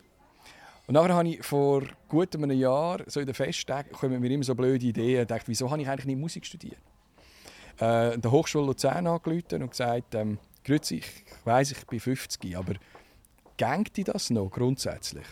Und 0.87 0.93
nachher 0.93 1.13
habe 1.13 1.29
ich 1.29 1.43
vor 1.43 1.83
gut 2.07 2.35
einem 2.35 2.51
Jahr, 2.51 3.01
so 3.05 3.19
in 3.19 3.27
den 3.27 3.35
Festtagen, 3.35 3.91
kommen 3.91 4.19
mir 4.19 4.31
immer 4.31 4.43
so 4.43 4.55
blöde 4.55 4.85
Ideen 4.85 5.21
und 5.21 5.29
dachte, 5.29 5.47
wieso 5.47 5.69
habe 5.69 5.81
ich 5.81 5.87
eigentlich 5.87 6.07
nicht 6.07 6.19
Musik 6.19 6.45
studiert? 6.45 6.81
Äh, 7.79 7.85
an 7.85 8.21
der 8.21 8.31
Hochschule 8.31 8.65
Luzern 8.65 9.05
angerufen 9.05 9.61
und 9.61 9.69
gesagt, 9.69 10.15
ähm, 10.15 10.39
Grüezi, 10.63 10.95
ich 10.95 11.23
weiss, 11.45 11.71
ich 11.71 11.85
bin 11.85 11.99
50, 11.99 12.57
aber 12.57 12.73
gängt 13.57 13.95
die 13.97 14.03
das 14.03 14.31
noch 14.31 14.49
grundsätzlich? 14.49 15.25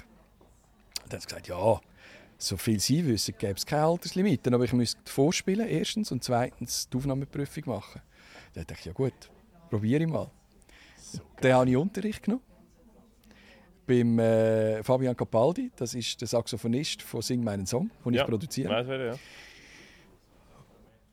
Und 1.04 1.14
dann 1.14 1.18
hat 1.18 1.22
sie 1.22 1.28
gesagt, 1.28 1.48
ja, 1.48 1.82
so 2.38 2.56
viel 2.56 2.80
Sie 2.80 3.06
wissen, 3.08 3.34
gäbe 3.38 3.54
es 3.54 3.66
keine 3.66 3.86
Alterslimiten, 3.86 4.54
aber 4.54 4.66
ich 4.66 4.74
müsste 4.74 5.00
vorspielen, 5.12 5.68
erstens, 5.68 6.12
und 6.12 6.24
zweitens 6.24 6.88
die 6.90 6.98
Aufnahmeprüfung 6.98 7.64
machen. 7.66 8.02
Dann 8.54 8.66
dachte 8.66 8.82
ich, 8.82 8.86
ja 8.86 8.94
gut, 8.94 9.14
probiere 9.70 10.04
ich 10.04 10.10
mal. 10.10 10.30
Dann 11.42 11.54
habe 11.54 11.70
ich 11.70 11.78
Unterricht 11.78 12.24
genommen. 12.24 12.44
Beim 13.86 14.20
äh, 14.20 14.84
Fabian 14.84 15.16
Capaldi, 15.16 15.72
das 15.76 15.94
ist 15.94 16.20
der 16.20 16.28
Saxophonist 16.28 17.02
von 17.02 17.22
Sing 17.22 17.44
meinen 17.44 17.66
Song, 17.66 17.90
den 18.04 18.16
ich 18.16 18.26
produziere. 18.26 18.70
Weiss 18.70 18.88
wer, 18.88 19.06
ja. 19.06 19.16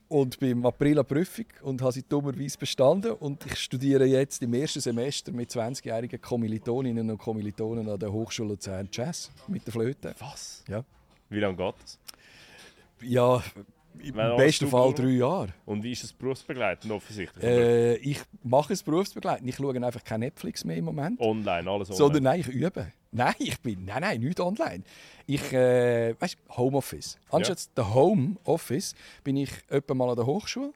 Und 0.07 0.39
beim 0.39 0.63
April 0.65 0.93
eine 0.99 1.03
Prüfung 1.03 1.45
und 1.63 1.81
habe 1.81 1.91
sie 1.91 2.03
dummerweise 2.03 2.57
bestanden. 2.57 3.13
Und 3.13 3.45
ich 3.45 3.55
studiere 3.57 4.05
jetzt 4.05 4.41
im 4.43 4.53
ersten 4.53 4.79
Semester 4.79 5.31
mit 5.31 5.49
20-jährigen 5.49 6.21
Kommilitoninnen 6.21 7.09
und 7.09 7.17
Kommilitonen 7.17 7.89
an 7.89 7.97
der 7.99 8.11
Hochschule 8.11 8.49
Luzern 8.49 8.87
Jazz 8.91 9.31
mit 9.47 9.65
der 9.65 9.73
Flöte. 9.73 10.13
Was? 10.19 10.63
Ja, 10.67 10.83
Wie 11.29 11.39
lange 11.39 11.57
geht 11.57 11.73
das? 11.81 11.99
ja 13.01 13.41
im 14.01 14.15
Wenn 14.15 14.37
besten 14.37 14.67
Fall 14.67 14.93
drei 14.93 15.09
Jahre. 15.09 15.49
Und 15.65 15.83
wie 15.83 15.91
ist 15.91 16.03
es 16.03 16.13
berufsbegleitend 16.13 16.91
offensichtlich? 16.91 17.43
Äh, 17.43 17.95
ich 17.97 18.19
mache 18.43 18.73
es 18.73 18.83
berufsbegleitend. 18.83 19.49
Ich 19.49 19.55
schaue 19.55 19.75
einfach 19.75 20.03
kein 20.03 20.21
Netflix 20.21 20.63
mehr 20.63 20.77
im 20.77 20.85
Moment. 20.85 21.19
online, 21.19 21.69
alles 21.69 21.89
online. 21.89 21.97
Sondern 21.97 22.23
nein, 22.23 22.39
ich 22.39 22.47
übe. 22.47 22.91
Nein, 23.11 23.33
ich 23.39 23.59
bin, 23.61 23.85
nein, 23.85 24.01
nein, 24.01 24.19
nicht 24.19 24.39
online. 24.39 24.83
Ich, 25.25 25.53
äh, 25.53 26.19
weißt, 26.19 26.37
Homeoffice. 26.49 27.17
Anstatt 27.29 27.77
der 27.77 27.93
Homeoffice 27.93 28.93
bin 29.23 29.37
ich 29.37 29.51
etwa 29.69 29.93
mal 29.93 30.09
an 30.09 30.17
der 30.17 30.25
Hochschule, 30.25 30.73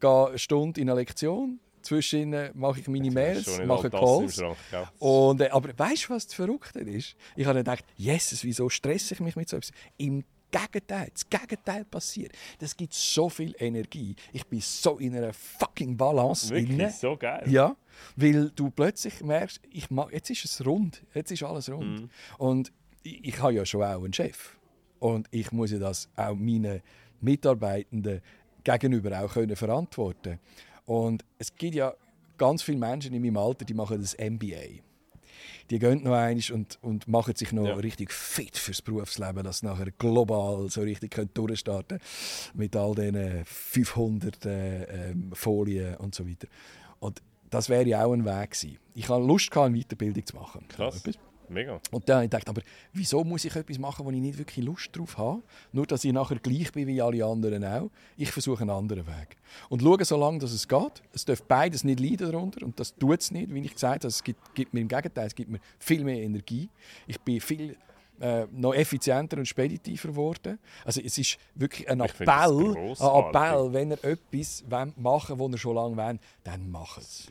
gehe 0.00 0.26
eine 0.28 0.38
Stunde 0.38 0.80
in 0.80 0.88
eine 0.88 0.98
Lektion, 0.98 1.60
zwischen 1.82 2.30
mache 2.54 2.80
ich 2.80 2.88
meine 2.88 3.10
Mails, 3.10 3.60
mache 3.64 3.90
Calls. 3.90 4.36
Schrank? 4.36 4.56
Und, 4.98 5.40
äh, 5.40 5.48
aber 5.50 5.78
weißt 5.78 6.08
du, 6.08 6.14
was 6.14 6.26
das 6.26 6.34
Verrückte 6.34 6.80
ist? 6.80 7.16
Ich 7.36 7.46
habe 7.46 7.58
gedacht, 7.58 7.84
Jesus, 7.96 8.44
wieso 8.44 8.68
stresse 8.68 9.14
ich 9.14 9.20
mich 9.20 9.36
mit 9.36 9.48
so 9.48 9.56
etwas? 9.56 9.72
Im 9.96 10.24
Gegenteil, 10.50 11.10
das 11.12 11.28
Gegenteil 11.28 11.84
passiert. 11.84 12.32
Das 12.58 12.76
gibt 12.76 12.94
so 12.94 13.28
viel 13.28 13.54
Energie. 13.58 14.14
Ich 14.32 14.46
bin 14.46 14.60
so 14.60 14.98
in 14.98 15.14
einer 15.16 15.32
fucking 15.32 15.96
Balance 15.96 16.50
Wirklich, 16.50 16.70
inne. 16.70 16.90
so 16.90 17.16
geil. 17.16 17.44
Ja, 17.50 17.76
weil 18.16 18.50
du 18.50 18.70
plötzlich 18.70 19.20
merkst, 19.22 19.60
ich 19.70 19.90
mag, 19.90 20.12
jetzt 20.12 20.30
ist 20.30 20.44
es 20.44 20.64
rund, 20.66 21.02
jetzt 21.14 21.30
ist 21.30 21.42
alles 21.42 21.70
rund. 21.70 22.02
Mhm. 22.02 22.10
Und 22.38 22.72
ich, 23.02 23.24
ich 23.24 23.38
habe 23.40 23.54
ja 23.54 23.64
schon 23.64 23.82
auch 23.82 24.02
einen 24.02 24.12
Chef. 24.12 24.56
Und 24.98 25.28
ich 25.30 25.50
muss 25.52 25.70
ja 25.70 25.78
das 25.78 26.08
auch 26.16 26.34
meinen 26.34 26.82
Mitarbeitenden 27.20 28.20
gegenüber 28.64 29.24
auch 29.24 29.32
können 29.32 29.56
verantworten 29.56 30.38
Und 30.84 31.24
es 31.38 31.54
gibt 31.54 31.74
ja 31.74 31.94
ganz 32.36 32.62
viele 32.62 32.78
Menschen 32.78 33.14
in 33.14 33.22
meinem 33.22 33.36
Alter, 33.36 33.64
die 33.64 33.74
machen 33.74 34.00
das 34.00 34.16
MBA. 34.18 34.82
Die 35.70 35.78
gehen 35.78 36.02
noch 36.02 36.12
einmal 36.12 36.42
und, 36.52 36.78
und 36.82 37.08
machen 37.08 37.34
sich 37.36 37.52
noch 37.52 37.66
Ja. 37.66 37.74
richtig 37.74 38.12
fit 38.12 38.56
fürs 38.56 38.82
Berufsleben, 38.82 39.44
dass 39.44 39.58
sie 39.58 39.66
nachher 39.66 39.90
global 39.92 40.68
so 40.70 40.80
richtig 40.82 41.12
können 41.12 41.30
durchstarten 41.34 41.98
mit 42.54 42.74
all 42.76 42.94
diesen 42.94 43.44
500 43.44 44.46
äh, 44.46 45.10
ähm, 45.10 45.30
Folien 45.32 45.96
und 45.96 46.14
so 46.14 46.28
weiter. 46.28 46.48
Und 46.98 47.22
das 47.50 47.68
wäre 47.68 47.86
ja 47.86 48.04
auch 48.04 48.12
ein 48.12 48.24
Weg 48.24 48.50
gewesen. 48.52 48.78
Ich 48.94 49.08
hatte 49.08 49.22
Lust, 49.22 49.56
eine 49.56 49.76
Weiterbildung 49.78 50.24
zu 50.26 50.36
machen. 50.36 50.66
Krass. 50.68 51.02
Mega. 51.50 51.80
Und 51.90 52.08
dann 52.08 52.16
habe 52.16 52.24
ich 52.24 52.30
gedacht, 52.30 52.48
aber 52.48 52.62
wieso 52.92 53.24
muss 53.24 53.44
ich 53.44 53.54
etwas 53.56 53.78
machen, 53.78 54.06
wo 54.06 54.10
ich 54.10 54.20
nicht 54.20 54.38
wirklich 54.38 54.64
Lust 54.64 54.90
drauf 54.92 55.18
habe? 55.18 55.42
Nur, 55.72 55.86
dass 55.86 56.04
ich 56.04 56.12
nachher 56.12 56.38
gleich 56.38 56.70
bin 56.72 56.86
wie 56.86 57.02
alle 57.02 57.24
anderen 57.24 57.64
auch. 57.64 57.90
Ich 58.16 58.30
versuche 58.30 58.60
einen 58.60 58.70
anderen 58.70 59.06
Weg. 59.06 59.36
Und 59.68 59.82
schaue 59.82 60.04
so 60.04 60.16
lange, 60.16 60.38
dass 60.38 60.52
es 60.52 60.68
geht. 60.68 61.02
Es 61.12 61.24
darf 61.24 61.42
beides 61.42 61.82
nicht 61.82 61.98
leiden 61.98 62.30
darunter. 62.30 62.64
Und 62.64 62.78
das 62.78 62.94
tut 62.96 63.20
es 63.20 63.32
nicht, 63.32 63.52
wie 63.52 63.60
ich 63.60 63.74
gesagt 63.74 64.04
habe. 64.04 64.08
Es 64.08 64.22
gibt, 64.22 64.54
gibt 64.54 64.72
mir 64.72 64.80
im 64.80 64.88
Gegenteil, 64.88 65.26
es 65.26 65.34
gibt 65.34 65.50
mir 65.50 65.58
viel 65.78 66.04
mehr 66.04 66.22
Energie. 66.22 66.68
Ich 67.08 67.20
bin 67.20 67.40
viel 67.40 67.76
äh, 68.20 68.46
noch 68.52 68.74
effizienter 68.74 69.38
und 69.38 69.46
speditiver 69.46 70.08
geworden. 70.08 70.58
Also 70.84 71.00
es 71.00 71.18
ist 71.18 71.38
wirklich 71.54 71.88
ein 71.88 72.00
Appell, 72.00 72.26
ein. 72.28 73.24
Appell, 73.24 73.72
wenn 73.72 73.90
ihr 73.90 74.04
etwas 74.04 74.62
machen 74.68 75.38
wollt, 75.38 75.38
was 75.38 75.52
ihr 75.52 75.58
schon 75.58 75.74
lange 75.74 75.96
wollt, 75.96 76.20
dann 76.44 76.70
macht 76.70 76.98
es. 76.98 77.26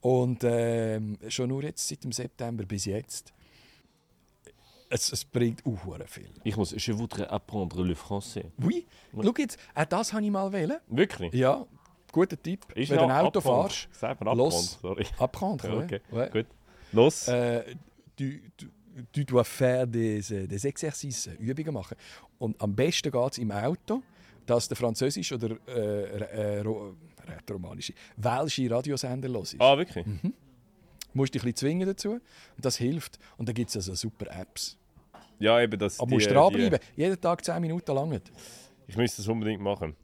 Und 0.00 0.42
ähm, 0.42 1.18
schon 1.28 1.50
nur 1.50 1.62
jetzt 1.62 1.86
seit 1.86 2.02
dem 2.04 2.12
September 2.12 2.64
bis 2.64 2.86
jetzt, 2.86 3.32
es, 4.90 5.10
es 5.12 5.24
bringt 5.24 5.64
auch 5.64 5.78
viel. 6.06 6.28
Ich 6.44 6.56
muss, 6.56 6.72
je 6.72 6.92
voudrais 6.92 7.26
apprendre 7.28 7.82
le 7.82 7.94
français. 7.94 8.44
Oui, 8.62 8.86
schau 9.14 9.32
jetzt, 9.38 9.58
auch 9.74 9.84
das 9.86 10.12
habe 10.12 10.24
ich 10.24 10.30
mal 10.30 10.52
wählen. 10.52 10.78
Wirklich? 10.88 11.32
Ja, 11.32 11.64
guter 12.12 12.40
Tipp. 12.40 12.66
Ist 12.74 12.90
wenn 12.90 12.98
du 12.98 13.04
ein 13.04 13.10
Auto 13.12 13.38
apprendre. 13.38 13.68
fährst, 13.70 13.88
Sag 13.92 14.20
mal 14.20 14.36
los. 14.36 14.78
sorry. 14.82 15.06
apprendre. 15.18 15.68
Ja, 15.78 15.84
okay, 15.84 16.00
Ouais. 16.10 16.30
gut. 16.30 16.46
Los. 16.92 17.28
Äh, 17.28 17.76
du, 18.16 18.38
du, 18.56 18.66
du 19.12 19.24
dois 19.24 19.44
faire 19.44 19.86
des, 19.86 20.30
äh, 20.32 20.46
des 20.46 20.64
Exercices, 20.64 21.32
Übungen 21.38 21.72
machen. 21.72 21.96
Und 22.38 22.60
am 22.60 22.74
besten 22.74 23.10
geht 23.12 23.32
es 23.32 23.38
im 23.38 23.50
Auto. 23.52 24.02
dass 24.46 24.66
der 24.66 24.76
französische 24.76 25.36
oder 25.36 25.56
äh, 25.68 26.58
äh, 26.58 26.64
rätoromanische, 27.28 27.92
welsche 28.16 28.68
Radiosender 28.68 29.28
los 29.28 29.52
ist. 29.54 29.60
Ah, 29.60 29.76
wirklich? 29.78 30.04
Mhm. 30.04 30.20
Du 30.22 30.30
musst 31.12 31.34
dich 31.34 31.42
ein 31.42 31.44
bisschen 31.52 31.56
zwingen 31.56 31.86
dazu 31.88 32.12
und 32.14 32.64
das 32.64 32.76
hilft. 32.76 33.18
Und 33.36 33.48
dann 33.48 33.54
gibt 33.54 33.70
es 33.70 33.76
also 33.76 33.94
super 33.94 34.26
Apps. 34.36 34.76
Ja, 35.40 35.60
eben 35.60 35.78
das. 35.78 35.98
Aber 35.98 36.08
die- 36.08 36.14
musst 36.14 36.30
die- 36.30 36.34
dranbleiben. 36.34 36.78
Jeden 36.96 37.20
Tag 37.20 37.44
10 37.44 37.60
Minuten 37.60 37.92
lang. 37.94 38.20
Ich 38.86 38.96
müsste 38.96 39.18
das 39.22 39.28
unbedingt 39.28 39.60
machen. 39.62 39.96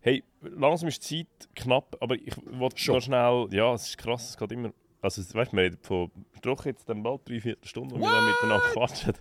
Hey, 0.00 0.24
langsam 0.40 0.88
ist 0.88 1.10
die 1.10 1.26
Zeit 1.26 1.48
knapp, 1.54 1.96
aber 2.00 2.14
ich 2.14 2.34
wollte 2.50 2.90
noch 2.90 3.00
schnell. 3.02 3.48
Ja, 3.50 3.74
es 3.74 3.88
ist 3.88 3.98
krass, 3.98 4.30
es 4.30 4.36
geht 4.38 4.52
immer. 4.52 4.72
Also, 5.02 5.22
weißt 5.22 5.52
du, 5.52 5.56
wir 5.56 5.62
reden 5.64 5.78
von 5.82 6.10
doch 6.42 6.64
jetzt 6.64 6.88
dann 6.88 7.02
bald 7.02 7.28
drei, 7.28 7.40
vier 7.40 7.56
Stunden, 7.62 7.92
wo 7.92 7.98
wir 8.00 8.10
dann 8.10 8.26
miteinander 8.26 8.64
quatschen. 8.72 9.12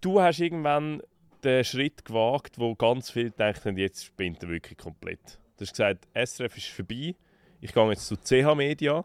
Du 0.00 0.20
hast 0.20 0.40
irgendwann 0.40 1.02
den 1.44 1.64
Schritt 1.64 2.04
gewagt, 2.04 2.58
wo 2.58 2.74
ganz 2.74 3.10
viele 3.10 3.32
haben, 3.38 3.76
jetzt 3.76 4.04
spinnt 4.04 4.42
er 4.42 4.48
wirklich 4.48 4.78
komplett. 4.78 5.38
Du 5.56 5.62
hast 5.64 5.70
gesagt, 5.72 6.06
SRF 6.14 6.56
ist 6.56 6.68
vorbei, 6.68 7.14
ich 7.60 7.72
gehe 7.72 7.88
jetzt 7.90 8.06
zu 8.06 8.16
CH 8.16 8.54
Media 8.54 9.04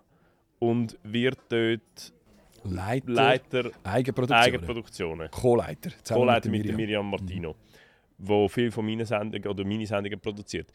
und 0.59 0.97
werde 1.03 1.37
dort 1.49 2.13
Leiter, 2.69 3.11
Leiter 3.11 3.71
Eigenproduktion. 3.83 4.39
Eigenproduktionen. 4.39 5.31
Co-Leiter. 5.31 5.91
Co-Leiter 6.07 6.41
der 6.41 6.51
mit 6.51 6.65
der 6.65 6.75
Miriam 6.75 7.09
Martino, 7.09 7.55
wo 8.17 8.47
viel 8.47 8.71
von 8.71 8.85
meinen 8.85 9.05
Sendungen 9.05 9.47
oder 9.47 9.63
meine 9.65 9.85
Sendungen 9.85 10.19
produziert. 10.19 10.71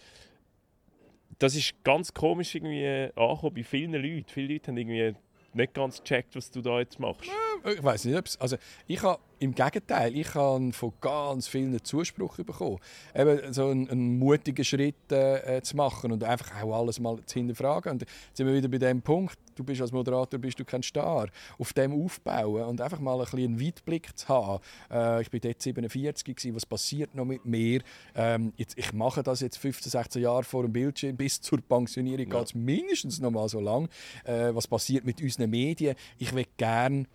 Das 1.38 1.56
ist 1.56 1.74
ganz 1.82 2.12
komisch 2.12 2.54
irgendwie 2.54 3.10
angekommen 3.16 3.54
bei 3.54 3.62
vielen 3.64 3.92
Leuten. 3.92 4.28
Viele 4.28 4.54
Leute 4.54 4.70
haben 4.70 4.78
irgendwie 4.78 5.14
nicht 5.54 5.74
ganz 5.74 5.98
gecheckt, 6.02 6.34
was 6.36 6.50
du 6.50 6.62
da 6.62 6.78
jetzt 6.78 6.98
machst. 6.98 7.30
Ich 7.64 7.82
weiß 7.82 8.04
nicht, 8.06 8.40
also 8.40 8.56
ich 8.86 9.02
habe 9.02 9.20
im 9.42 9.54
Gegenteil, 9.54 10.16
ich 10.16 10.34
habe 10.34 10.72
von 10.72 10.92
ganz 11.00 11.48
vielen 11.48 11.82
Zuspruch 11.82 12.36
bekommen, 12.36 12.78
eben 13.14 13.52
so 13.52 13.68
einen, 13.68 13.90
einen 13.90 14.18
mutigen 14.18 14.64
Schritt 14.64 15.10
äh, 15.10 15.60
zu 15.62 15.76
machen 15.76 16.12
und 16.12 16.22
einfach 16.22 16.62
auch 16.62 16.78
alles 16.78 17.00
mal 17.00 17.18
zu 17.26 17.40
hinterfragen. 17.40 17.92
Und 17.92 18.02
jetzt 18.02 18.36
sind 18.36 18.46
wir 18.46 18.54
wieder 18.54 18.68
bei 18.68 18.78
dem 18.78 19.02
Punkt. 19.02 19.36
Du 19.56 19.64
bist 19.64 19.80
als 19.80 19.90
Moderator 19.90 20.38
bist 20.38 20.60
du 20.60 20.64
kein 20.64 20.82
Star. 20.84 21.28
Auf 21.58 21.72
dem 21.72 21.92
aufbauen 21.92 22.62
und 22.62 22.80
einfach 22.80 23.00
mal 23.00 23.14
ein 23.14 23.24
bisschen 23.24 23.40
einen 23.40 23.60
Weitblick 23.60 24.16
zu 24.16 24.28
haben. 24.28 24.62
Äh, 24.90 25.22
ich 25.22 25.30
bin 25.30 25.40
dort 25.40 25.60
47 25.60 26.36
gewesen, 26.36 26.54
was 26.54 26.64
passiert 26.64 27.14
noch 27.14 27.24
mit 27.24 27.44
mir? 27.44 27.82
Ähm, 28.14 28.52
jetzt, 28.56 28.78
ich 28.78 28.92
mache 28.92 29.24
das 29.24 29.40
jetzt 29.40 29.58
15, 29.58 29.90
16 29.90 30.22
Jahre 30.22 30.44
vor 30.44 30.62
dem 30.62 30.72
Bildschirm 30.72 31.16
bis 31.16 31.40
zur 31.40 31.60
Pensionierung 31.60 32.30
Ja. 32.30 32.38
geht 32.38 32.46
es 32.46 32.54
mindestens 32.54 33.20
noch 33.20 33.32
mal 33.32 33.48
so 33.48 33.60
lang. 33.60 33.88
Äh, 34.24 34.54
was 34.54 34.68
passiert 34.68 35.04
mit 35.04 35.20
unseren 35.20 35.50
Medien? 35.50 35.96
Ich 36.18 36.32
will 36.32 36.46
gerne 36.56 37.06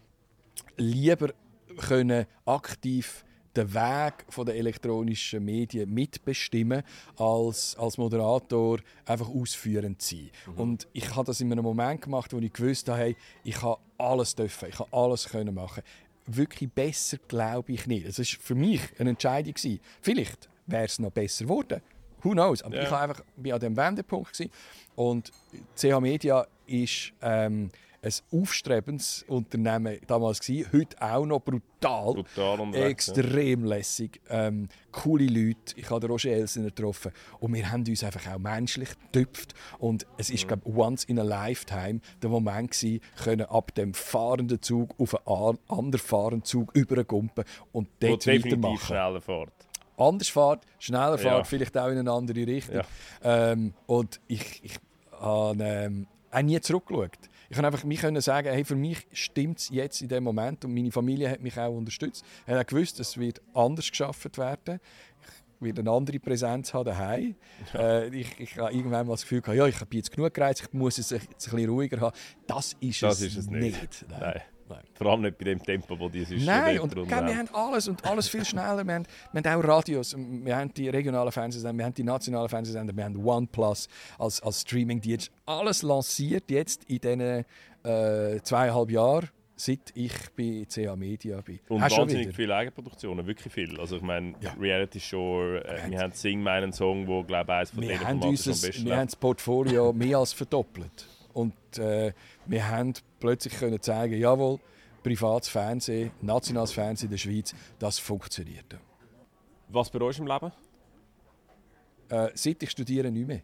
lieber 0.76 1.30
können 1.78 2.26
aktiv 2.46 3.24
den 3.56 3.74
Weg 3.74 4.14
von 4.30 4.46
der 4.46 4.56
elektronischen 4.56 5.44
Medien 5.44 5.92
mitbestimmen, 5.92 6.84
als 7.18 7.76
als 7.80 7.98
Moderator 7.98 8.80
einfach 9.06 9.30
ausführend 9.30 10.00
sein. 10.02 10.30
Und 10.56 10.88
ich 10.94 11.16
habe 11.16 11.26
das 11.26 11.42
in 11.42 11.52
einem 11.52 11.64
Moment 11.64 12.02
gemacht, 12.04 12.34
wo 12.34 12.38
ich 12.38 12.54
gewusst 12.54 12.88
habe, 12.90 13.00
hey, 13.00 13.16
ich 13.44 13.60
habe 13.64 13.80
alles 13.98 14.36
dürfen, 14.36 14.70
ich 14.70 14.78
habe 14.78 14.94
alles 14.96 15.28
können 15.30 15.56
machen. 15.56 15.82
Wirklich 16.28 16.70
besser 16.72 17.18
glaube 17.28 17.72
ich 17.72 17.88
nicht. 17.88 18.06
Es 18.06 18.20
ist 18.20 18.34
für 18.34 18.54
mich 18.54 18.82
eine 19.00 19.12
Entscheidung 19.12 19.54
gewesen. 19.54 19.80
Vielleicht 20.02 20.50
wäre 20.68 20.86
es 20.86 21.00
noch 21.00 21.12
besser 21.12 21.46
geworden. 21.46 21.82
Who 22.22 22.32
knows? 22.32 22.62
Aber 22.62 22.76
Ja. 22.76 22.84
ich 22.84 22.92
war 22.92 23.02
einfach 23.02 23.22
bin 23.38 23.54
an 23.54 23.60
dem 23.60 23.76
Wendepunkt 23.78 24.34
gewesen. 24.34 24.52
und 24.96 25.32
CH 25.76 26.00
Media 26.00 26.46
ist 26.68 27.14
ähm, 27.22 27.70
ein 28.02 28.12
aufstrebendes 28.32 29.26
Unternehmen 29.28 29.98
damals 30.08 30.40
gewesen, 30.40 30.70
heute 30.72 31.02
auch 31.02 31.26
noch 31.26 31.40
brutal. 31.42 32.14
Brutal 32.14 32.60
unterwegs. 32.60 33.08
ja. 33.08 33.14
Extrem 33.14 33.66
lässig, 33.66 34.22
ähm, 34.30 34.70
coole 34.92 35.26
Leute. 35.26 35.74
Ich 35.76 35.90
habe 35.90 36.00
den 36.02 36.12
Roger 36.12 36.32
Elsner 36.32 36.66
getroffen 36.66 37.12
und 37.40 37.54
wir 37.54 37.70
haben 37.72 37.84
uns 37.88 38.04
einfach 38.04 38.34
auch 38.34 38.38
menschlich 38.40 38.90
getüpft 39.12 39.54
und 39.80 40.06
es 40.18 40.30
ist 40.30 40.48
glaube 40.48 40.70
once 40.70 41.04
in 41.06 41.20
a 41.20 41.24
lifetime 41.24 42.00
der 42.22 42.30
Moment 42.30 42.72
gewesen, 42.72 43.02
können 43.24 43.46
ab 43.48 43.74
dem 43.76 43.94
fahrenden 43.94 44.62
Zug 44.62 44.94
auf 45.00 45.16
einen 45.28 45.38
an- 45.38 45.60
anderen 45.68 46.00
fahrenden 46.06 46.44
Zug 46.44 46.76
übergumpen 46.76 47.44
und 47.72 47.88
Wo 48.00 48.08
dort 48.08 48.26
definitiv 48.26 48.52
weitermachen. 48.64 48.86
schneller 48.86 49.22
fährt. 49.22 49.54
Anders 49.98 50.28
fahrt, 50.30 50.64
schneller 50.78 51.18
fahrt, 51.18 51.38
Ja. 51.40 51.44
vielleicht 51.44 51.76
auch 51.78 51.88
in 51.88 51.98
eine 51.98 52.12
andere 52.12 52.46
Richtung. 52.46 52.76
Ja. 52.76 52.84
Ähm, 53.52 53.74
und 53.88 54.20
ich, 54.28 54.64
ich 54.64 54.76
habe 55.20 55.58
ähm, 55.64 56.06
auch 56.30 56.42
nie 56.44 56.60
zurückgeschaut. 56.62 57.18
Ich 57.50 57.56
kann 57.56 57.66
einfach 57.66 57.84
mich 57.84 58.00
können 58.00 58.22
sagen, 58.22 58.50
hey, 58.50 58.66
für 58.66 58.76
mich 58.76 59.08
stimmt 59.12 59.60
es 59.60 59.70
jetzt 59.70 60.02
in 60.02 60.10
dem 60.10 60.24
Moment 60.24 60.66
und 60.66 60.74
meine 60.74 60.92
Familie 60.92 61.30
hat 61.30 61.42
mich 61.42 61.58
auch 61.58 61.76
unterstützt. 61.76 62.26
Er 62.46 62.58
hat 62.58 62.66
auch 62.66 62.70
gewusst, 62.70 63.00
es 63.00 63.18
wird 63.18 63.42
anders 63.54 63.90
geschafft 63.90 64.38
werden. 64.38 64.80
Ich 65.60 65.66
werde 65.66 65.82
eine 65.82 65.92
andere 65.92 66.20
Präsenz 66.20 66.74
haben 66.74 66.86
daheim. 66.86 67.36
Äh, 67.74 68.10
ich, 68.16 68.40
ich 68.40 68.58
habe 68.58 68.72
irgendwann 68.72 69.08
mal 69.08 69.14
das 69.14 69.24
Gefühl 69.24 69.42
gehabt, 69.42 69.58
ja, 69.58 69.66
ich 69.66 69.80
habe 69.80 69.96
jetzt 69.96 70.12
genug 70.12 70.34
gereist, 70.34 70.62
ich 70.62 70.74
muss 70.74 70.98
es 71.00 71.10
jetzt 71.10 71.24
ein 71.24 71.36
bisschen 71.36 71.70
ruhiger 71.70 72.00
haben. 72.00 72.16
Das 72.46 72.76
ist, 72.80 73.02
Das 73.02 73.22
es, 73.22 73.28
ist 73.30 73.38
es 73.38 73.48
nicht. 73.50 74.06
Nein. 74.10 74.20
Nein. 74.20 74.42
Nein. 74.70 74.84
Vor 74.94 75.08
allem 75.08 75.22
nicht 75.22 75.38
bei 75.38 75.46
dem 75.46 75.62
Tempo, 75.64 75.96
das 75.96 76.12
die 76.12 76.24
sonst 76.24 76.46
Nein, 76.46 76.80
und 76.80 76.94
gell, 76.94 77.06
wir 77.08 77.38
haben. 77.38 77.50
alles 77.54 77.88
und 77.88 78.04
alles 78.06 78.28
viel 78.30 78.44
schneller. 78.46 78.84
Wir 78.86 78.94
haben, 78.96 79.06
wir 79.34 79.44
haben 79.52 79.62
auch 79.64 79.68
Radios, 79.68 80.16
wir 80.18 80.56
haben 80.56 80.74
die 80.74 80.90
regionalen 80.90 81.32
Fernsehsender, 81.32 81.78
wir 81.78 81.86
haben 81.86 81.94
die 81.94 82.04
nationalen 82.04 82.50
Fernsehsender, 82.50 82.96
wir 82.96 83.04
haben 83.06 83.24
OnePlus 83.26 83.88
als, 84.18 84.42
als 84.42 84.62
Streaming-Dienst. 84.62 85.32
Alles 85.46 85.82
lanciert 85.84 86.50
jetzt 86.52 86.84
in 86.86 87.00
diesen 87.00 87.22
äh, 87.84 88.42
zweieinhalb 88.44 88.92
Jahren, 88.92 89.30
seit 89.56 89.80
ich 89.96 90.14
bei 90.38 90.66
CA 90.72 90.96
Media 90.96 91.42
bin. 91.42 91.60
Und 91.70 91.80
schon 91.90 92.02
wahnsinnig 92.04 92.36
viele 92.36 92.56
Eigenproduktionen, 92.56 93.26
wirklich 93.26 93.52
viel. 93.52 93.80
Also 93.80 93.96
ich 93.98 94.02
meine, 94.04 94.34
Ja. 94.42 94.54
Reality 94.60 95.00
Show, 95.00 95.42
äh, 95.56 95.64
Wir 95.86 95.92
wir 95.92 96.00
haben 96.00 96.12
Sing 96.12 96.42
meinen 96.42 96.74
Song, 96.74 97.08
wo 97.08 97.24
glaube 97.24 97.52
ich 97.52 97.58
eines 97.58 97.70
von 97.72 97.82
Wir 97.82 97.88
denen 97.90 98.00
haben, 98.08 98.20
Formaten 98.20 98.38
schon 98.38 98.52
am 98.52 98.54
unser, 98.54 98.68
besten 98.68 98.86
wir 98.86 98.98
haben 98.98 99.08
das 99.08 99.16
Portfolio 99.16 99.94
mehr 99.94 100.18
als 100.20 100.34
verdoppelt. 100.34 101.08
Und 101.38 101.78
äh, 101.78 102.14
wir 102.48 102.68
haben 102.68 102.94
plötzlich 103.20 103.54
können 103.60 103.80
zeigen, 103.80 104.18
jawohl, 104.20 104.60
privates 105.04 105.48
Fernsehen, 105.48 106.10
nationales 106.20 106.72
Fernsehen 106.72 107.10
in 107.10 107.12
der 107.12 107.18
Schweiz, 107.20 107.54
das 107.78 108.00
funktioniert. 108.00 108.76
Was 109.68 109.92
bei 109.92 110.02
euch 110.02 110.18
im 110.18 110.26
Leben? 110.26 110.52
Äh, 112.10 112.30
seit 112.34 112.64
ich 112.64 112.72
studiere, 112.72 113.12
nicht 113.12 113.28
mehr. 113.28 113.42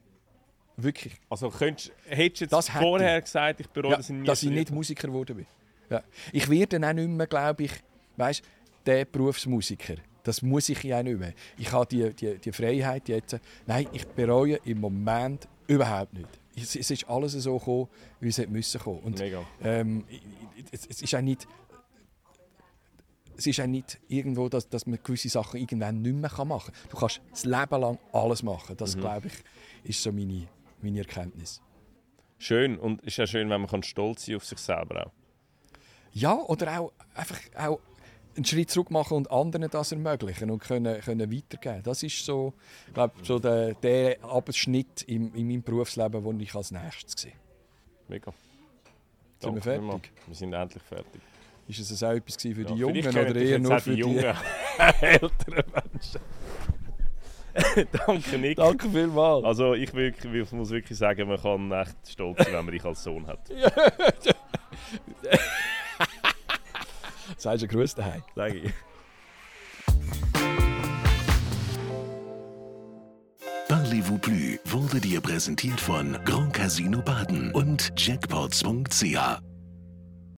Wirklich. 0.76 1.14
Also 1.30 1.52
könntest, 1.52 1.92
hättest 2.08 2.42
du 2.42 2.46
jetzt 2.46 2.52
Das 2.52 2.70
vorher 2.70 3.22
gesagt, 3.22 3.60
ich 3.60 3.70
bereue 3.70 3.92
Ja, 3.92 3.98
das 3.98 4.10
in 4.10 4.26
dass 4.26 4.42
ich 4.42 4.50
nicht 4.50 4.72
Musiker 4.72 5.08
geworden 5.08 5.36
bin. 5.36 5.46
Ja. 5.92 6.02
Ich 6.32 6.50
werde 6.50 6.80
dann 6.80 6.86
auch 6.86 6.94
nicht 6.94 7.10
mehr, 7.10 7.28
glaube 7.28 7.66
ich, 7.66 7.74
weißt, 8.18 8.44
der 8.88 9.06
Berufsmusiker. 9.06 9.98
Das 10.24 10.42
muss 10.42 10.68
ich 10.68 10.82
ja 10.82 11.04
nicht 11.04 11.20
mehr. 11.20 11.34
Ich 11.60 11.72
habe 11.72 11.86
die, 11.86 12.12
die, 12.16 12.40
die 12.40 12.52
Freiheit 12.52 13.08
jetzt. 13.08 13.40
Nein, 13.68 13.86
ich 13.92 14.08
bereue 14.08 14.56
im 14.66 14.80
Moment 14.80 15.48
überhaupt 15.68 16.14
nicht. 16.14 16.43
Es, 16.56 16.76
es 16.76 16.92
ist 16.92 17.10
alles 17.10 17.34
so 17.34 17.58
gekommen, 17.58 17.88
wie 18.20 18.30
es 18.30 18.38
hätte 18.38 18.52
müssen 18.52 18.80
kommen. 18.80 19.00
Und 19.00 19.20
Mega. 19.20 19.44
ähm, 19.64 20.06
es, 20.72 20.86
es 20.86 21.02
ist 21.02 21.16
auch 21.16 21.22
nicht 21.22 21.48
es 23.36 23.48
ist 23.48 23.60
auch 23.60 23.68
nicht 23.68 24.00
irgendwo, 24.08 24.48
dass, 24.50 24.70
dass 24.70 24.86
man 24.86 25.00
gewisse 25.04 25.30
Sachen 25.30 25.60
irgendwann 25.60 26.02
nicht 26.02 26.16
mehr 26.16 26.46
machen 26.46 26.72
kann. 26.72 26.90
Du 26.90 26.98
kannst 26.98 27.22
das 27.32 27.46
Leben 27.46 27.82
lang 27.82 27.98
alles 28.12 28.44
machen. 28.44 28.78
Das, 28.78 28.96
glaube 28.96 29.28
ich, 29.28 29.90
ist 29.90 30.04
so 30.04 30.12
meine, 30.12 30.48
meine 30.82 31.00
Erkenntnis. 31.00 31.62
Schön. 32.38 32.78
Und 32.78 33.02
es 33.02 33.08
ist 33.08 33.18
ja 33.18 33.28
schön, 33.28 33.50
wenn 33.50 33.62
man 33.62 33.70
kann 33.70 33.84
stolz 33.84 34.26
sein 34.26 34.36
auf 34.36 34.46
sich 34.46 34.60
selber 34.60 35.08
auch. 35.08 35.12
Ja, 36.12 36.36
oder 36.36 36.80
auch 36.80 36.94
einfach 37.16 37.40
auch 37.58 37.80
einen 38.36 38.46
Schritt 38.46 38.72
zurück 38.72 38.92
machen 38.92 39.18
und 39.18 39.32
anderen 39.32 39.70
das 39.70 39.92
ermöglichen 39.92 40.50
und 40.50 40.60
können, 40.60 41.00
können 41.02 41.32
weitergeben. 41.32 41.84
Das 41.84 42.04
ist 42.04 42.26
so, 42.26 42.54
glaube, 42.94 43.14
so 43.24 43.40
der, 43.40 43.74
der 43.76 44.24
Abschnitt 44.24 45.04
im, 45.04 45.34
in 45.36 45.48
meinem 45.48 45.64
Berufsleben, 45.64 46.24
den 46.24 46.40
ich 46.40 46.54
als 46.56 46.72
nächstes 46.72 47.22
sehe. 47.22 47.34
Mega. 48.08 48.34
Sind 49.40 49.56
wir 49.56 49.62
fertig? 49.62 49.82
vielmals. 49.82 50.04
Wir 50.28 50.36
sind 50.36 50.54
endlich 50.54 50.84
fertig. 50.84 51.22
Ist 51.68 51.80
es 51.80 52.04
auch 52.04 52.12
etwas 52.12 52.36
für 52.36 52.50
die 52.54 52.62
Ja, 52.62 52.76
Jungen 52.76 53.04
vielleicht 53.04 53.30
oder 53.32 53.42
eher 53.42 53.60
nur 53.60 53.80
für 53.80 53.92
die... 53.92 54.00
jungen, 54.00 54.24
älteren 55.02 55.64
Menschen? 55.74 56.20
Danke, 57.92 58.38
Nick. 58.40 58.58
Danke 58.58 58.90
vielmals. 58.90 59.46
Also 59.46 59.74
ich, 59.76 59.94
wirklich, 59.94 60.34
ich 60.34 60.52
muss 60.52 60.72
wirklich 60.72 60.98
sagen, 60.98 61.28
man 61.28 61.40
kann 61.40 61.72
echt 61.72 61.96
stolz 62.10 62.38
sein, 62.40 62.48
wenn 62.54 62.66
man 62.66 62.74
dich 62.74 62.84
als 62.84 63.04
Sohn 63.04 63.28
hat. 63.28 63.50
Sagst 67.44 67.64
du 67.64 67.68
Gruß 67.68 67.94
daheim? 67.96 68.22
Sag 68.38 68.54
ich. 68.56 68.72
Parlez-vous 73.68 74.18
plus 74.18 74.60
wurde 74.64 75.02
dir 75.02 75.20
präsentiert 75.20 75.82
von 75.82 76.18
Grand 76.24 76.54
Casino 76.54 77.02
Baden 77.02 77.52
und 77.52 77.92
Jackpots.ch. 77.98 79.53